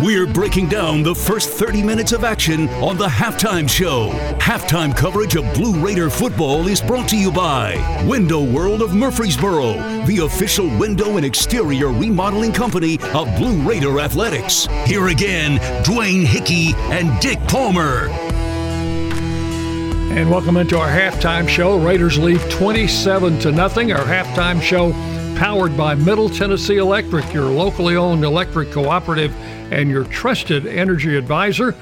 [0.00, 4.08] We're breaking down the first 30 minutes of action on the halftime show.
[4.38, 7.76] Halftime coverage of Blue Raider football is brought to you by
[8.08, 9.74] Window World of Murfreesboro,
[10.06, 14.66] the official window and exterior remodeling company of Blue Raider Athletics.
[14.86, 18.08] Here again, Dwayne Hickey and Dick Palmer.
[20.14, 21.76] And welcome into our halftime show.
[21.78, 23.92] Raiders lead 27 to nothing.
[23.92, 24.92] Our halftime show
[25.36, 29.34] powered by Middle Tennessee Electric, your locally owned electric cooperative
[29.72, 31.74] and your trusted energy advisor.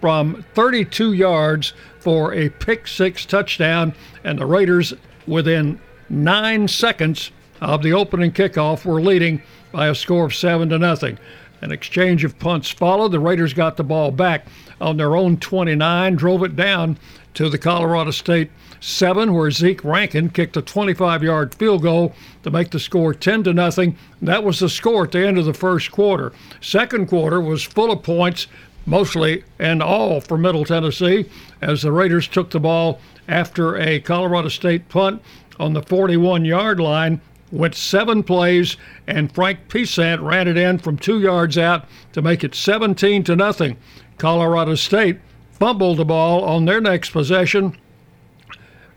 [0.00, 4.94] from 32 yards for a pick six touchdown, and the Raiders,
[5.26, 7.30] within nine seconds
[7.60, 9.42] of the opening kickoff, were leading
[9.72, 11.18] by a score of seven to nothing.
[11.60, 13.12] An exchange of punts followed.
[13.12, 14.46] The Raiders got the ball back
[14.80, 16.98] on their own 29, drove it down
[17.34, 18.50] to the Colorado State
[18.80, 23.52] seven, where Zeke Rankin kicked a 25-yard field goal to make the score 10 to
[23.52, 23.96] nothing.
[24.20, 26.32] That was the score at the end of the first quarter.
[26.60, 28.46] Second quarter was full of points,
[28.86, 31.26] mostly and all for Middle Tennessee,
[31.60, 35.22] as the Raiders took the ball after a Colorado State punt
[35.58, 37.20] on the 41-yard line
[37.52, 38.76] went seven plays,
[39.06, 43.36] and Frank Peasant ran it in from two yards out to make it 17 to
[43.36, 43.76] nothing.
[44.18, 45.18] Colorado State
[45.52, 47.76] fumbled the ball on their next possession.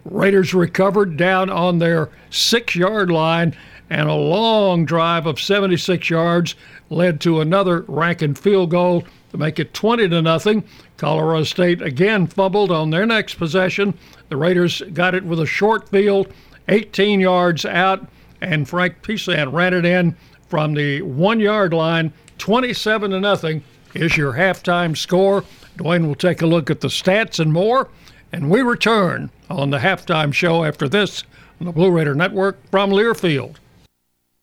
[0.06, 3.56] Raiders recovered down on their six yard line,
[3.90, 6.56] and a long drive of 76 yards
[6.90, 10.64] led to another Rankin field goal to make it 20 to nothing.
[10.98, 13.94] Colorado State again fumbled on their next possession.
[14.30, 16.34] The Raiders got it with a short field,
[16.68, 18.08] 18 yards out
[18.44, 20.16] and Frank Peasant ran it in
[20.48, 23.64] from the one yard line, 27 to nothing
[23.94, 25.44] is your halftime score.
[25.78, 27.90] Dwayne will take a look at the stats and more,
[28.34, 31.24] and we return on the halftime show after this
[31.62, 33.58] on the Blue Raider Network from Learfield.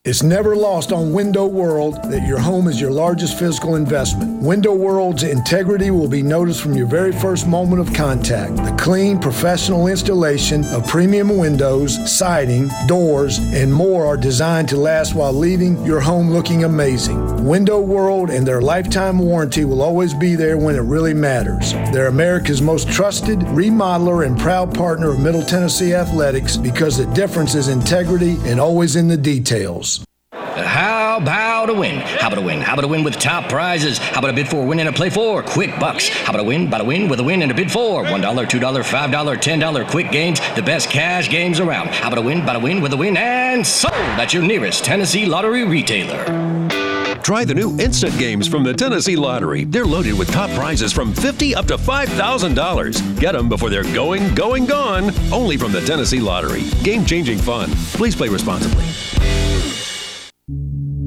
[0.07, 4.43] It's never lost on Window World that your home is your largest physical investment.
[4.43, 8.57] Window World's integrity will be noticed from your very first moment of contact.
[8.57, 15.15] The clean, professional installation of premium windows, siding, doors, and more are designed to last
[15.15, 17.45] while leaving your home looking amazing.
[17.45, 21.75] Window World and their lifetime warranty will always be there when it really matters.
[21.93, 27.55] They're America's most trusted remodeler and proud partner of Middle Tennessee Athletics because the difference
[27.55, 30.00] is integrity and always in the details.
[31.11, 31.97] How about a win?
[31.97, 32.61] How about a win?
[32.61, 33.99] How about a win with top prizes?
[33.99, 35.43] How about a bid for, win, and a play for?
[35.43, 36.09] Quick bucks.
[36.09, 36.69] How about a win?
[36.69, 38.05] About a win with a win and a bid for?
[38.05, 41.89] $1, $2, $5, $10 quick games, the best cash games around.
[41.89, 42.43] How about a win?
[42.43, 46.25] About a win with a win and sold at your nearest Tennessee Lottery retailer.
[47.25, 49.65] Try the new instant games from the Tennessee Lottery.
[49.65, 53.19] They're loaded with top prizes from 50 up to $5,000.
[53.19, 55.11] Get them before they're going, going, gone.
[55.33, 56.63] Only from the Tennessee Lottery.
[56.85, 57.69] Game changing fun.
[57.95, 58.85] Please play responsibly.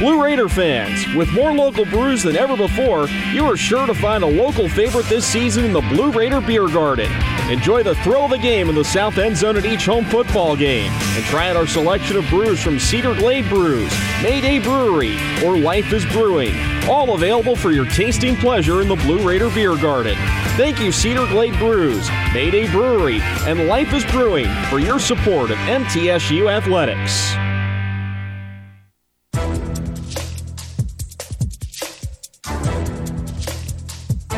[0.00, 4.24] Blue Raider fans, with more local brews than ever before, you are sure to find
[4.24, 7.10] a local favorite this season in the Blue Raider Beer Garden.
[7.48, 10.56] Enjoy the thrill of the game in the south end zone at each home football
[10.56, 15.56] game, and try out our selection of brews from Cedar Glade Brews, Mayday Brewery, or
[15.56, 16.56] Life is Brewing,
[16.88, 20.16] all available for your tasting pleasure in the Blue Raider Beer Garden.
[20.56, 25.58] Thank you, Cedar Glade Brews, Mayday Brewery, and Life is Brewing for your support of
[25.58, 27.43] MTSU Athletics.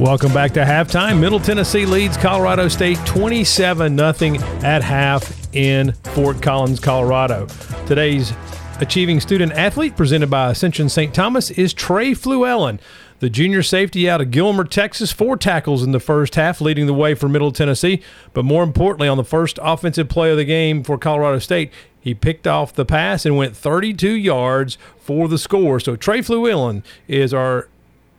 [0.00, 1.20] Welcome back to halftime.
[1.20, 7.46] Middle Tennessee leads Colorado State 27 0 at half in Fort Collins, Colorado.
[7.86, 8.32] Today's
[8.80, 11.12] achieving student athlete presented by Ascension St.
[11.12, 12.80] Thomas is Trey Fluellen.
[13.18, 16.94] The junior safety out of Gilmer, Texas, four tackles in the first half, leading the
[16.94, 18.00] way for Middle Tennessee.
[18.32, 21.70] But more importantly, on the first offensive play of the game for Colorado State,
[22.00, 25.78] he picked off the pass and went 32 yards for the score.
[25.78, 27.68] So Trey Fluellen is our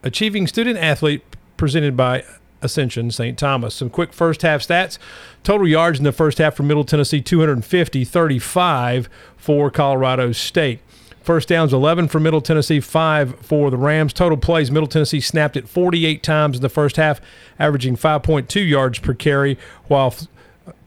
[0.03, 1.23] achieving student athlete
[1.61, 2.23] presented by
[2.63, 3.37] Ascension St.
[3.37, 3.75] Thomas.
[3.75, 4.97] Some quick first half stats.
[5.43, 9.07] Total yards in the first half for Middle Tennessee 250, 35
[9.37, 10.79] for Colorado State.
[11.21, 14.11] First downs 11 for Middle Tennessee, 5 for the Rams.
[14.11, 17.21] Total plays Middle Tennessee snapped it 48 times in the first half,
[17.59, 19.55] averaging 5.2 yards per carry,
[19.85, 20.15] while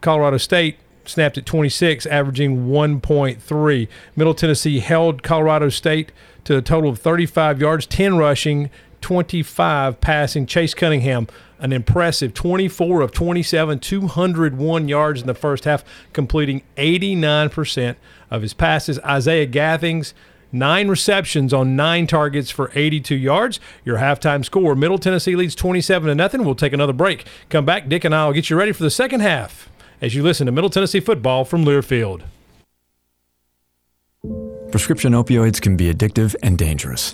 [0.01, 3.87] Colorado State snapped at 26, averaging 1.3.
[4.17, 6.11] Middle Tennessee held Colorado State
[6.43, 8.69] to a total of 35 yards, 10 rushing,
[9.05, 10.47] 25 passing.
[10.47, 11.27] Chase Cunningham,
[11.59, 17.97] an impressive 24 of 27, 201 yards in the first half, completing 89%
[18.31, 18.97] of his passes.
[19.01, 20.15] Isaiah Gathings,
[20.51, 23.59] nine receptions on nine targets for 82 yards.
[23.83, 26.43] Your halftime score: Middle Tennessee leads 27 to nothing.
[26.43, 27.27] We'll take another break.
[27.49, 29.69] Come back, Dick and I will get you ready for the second half
[30.01, 32.23] as you listen to Middle Tennessee football from Learfield.
[34.71, 37.13] Prescription opioids can be addictive and dangerous.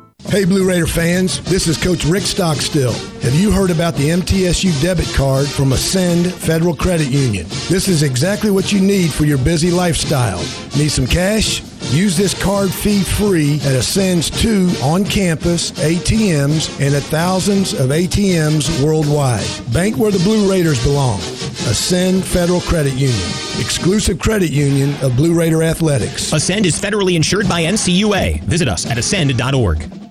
[0.27, 2.93] Hey, Blue Raider fans, this is Coach Rick Stockstill.
[3.21, 7.45] Have you heard about the MTSU debit card from Ascend Federal Credit Union?
[7.67, 10.39] This is exactly what you need for your busy lifestyle.
[10.77, 11.61] Need some cash?
[11.91, 17.89] Use this card fee free at Ascend's two on campus ATMs and at thousands of
[17.89, 19.45] ATMs worldwide.
[19.73, 21.19] Bank where the Blue Raiders belong.
[21.67, 23.27] Ascend Federal Credit Union,
[23.59, 26.31] exclusive credit union of Blue Raider Athletics.
[26.31, 28.43] Ascend is federally insured by NCUA.
[28.43, 30.10] Visit us at ascend.org.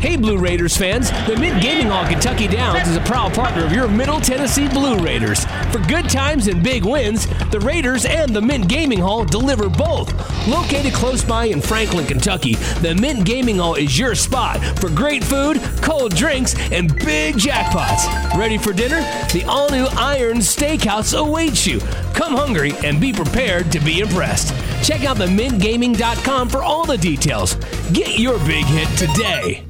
[0.00, 1.10] Hey, Blue Raiders fans!
[1.26, 4.96] The Mint Gaming Hall Kentucky Downs is a proud partner of your Middle Tennessee Blue
[4.96, 5.44] Raiders.
[5.70, 10.10] For good times and big wins, the Raiders and the Mint Gaming Hall deliver both.
[10.48, 15.22] Located close by in Franklin, Kentucky, the Mint Gaming Hall is your spot for great
[15.22, 18.34] food, cold drinks, and big jackpots.
[18.38, 19.02] Ready for dinner?
[19.34, 21.78] The all new Iron Steakhouse awaits you.
[22.14, 24.54] Come hungry and be prepared to be impressed.
[24.82, 27.56] Check out the themintgaming.com for all the details.
[27.92, 29.69] Get your big hit today.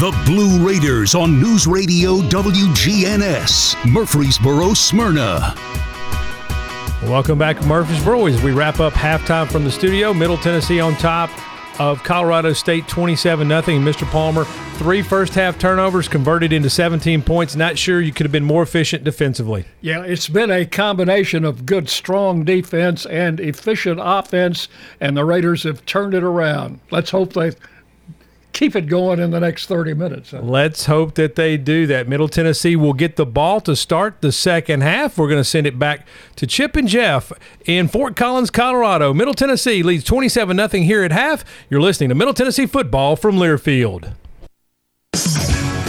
[0.00, 5.54] The Blue Raiders on News Radio WGNS, Murfreesboro, Smyrna.
[7.04, 10.12] Welcome back to Murfreesboro as we wrap up halftime from the studio.
[10.12, 11.30] Middle Tennessee on top
[11.80, 13.62] of Colorado State 27 0.
[13.62, 14.04] Mr.
[14.10, 14.42] Palmer,
[14.78, 17.54] three first half turnovers converted into 17 points.
[17.54, 19.64] Not sure you could have been more efficient defensively.
[19.80, 24.66] Yeah, it's been a combination of good, strong defense and efficient offense,
[25.00, 26.80] and the Raiders have turned it around.
[26.90, 27.52] Let's hope they
[28.54, 30.32] keep it going in the next 30 minutes.
[30.32, 32.08] Let's hope that they do that.
[32.08, 35.18] Middle Tennessee will get the ball to start the second half.
[35.18, 36.06] We're going to send it back
[36.36, 37.32] to Chip and Jeff
[37.66, 39.12] in Fort Collins, Colorado.
[39.12, 41.44] Middle Tennessee leads 27 0 here at half.
[41.68, 44.14] You're listening to Middle Tennessee football from Learfield.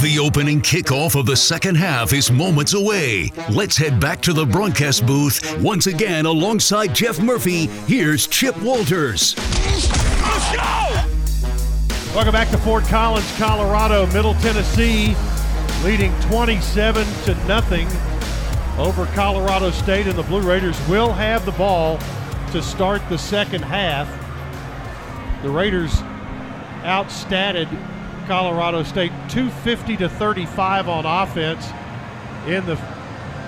[0.00, 3.32] The opening kickoff of the second half is moments away.
[3.50, 5.60] Let's head back to the broadcast booth.
[5.60, 9.36] Once again, alongside Jeff Murphy, here's Chip Walters.
[9.36, 12.14] Let's go!
[12.14, 14.06] Welcome back to Fort Collins, Colorado.
[14.12, 15.16] Middle Tennessee
[15.82, 17.88] leading 27 to nothing
[18.78, 21.98] over Colorado State, and the Blue Raiders will have the ball
[22.52, 24.06] to start the second half.
[25.42, 25.92] The Raiders
[26.84, 27.68] outstatted
[28.28, 31.66] Colorado State 250 to 35 on offense
[32.46, 32.76] in the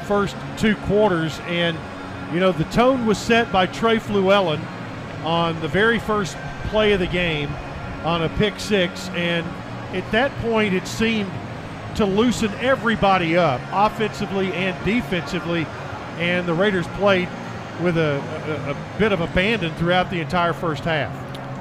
[0.06, 1.38] first two quarters.
[1.40, 1.78] And,
[2.32, 4.60] you know, the tone was set by Trey Fluellen
[5.22, 6.36] on the very first
[6.68, 7.52] play of the game
[8.04, 9.08] on a pick six.
[9.10, 9.46] And
[9.94, 11.30] at that point, it seemed
[11.96, 15.66] to loosen everybody up, offensively and defensively.
[16.18, 17.28] And the Raiders played
[17.82, 18.18] with a,
[18.66, 21.12] a, a bit of abandon throughout the entire first half.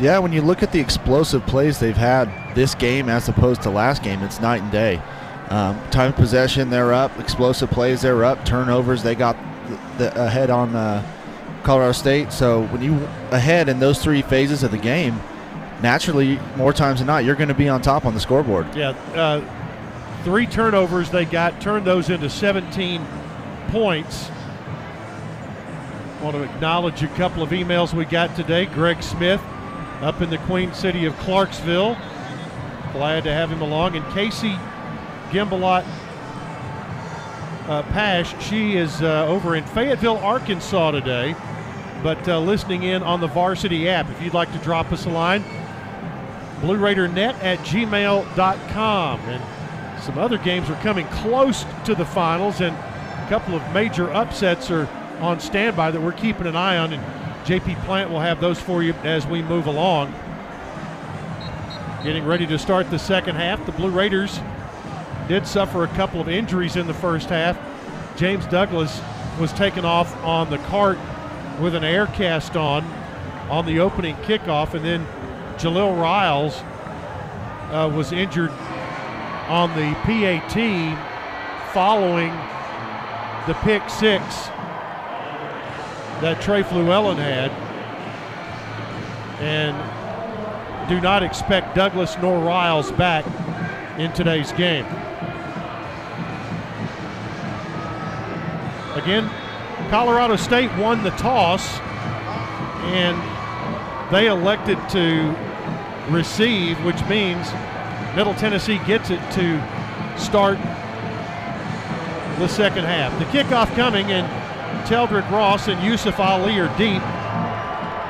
[0.02, 2.30] Yeah, when you look at the explosive plays they've had
[2.60, 5.02] this game as opposed to last game, it's night and day.
[5.48, 7.18] Um, time possession, they're up.
[7.18, 8.44] Explosive plays, they're up.
[8.46, 9.38] Turnovers, they got
[9.70, 11.02] the, the ahead on uh,
[11.64, 12.34] Colorado State.
[12.34, 12.96] So when you
[13.32, 15.22] ahead in those three phases of the game,
[15.82, 18.76] naturally, more times than not, you're going to be on top on the scoreboard.
[18.76, 19.42] Yeah, uh,
[20.26, 23.08] three turnovers they got, turned those into 17
[23.70, 24.30] points.
[26.22, 28.66] Want to acknowledge a couple of emails we got today.
[28.66, 29.42] Greg Smith
[30.02, 31.98] up in the Queen City of Clarksville.
[32.94, 33.96] Glad to have him along.
[33.96, 34.58] And Casey
[35.30, 35.86] Gimbalot
[37.70, 41.36] uh, Pash, she is uh, over in Fayetteville, Arkansas today,
[42.02, 44.10] but uh, listening in on the varsity app.
[44.10, 45.44] If you'd like to drop us a line,
[46.62, 49.20] BlueRaiderNet at gmail.com.
[49.22, 54.12] And some other games are coming close to the finals, and a couple of major
[54.14, 54.88] upsets are
[55.20, 56.94] on standby that we're keeping an eye on.
[56.94, 57.04] And
[57.46, 60.14] JP Plant will have those for you as we move along.
[62.04, 63.66] Getting ready to start the second half.
[63.66, 64.40] The Blue Raiders
[65.28, 67.60] did suffer a couple of injuries in the first half.
[68.16, 69.02] James Douglas
[69.38, 70.98] was taken off on the cart
[71.60, 72.86] with an air cast on
[73.50, 75.06] on the opening kickoff, and then
[75.58, 76.62] Jalil Riles
[77.72, 78.52] uh, was injured
[79.50, 80.54] on the PAT
[81.74, 82.32] following
[83.46, 84.48] the pick six
[86.22, 87.52] that Trey Fluellen had.
[89.42, 89.76] And
[90.90, 93.24] do not expect Douglas nor Riles back
[94.00, 94.86] in today's game.
[98.96, 99.30] Again,
[99.90, 101.80] Colorado State won the toss
[102.90, 103.18] and
[104.12, 105.36] they elected to
[106.10, 107.52] receive, which means
[108.16, 109.62] Middle Tennessee gets it to
[110.18, 110.58] start
[112.40, 113.18] the second half.
[113.20, 114.28] The kickoff coming, and
[114.88, 117.04] Teldrick Ross and Yusuf Ali are deep.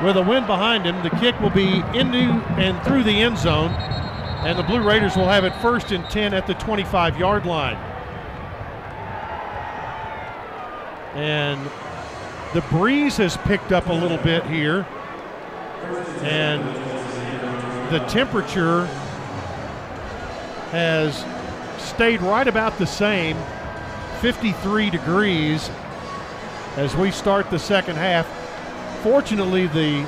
[0.03, 3.71] With a wind behind him, the kick will be into and through the end zone,
[3.71, 7.75] and the Blue Raiders will have it first and 10 at the 25 yard line.
[11.15, 11.59] And
[12.53, 14.87] the breeze has picked up a little bit here,
[16.21, 16.63] and
[17.91, 18.85] the temperature
[20.71, 21.25] has
[21.77, 23.35] stayed right about the same
[24.21, 25.69] 53 degrees
[26.77, 28.38] as we start the second half.
[29.01, 30.05] Fortunately, the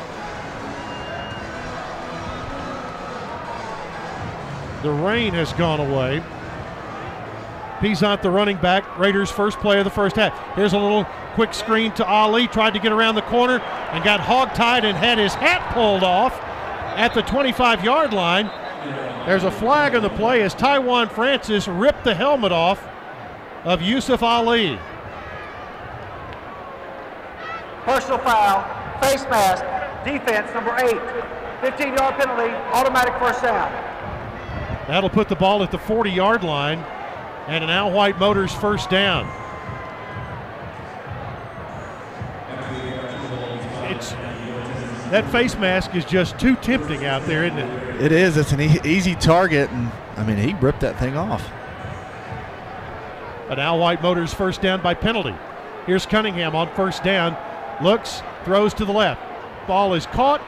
[4.84, 6.24] the rain has gone away.
[7.80, 10.38] Peasant, the running back, Raiders' first play of the first half.
[10.56, 12.48] Here's a little quick screen to Ali.
[12.48, 16.40] Tried to get around the corner and got hog-tied and had his hat pulled off
[16.98, 18.48] at the 25-yard line.
[19.26, 22.84] There's a flag on the play as Taiwan Francis ripped the helmet off
[23.64, 24.78] of Yusuf Ali.
[27.84, 29.64] Personal foul, face mask,
[30.06, 31.02] defense number eight.
[31.62, 33.72] 15 yard penalty, automatic first down.
[34.88, 36.80] That'll put the ball at the 40 yard line
[37.48, 39.26] and an Al White Motors first down.
[43.92, 44.12] It's
[45.12, 48.02] that face mask is just too tempting out there, isn't it?
[48.02, 48.38] It is.
[48.38, 51.48] It's an e- easy target, and I mean, he ripped that thing off.
[53.50, 55.36] An Al White Motors first down by penalty.
[55.86, 57.36] Here's Cunningham on first down.
[57.84, 59.22] Looks, throws to the left.
[59.68, 60.42] Ball is caught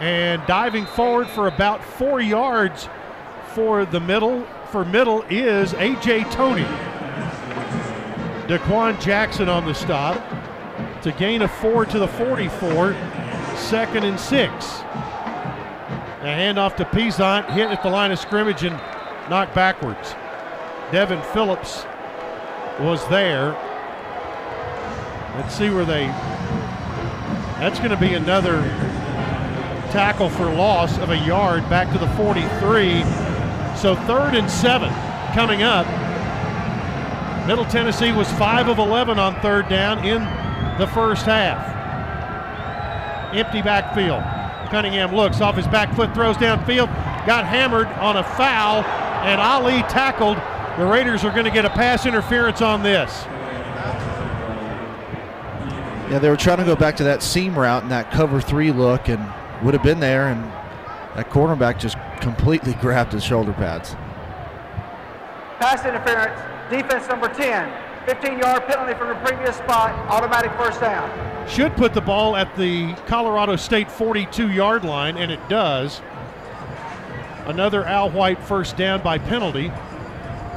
[0.00, 2.88] and diving forward for about four yards
[3.54, 4.44] for the middle.
[4.70, 6.24] For middle is A.J.
[6.24, 6.66] Tony.
[8.46, 10.22] Daquan Jackson on the stop.
[11.02, 12.94] to gain a four to the 44.
[13.56, 14.80] Second and six.
[16.20, 18.74] A handoff to Peasant, hit at the line of scrimmage and
[19.30, 20.14] knocked backwards.
[20.90, 21.84] Devin Phillips
[22.80, 23.52] was there.
[25.36, 26.06] Let's see where they.
[27.58, 28.62] That's going to be another
[29.90, 33.02] tackle for loss of a yard back to the 43.
[33.76, 34.90] So third and seven
[35.34, 35.86] coming up.
[37.48, 40.20] Middle Tennessee was 5 of 11 on third down in
[40.78, 41.74] the first half.
[43.34, 44.22] Empty backfield.
[44.70, 46.86] Cunningham looks off his back foot, throws downfield,
[47.26, 48.84] got hammered on a foul,
[49.24, 50.36] and Ali tackled.
[50.78, 53.24] The Raiders are going to get a pass interference on this.
[56.10, 58.72] Yeah, they were trying to go back to that seam route and that cover three
[58.72, 59.22] look, and
[59.62, 60.42] would have been there, and
[61.14, 63.94] that cornerback just completely grabbed his shoulder pads.
[65.58, 66.40] Pass interference,
[66.70, 67.84] defense number 10.
[68.06, 71.46] 15 yard penalty from the previous spot, automatic first down.
[71.46, 76.00] Should put the ball at the Colorado State 42 yard line, and it does.
[77.44, 79.70] Another Al White first down by penalty.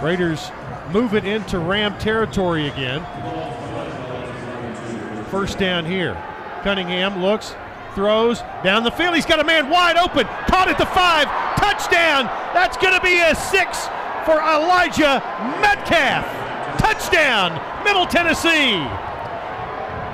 [0.01, 0.49] Raiders
[0.93, 3.01] move it into Ram territory again.
[5.31, 6.21] First down here.
[6.61, 7.55] Cunningham looks,
[7.95, 9.15] throws down the field.
[9.15, 10.27] He's got a man wide open.
[10.47, 11.25] Caught at the five.
[11.55, 12.25] Touchdown.
[12.53, 13.87] That's going to be a six
[14.25, 15.23] for Elijah
[15.61, 16.25] Metcalf.
[16.79, 18.85] Touchdown, Middle Tennessee.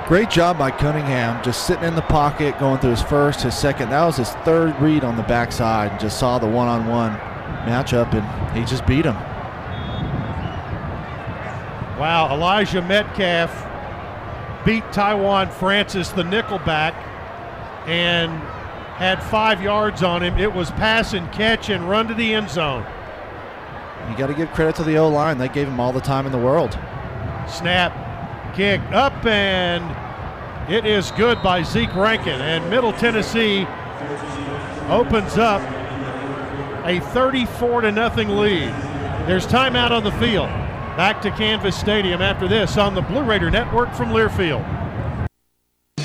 [0.06, 3.90] Great job by Cunningham, just sitting in the pocket, going through his first, his second.
[3.90, 5.90] That was his third read on the backside.
[5.90, 7.12] and Just saw the one-on-one
[7.66, 9.16] matchup, and he just beat him.
[11.98, 13.67] Wow, Elijah Metcalf
[14.64, 16.94] beat Taiwan Francis, the nickelback,
[17.86, 18.30] and
[18.98, 20.36] had five yards on him.
[20.38, 22.84] It was pass and catch and run to the end zone.
[24.10, 25.38] You got to give credit to the O line.
[25.38, 26.78] They gave him all the time in the world.
[27.48, 29.84] Snap, kick up, and
[30.70, 32.40] it is good by Zeke Rankin.
[32.40, 33.66] And Middle Tennessee
[34.88, 35.62] opens up
[36.84, 38.68] a 34 to nothing lead.
[39.26, 40.48] There's timeout on the field.
[40.98, 44.77] Back to Canvas Stadium after this on the Blue Raider Network from Learfield.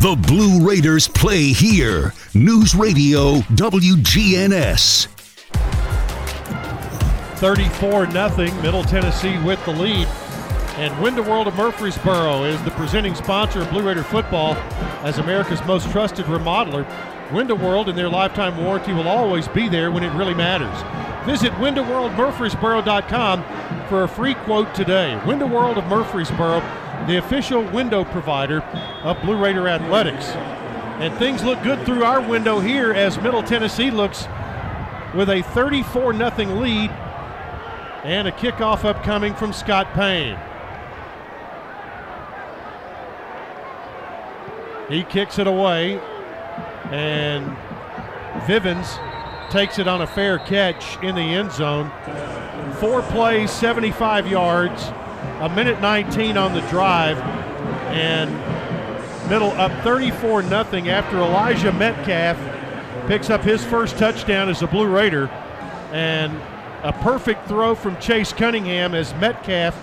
[0.00, 2.14] The Blue Raiders play here.
[2.32, 5.08] News Radio WGNS.
[7.38, 10.06] 34 0 Middle Tennessee with the lead.
[10.76, 14.54] And Window World of Murfreesboro is the presenting sponsor of Blue Raider football
[15.02, 16.86] as America's most trusted remodeler.
[17.32, 20.80] Window World and their lifetime warranty will always be there when it really matters.
[21.26, 23.42] Visit windowworldmurfreesboro.com
[23.88, 25.20] for a free quote today.
[25.26, 26.60] Window World of Murfreesboro,
[27.08, 28.60] the official window provider
[29.02, 30.26] of Blue Raider Athletics.
[31.00, 34.28] And things look good through our window here as Middle Tennessee looks
[35.14, 36.30] with a 34 0
[36.60, 36.90] lead
[38.04, 40.38] and a kickoff upcoming from Scott Payne.
[44.90, 45.98] He kicks it away,
[46.90, 47.56] and
[48.46, 48.98] Vivens
[49.50, 51.90] takes it on a fair catch in the end zone.
[52.80, 54.92] Four plays, 75 yards,
[55.40, 57.18] a minute 19 on the drive,
[57.92, 58.30] and
[59.28, 60.52] Middle up 34 0
[60.88, 62.38] after Elijah Metcalf
[63.08, 65.28] picks up his first touchdown as a Blue Raider,
[65.92, 66.34] and
[66.82, 69.74] a perfect throw from Chase Cunningham as Metcalf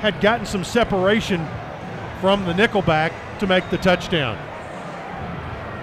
[0.00, 1.46] had gotten some separation
[2.20, 4.36] from the nickelback to make the touchdown.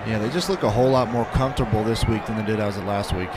[0.07, 2.77] Yeah, they just look a whole lot more comfortable this week than they did as
[2.77, 3.29] of last week.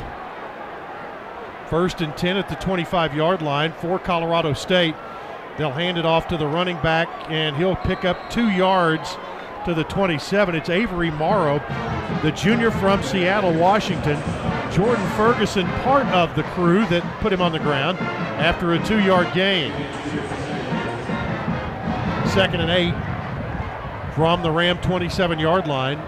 [1.73, 4.95] First and 10 at the 25 yard line for Colorado State.
[5.57, 9.17] They'll hand it off to the running back, and he'll pick up two yards
[9.65, 10.55] to the 27.
[10.55, 11.61] It's Avery Morrow,
[12.23, 14.21] the junior from Seattle, Washington.
[14.71, 19.01] Jordan Ferguson, part of the crew that put him on the ground after a two
[19.01, 19.73] yard gain.
[22.35, 22.95] Second and eight
[24.15, 25.99] from the Ram 27 yard line.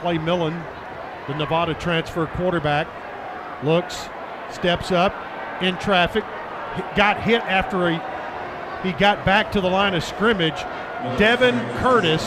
[0.00, 0.60] Clay Millen,
[1.26, 2.86] the Nevada transfer quarterback,
[3.64, 4.08] looks,
[4.50, 5.14] steps up
[5.62, 6.24] in traffic,
[6.94, 7.98] got hit after he,
[8.88, 10.60] he got back to the line of scrimmage.
[11.18, 12.22] Devin Curtis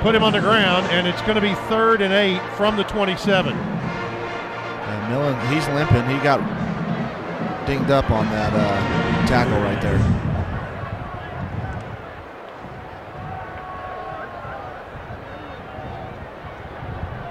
[0.00, 2.84] put him on the ground, and it's going to be third and eight from the
[2.84, 3.52] 27.
[3.52, 6.06] And Millen, he's limping.
[6.08, 6.38] He got
[7.66, 10.35] dinged up on that uh, tackle right there.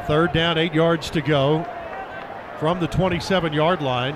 [0.08, 1.68] Third down, eight yards to go
[2.60, 4.16] from the 27 yard line.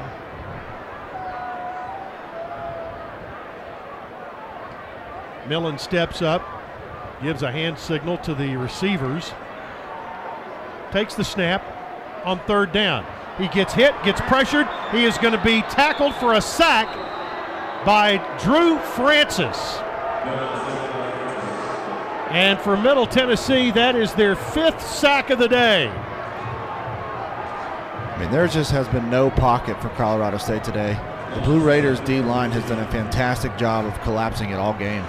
[5.48, 6.48] Millen steps up,
[7.24, 9.32] gives a hand signal to the receivers,
[10.92, 11.66] takes the snap
[12.24, 13.04] on third down.
[13.40, 14.68] He gets hit, gets pressured.
[14.92, 16.88] He is going to be tackled for a sack
[17.84, 19.80] by Drew Francis.
[22.30, 25.88] And for Middle Tennessee, that is their fifth sack of the day.
[28.10, 31.00] I mean, there just has been no pocket for Colorado State today.
[31.34, 35.04] The Blue Raiders D line has done a fantastic job of collapsing it all game.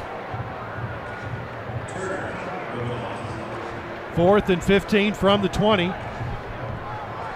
[4.15, 5.93] Fourth and 15 from the 20.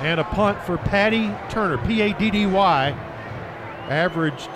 [0.00, 2.90] And a punt for Paddy Turner, P A D D Y.
[3.88, 4.48] Averaged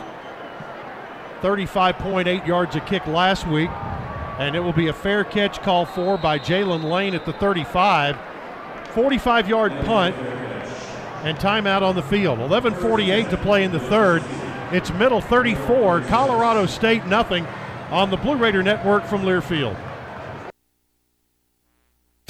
[1.42, 3.70] 35.8 yards a kick last week.
[4.38, 8.16] And it will be a fair catch call for by Jaylin Lane at the 35.
[8.94, 10.14] 45 yard punt
[11.24, 12.38] and timeout on the field.
[12.38, 14.22] 11:48 to play in the third.
[14.70, 17.46] It's middle 34, Colorado State nothing
[17.90, 19.76] on the Blue Raider Network from Learfield.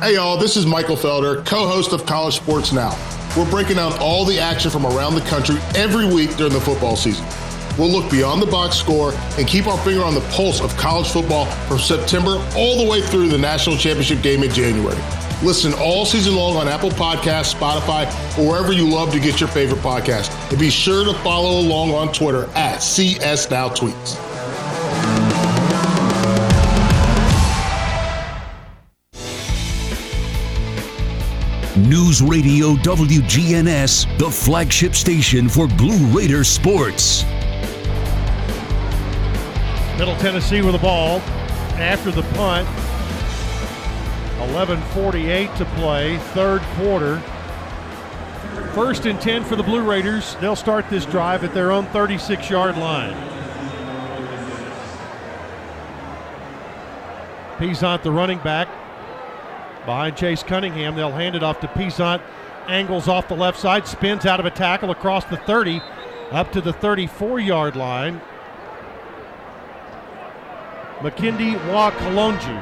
[0.00, 2.96] Hey, y'all, this is Michael Felder, co host of College Sports Now.
[3.36, 6.96] We're breaking down all the action from around the country every week during the football
[6.96, 7.26] season.
[7.76, 11.08] We'll look beyond the box score and keep our finger on the pulse of college
[11.08, 14.96] football from September all the way through the national championship game in January.
[15.42, 18.06] Listen all season long on Apple Podcasts, Spotify,
[18.38, 20.30] or wherever you love to get your favorite podcast.
[20.48, 24.29] And be sure to follow along on Twitter at CS Now Tweets.
[31.88, 37.24] News Radio WGNS, the flagship station for Blue Raider sports.
[39.96, 41.20] Middle Tennessee with the ball
[41.78, 42.68] after the punt.
[44.50, 47.18] 11:48 to play, third quarter.
[48.74, 50.36] First and 10 for the Blue Raiders.
[50.40, 53.16] They'll start this drive at their own 36-yard line.
[57.58, 58.68] Peasant, the running back,
[59.86, 60.94] behind Chase Cunningham.
[60.94, 62.22] They'll hand it off to Peasant.
[62.68, 65.80] Angles off the left side, spins out of a tackle across the 30,
[66.30, 68.20] up to the 34-yard line.
[71.00, 72.60] McKindy Wakalonji.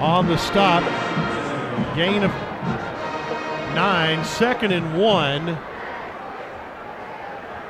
[0.00, 0.82] On the stop,
[1.94, 2.30] gain of
[3.74, 5.56] nine, second and one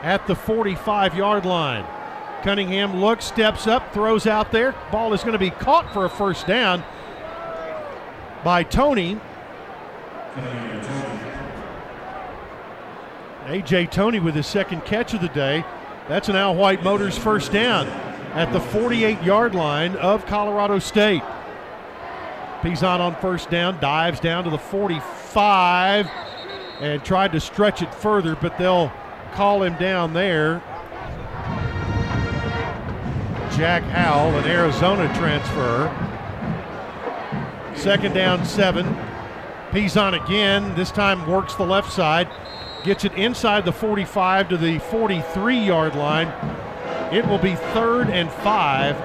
[0.03, 1.85] at the 45 yard line.
[2.43, 4.75] Cunningham looks, steps up, throws out there.
[4.91, 6.83] Ball is going to be caught for a first down
[8.43, 9.19] by Tony.
[13.45, 15.65] AJ Tony with his second catch of the day.
[16.09, 17.87] That's an Al White Motors first down
[18.35, 21.23] at the 48 yard line of Colorado State.
[22.63, 26.07] Pizon on first down, dives down to the 45
[26.81, 28.93] and tried to stretch it further, but they'll
[29.33, 30.63] call him down there.
[33.57, 35.89] Jack Howell, an Arizona transfer.
[37.75, 38.87] Second down, seven.
[39.71, 42.29] Pizon again, this time works the left side,
[42.85, 46.29] gets it inside the 45 to the 43 yard line.
[47.13, 48.97] It will be third and five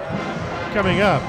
[0.74, 1.22] coming up.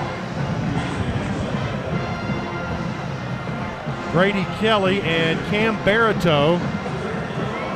[4.12, 6.58] Brady Kelly and Cam Barito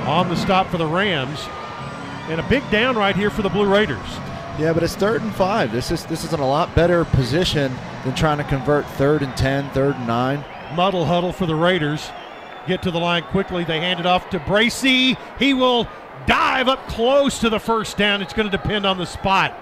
[0.07, 1.47] on the stop for the Rams.
[2.29, 3.99] And a big down right here for the Blue Raiders.
[4.59, 5.73] Yeah, but it's third and five.
[5.73, 7.75] This is this is in a lot better position
[8.05, 10.45] than trying to convert third and 10, third and nine.
[10.75, 12.11] Muddle huddle for the Raiders.
[12.67, 13.65] Get to the line quickly.
[13.65, 15.17] They hand it off to Bracy.
[15.39, 15.89] He will
[16.27, 18.21] dive up close to the first down.
[18.21, 19.59] It's going to depend on the spot.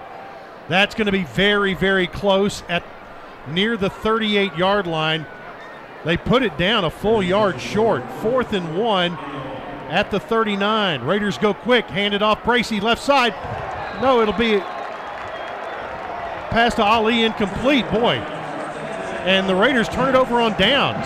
[0.67, 2.83] That's going to be very, very close at
[3.47, 5.25] near the 38 yard line.
[6.05, 8.03] They put it down a full yard short.
[8.21, 9.13] Fourth and one
[9.89, 11.01] at the 39.
[11.01, 11.85] Raiders go quick.
[11.85, 13.33] Hand it off Bracy left side.
[14.01, 14.61] No, it'll be
[16.49, 17.89] pass to Ali incomplete.
[17.91, 18.15] Boy.
[19.25, 21.05] And the Raiders turn it over on downs.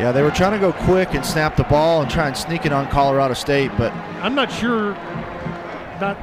[0.00, 2.64] Yeah, they were trying to go quick and snap the ball and try and sneak
[2.64, 3.92] it on Colorado State, but
[4.22, 4.94] I'm not sure.
[6.00, 6.16] Not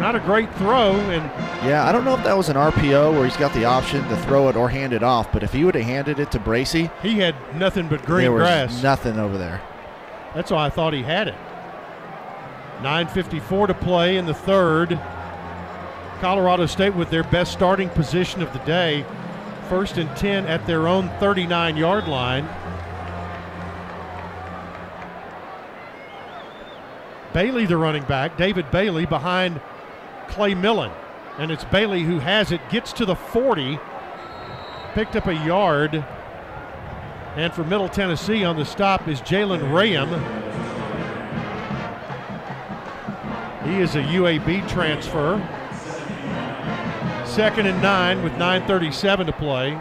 [0.00, 0.92] not a great throw.
[0.92, 1.24] And
[1.68, 4.16] Yeah, I don't know if that was an RPO where he's got the option to
[4.18, 6.90] throw it or hand it off, but if he would have handed it to Bracy,
[7.02, 8.82] he had nothing but green there was grass.
[8.82, 9.60] nothing over there.
[10.34, 11.34] That's why I thought he had it.
[12.80, 14.98] 9.54 to play in the third.
[16.22, 19.04] Colorado State with their best starting position of the day.
[19.68, 22.48] First and 10 at their own 39 yard line.
[27.34, 29.60] Bailey, the running back, David Bailey behind
[30.28, 30.92] Clay Millen.
[31.38, 33.80] And it's Bailey who has it, gets to the 40,
[34.94, 36.04] picked up a yard.
[37.34, 40.06] And for Middle Tennessee on the stop is Jalen Rayam.
[43.66, 45.44] He is a UAB transfer.
[47.32, 49.80] Second and nine with 9.37 to play.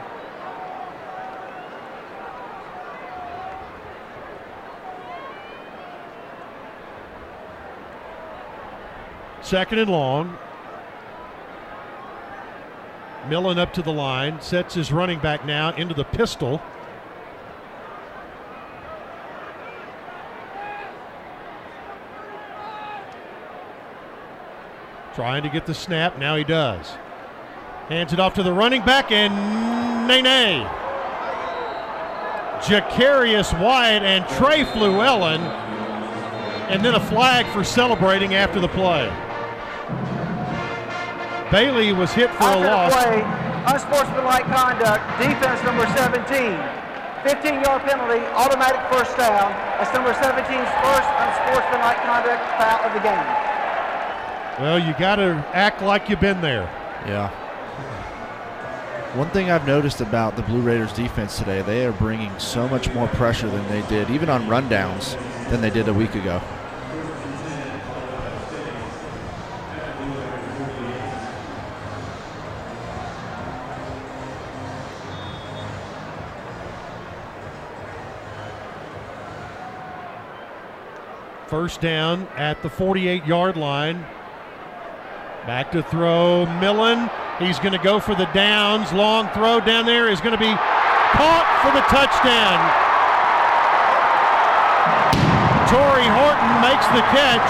[9.41, 10.37] Second and long.
[13.27, 16.61] Millen up to the line, sets his running back now into the pistol.
[25.15, 26.17] Trying to get the snap.
[26.17, 26.93] Now he does.
[27.91, 29.35] Hands it off to the running back and
[30.07, 30.63] Nene.
[32.63, 35.41] Jacarius Wyatt and Trey Fluellen.
[36.71, 39.11] And then a flag for celebrating after the play.
[41.51, 42.95] Bailey was hit for After a loss.
[42.95, 43.21] the play,
[43.75, 46.23] unsportsmanlike conduct, defense number 17.
[47.27, 49.51] 15 yard penalty, automatic first down.
[49.75, 53.27] That's number 17's first unsportsmanlike conduct foul of the game.
[54.63, 56.71] Well, you got to act like you've been there.
[57.05, 57.40] Yeah.
[59.13, 62.89] One thing I've noticed about the Blue Raiders defense today, they are bringing so much
[62.93, 65.19] more pressure than they did, even on rundowns,
[65.49, 66.41] than they did a week ago.
[81.47, 84.05] First down at the 48 yard line.
[85.45, 86.45] Back to throw.
[86.61, 87.09] Millen.
[87.41, 88.93] He's going to go for the downs.
[88.93, 90.53] Long throw down there is going to be
[91.17, 92.59] caught for the touchdown.
[95.67, 97.49] Torrey Horton makes the catch.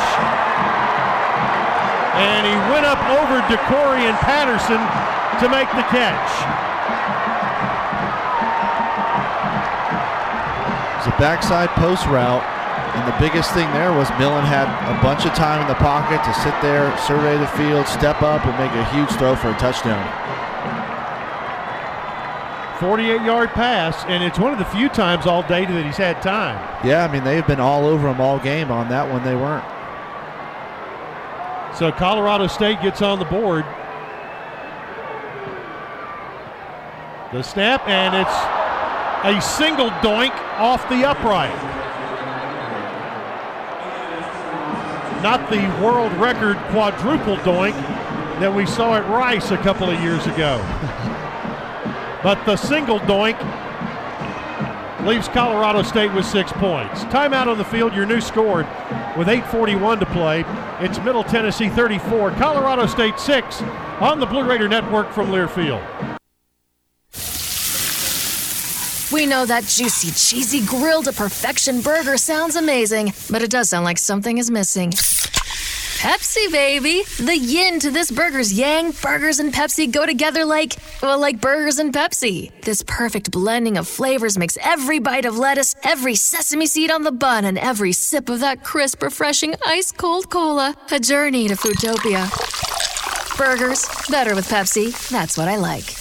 [2.15, 4.80] And he went up over DeCorian Patterson
[5.39, 6.30] to make the catch.
[10.97, 12.43] It's a backside post route,
[12.93, 16.19] and the biggest thing there was Millen had a bunch of time in the pocket
[16.26, 19.57] to sit there, survey the field, step up, and make a huge throw for a
[19.57, 20.03] touchdown.
[22.81, 26.22] 48 yard pass, and it's one of the few times all day that he's had
[26.22, 26.57] time.
[26.85, 28.72] Yeah, I mean, they've been all over him all game.
[28.72, 29.63] On that one, they weren't.
[31.77, 33.63] So Colorado State gets on the board.
[37.31, 38.61] The snap, and it's
[39.23, 41.81] a single doink off the upright.
[45.22, 47.73] Not the world record quadruple doink
[48.39, 50.57] that we saw at Rice a couple of years ago.
[52.23, 53.38] but the single doink
[55.06, 57.03] leaves Colorado State with six points.
[57.06, 58.64] Timeout on the field, your new score
[59.15, 60.43] with 8.41 to play.
[60.80, 63.61] It's Middle Tennessee 34, Colorado State 6
[63.99, 65.85] on the Blue Raider Network from Learfield.
[69.11, 73.84] We know that juicy, cheesy, grilled to perfection burger sounds amazing, but it does sound
[73.84, 74.93] like something is missing.
[76.02, 77.03] Pepsi, baby!
[77.19, 81.78] The yin to this burger's yang, burgers and Pepsi go together like, well, like burgers
[81.78, 82.49] and Pepsi.
[82.64, 87.11] This perfect blending of flavors makes every bite of lettuce, every sesame seed on the
[87.11, 92.26] bun, and every sip of that crisp, refreshing, ice cold cola a journey to Foodtopia.
[93.38, 95.07] Burgers, better with Pepsi.
[95.10, 96.01] That's what I like.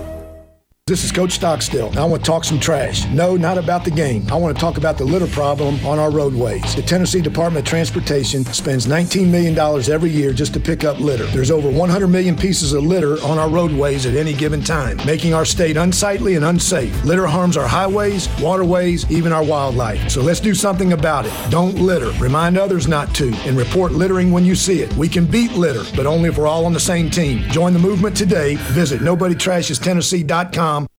[0.91, 1.97] This is Coach Stockstill.
[1.97, 3.05] I want to talk some trash.
[3.11, 4.29] No, not about the game.
[4.29, 6.75] I want to talk about the litter problem on our roadways.
[6.75, 9.57] The Tennessee Department of Transportation spends $19 million
[9.89, 11.27] every year just to pick up litter.
[11.27, 15.33] There's over 100 million pieces of litter on our roadways at any given time, making
[15.33, 17.05] our state unsightly and unsafe.
[17.05, 20.09] Litter harms our highways, waterways, even our wildlife.
[20.09, 21.31] So let's do something about it.
[21.49, 22.11] Don't litter.
[22.21, 24.93] Remind others not to, and report littering when you see it.
[24.97, 27.43] We can beat litter, but only if we're all on the same team.
[27.49, 28.55] Join the movement today.
[28.55, 30.80] Visit NobodyTrashesTennessee.com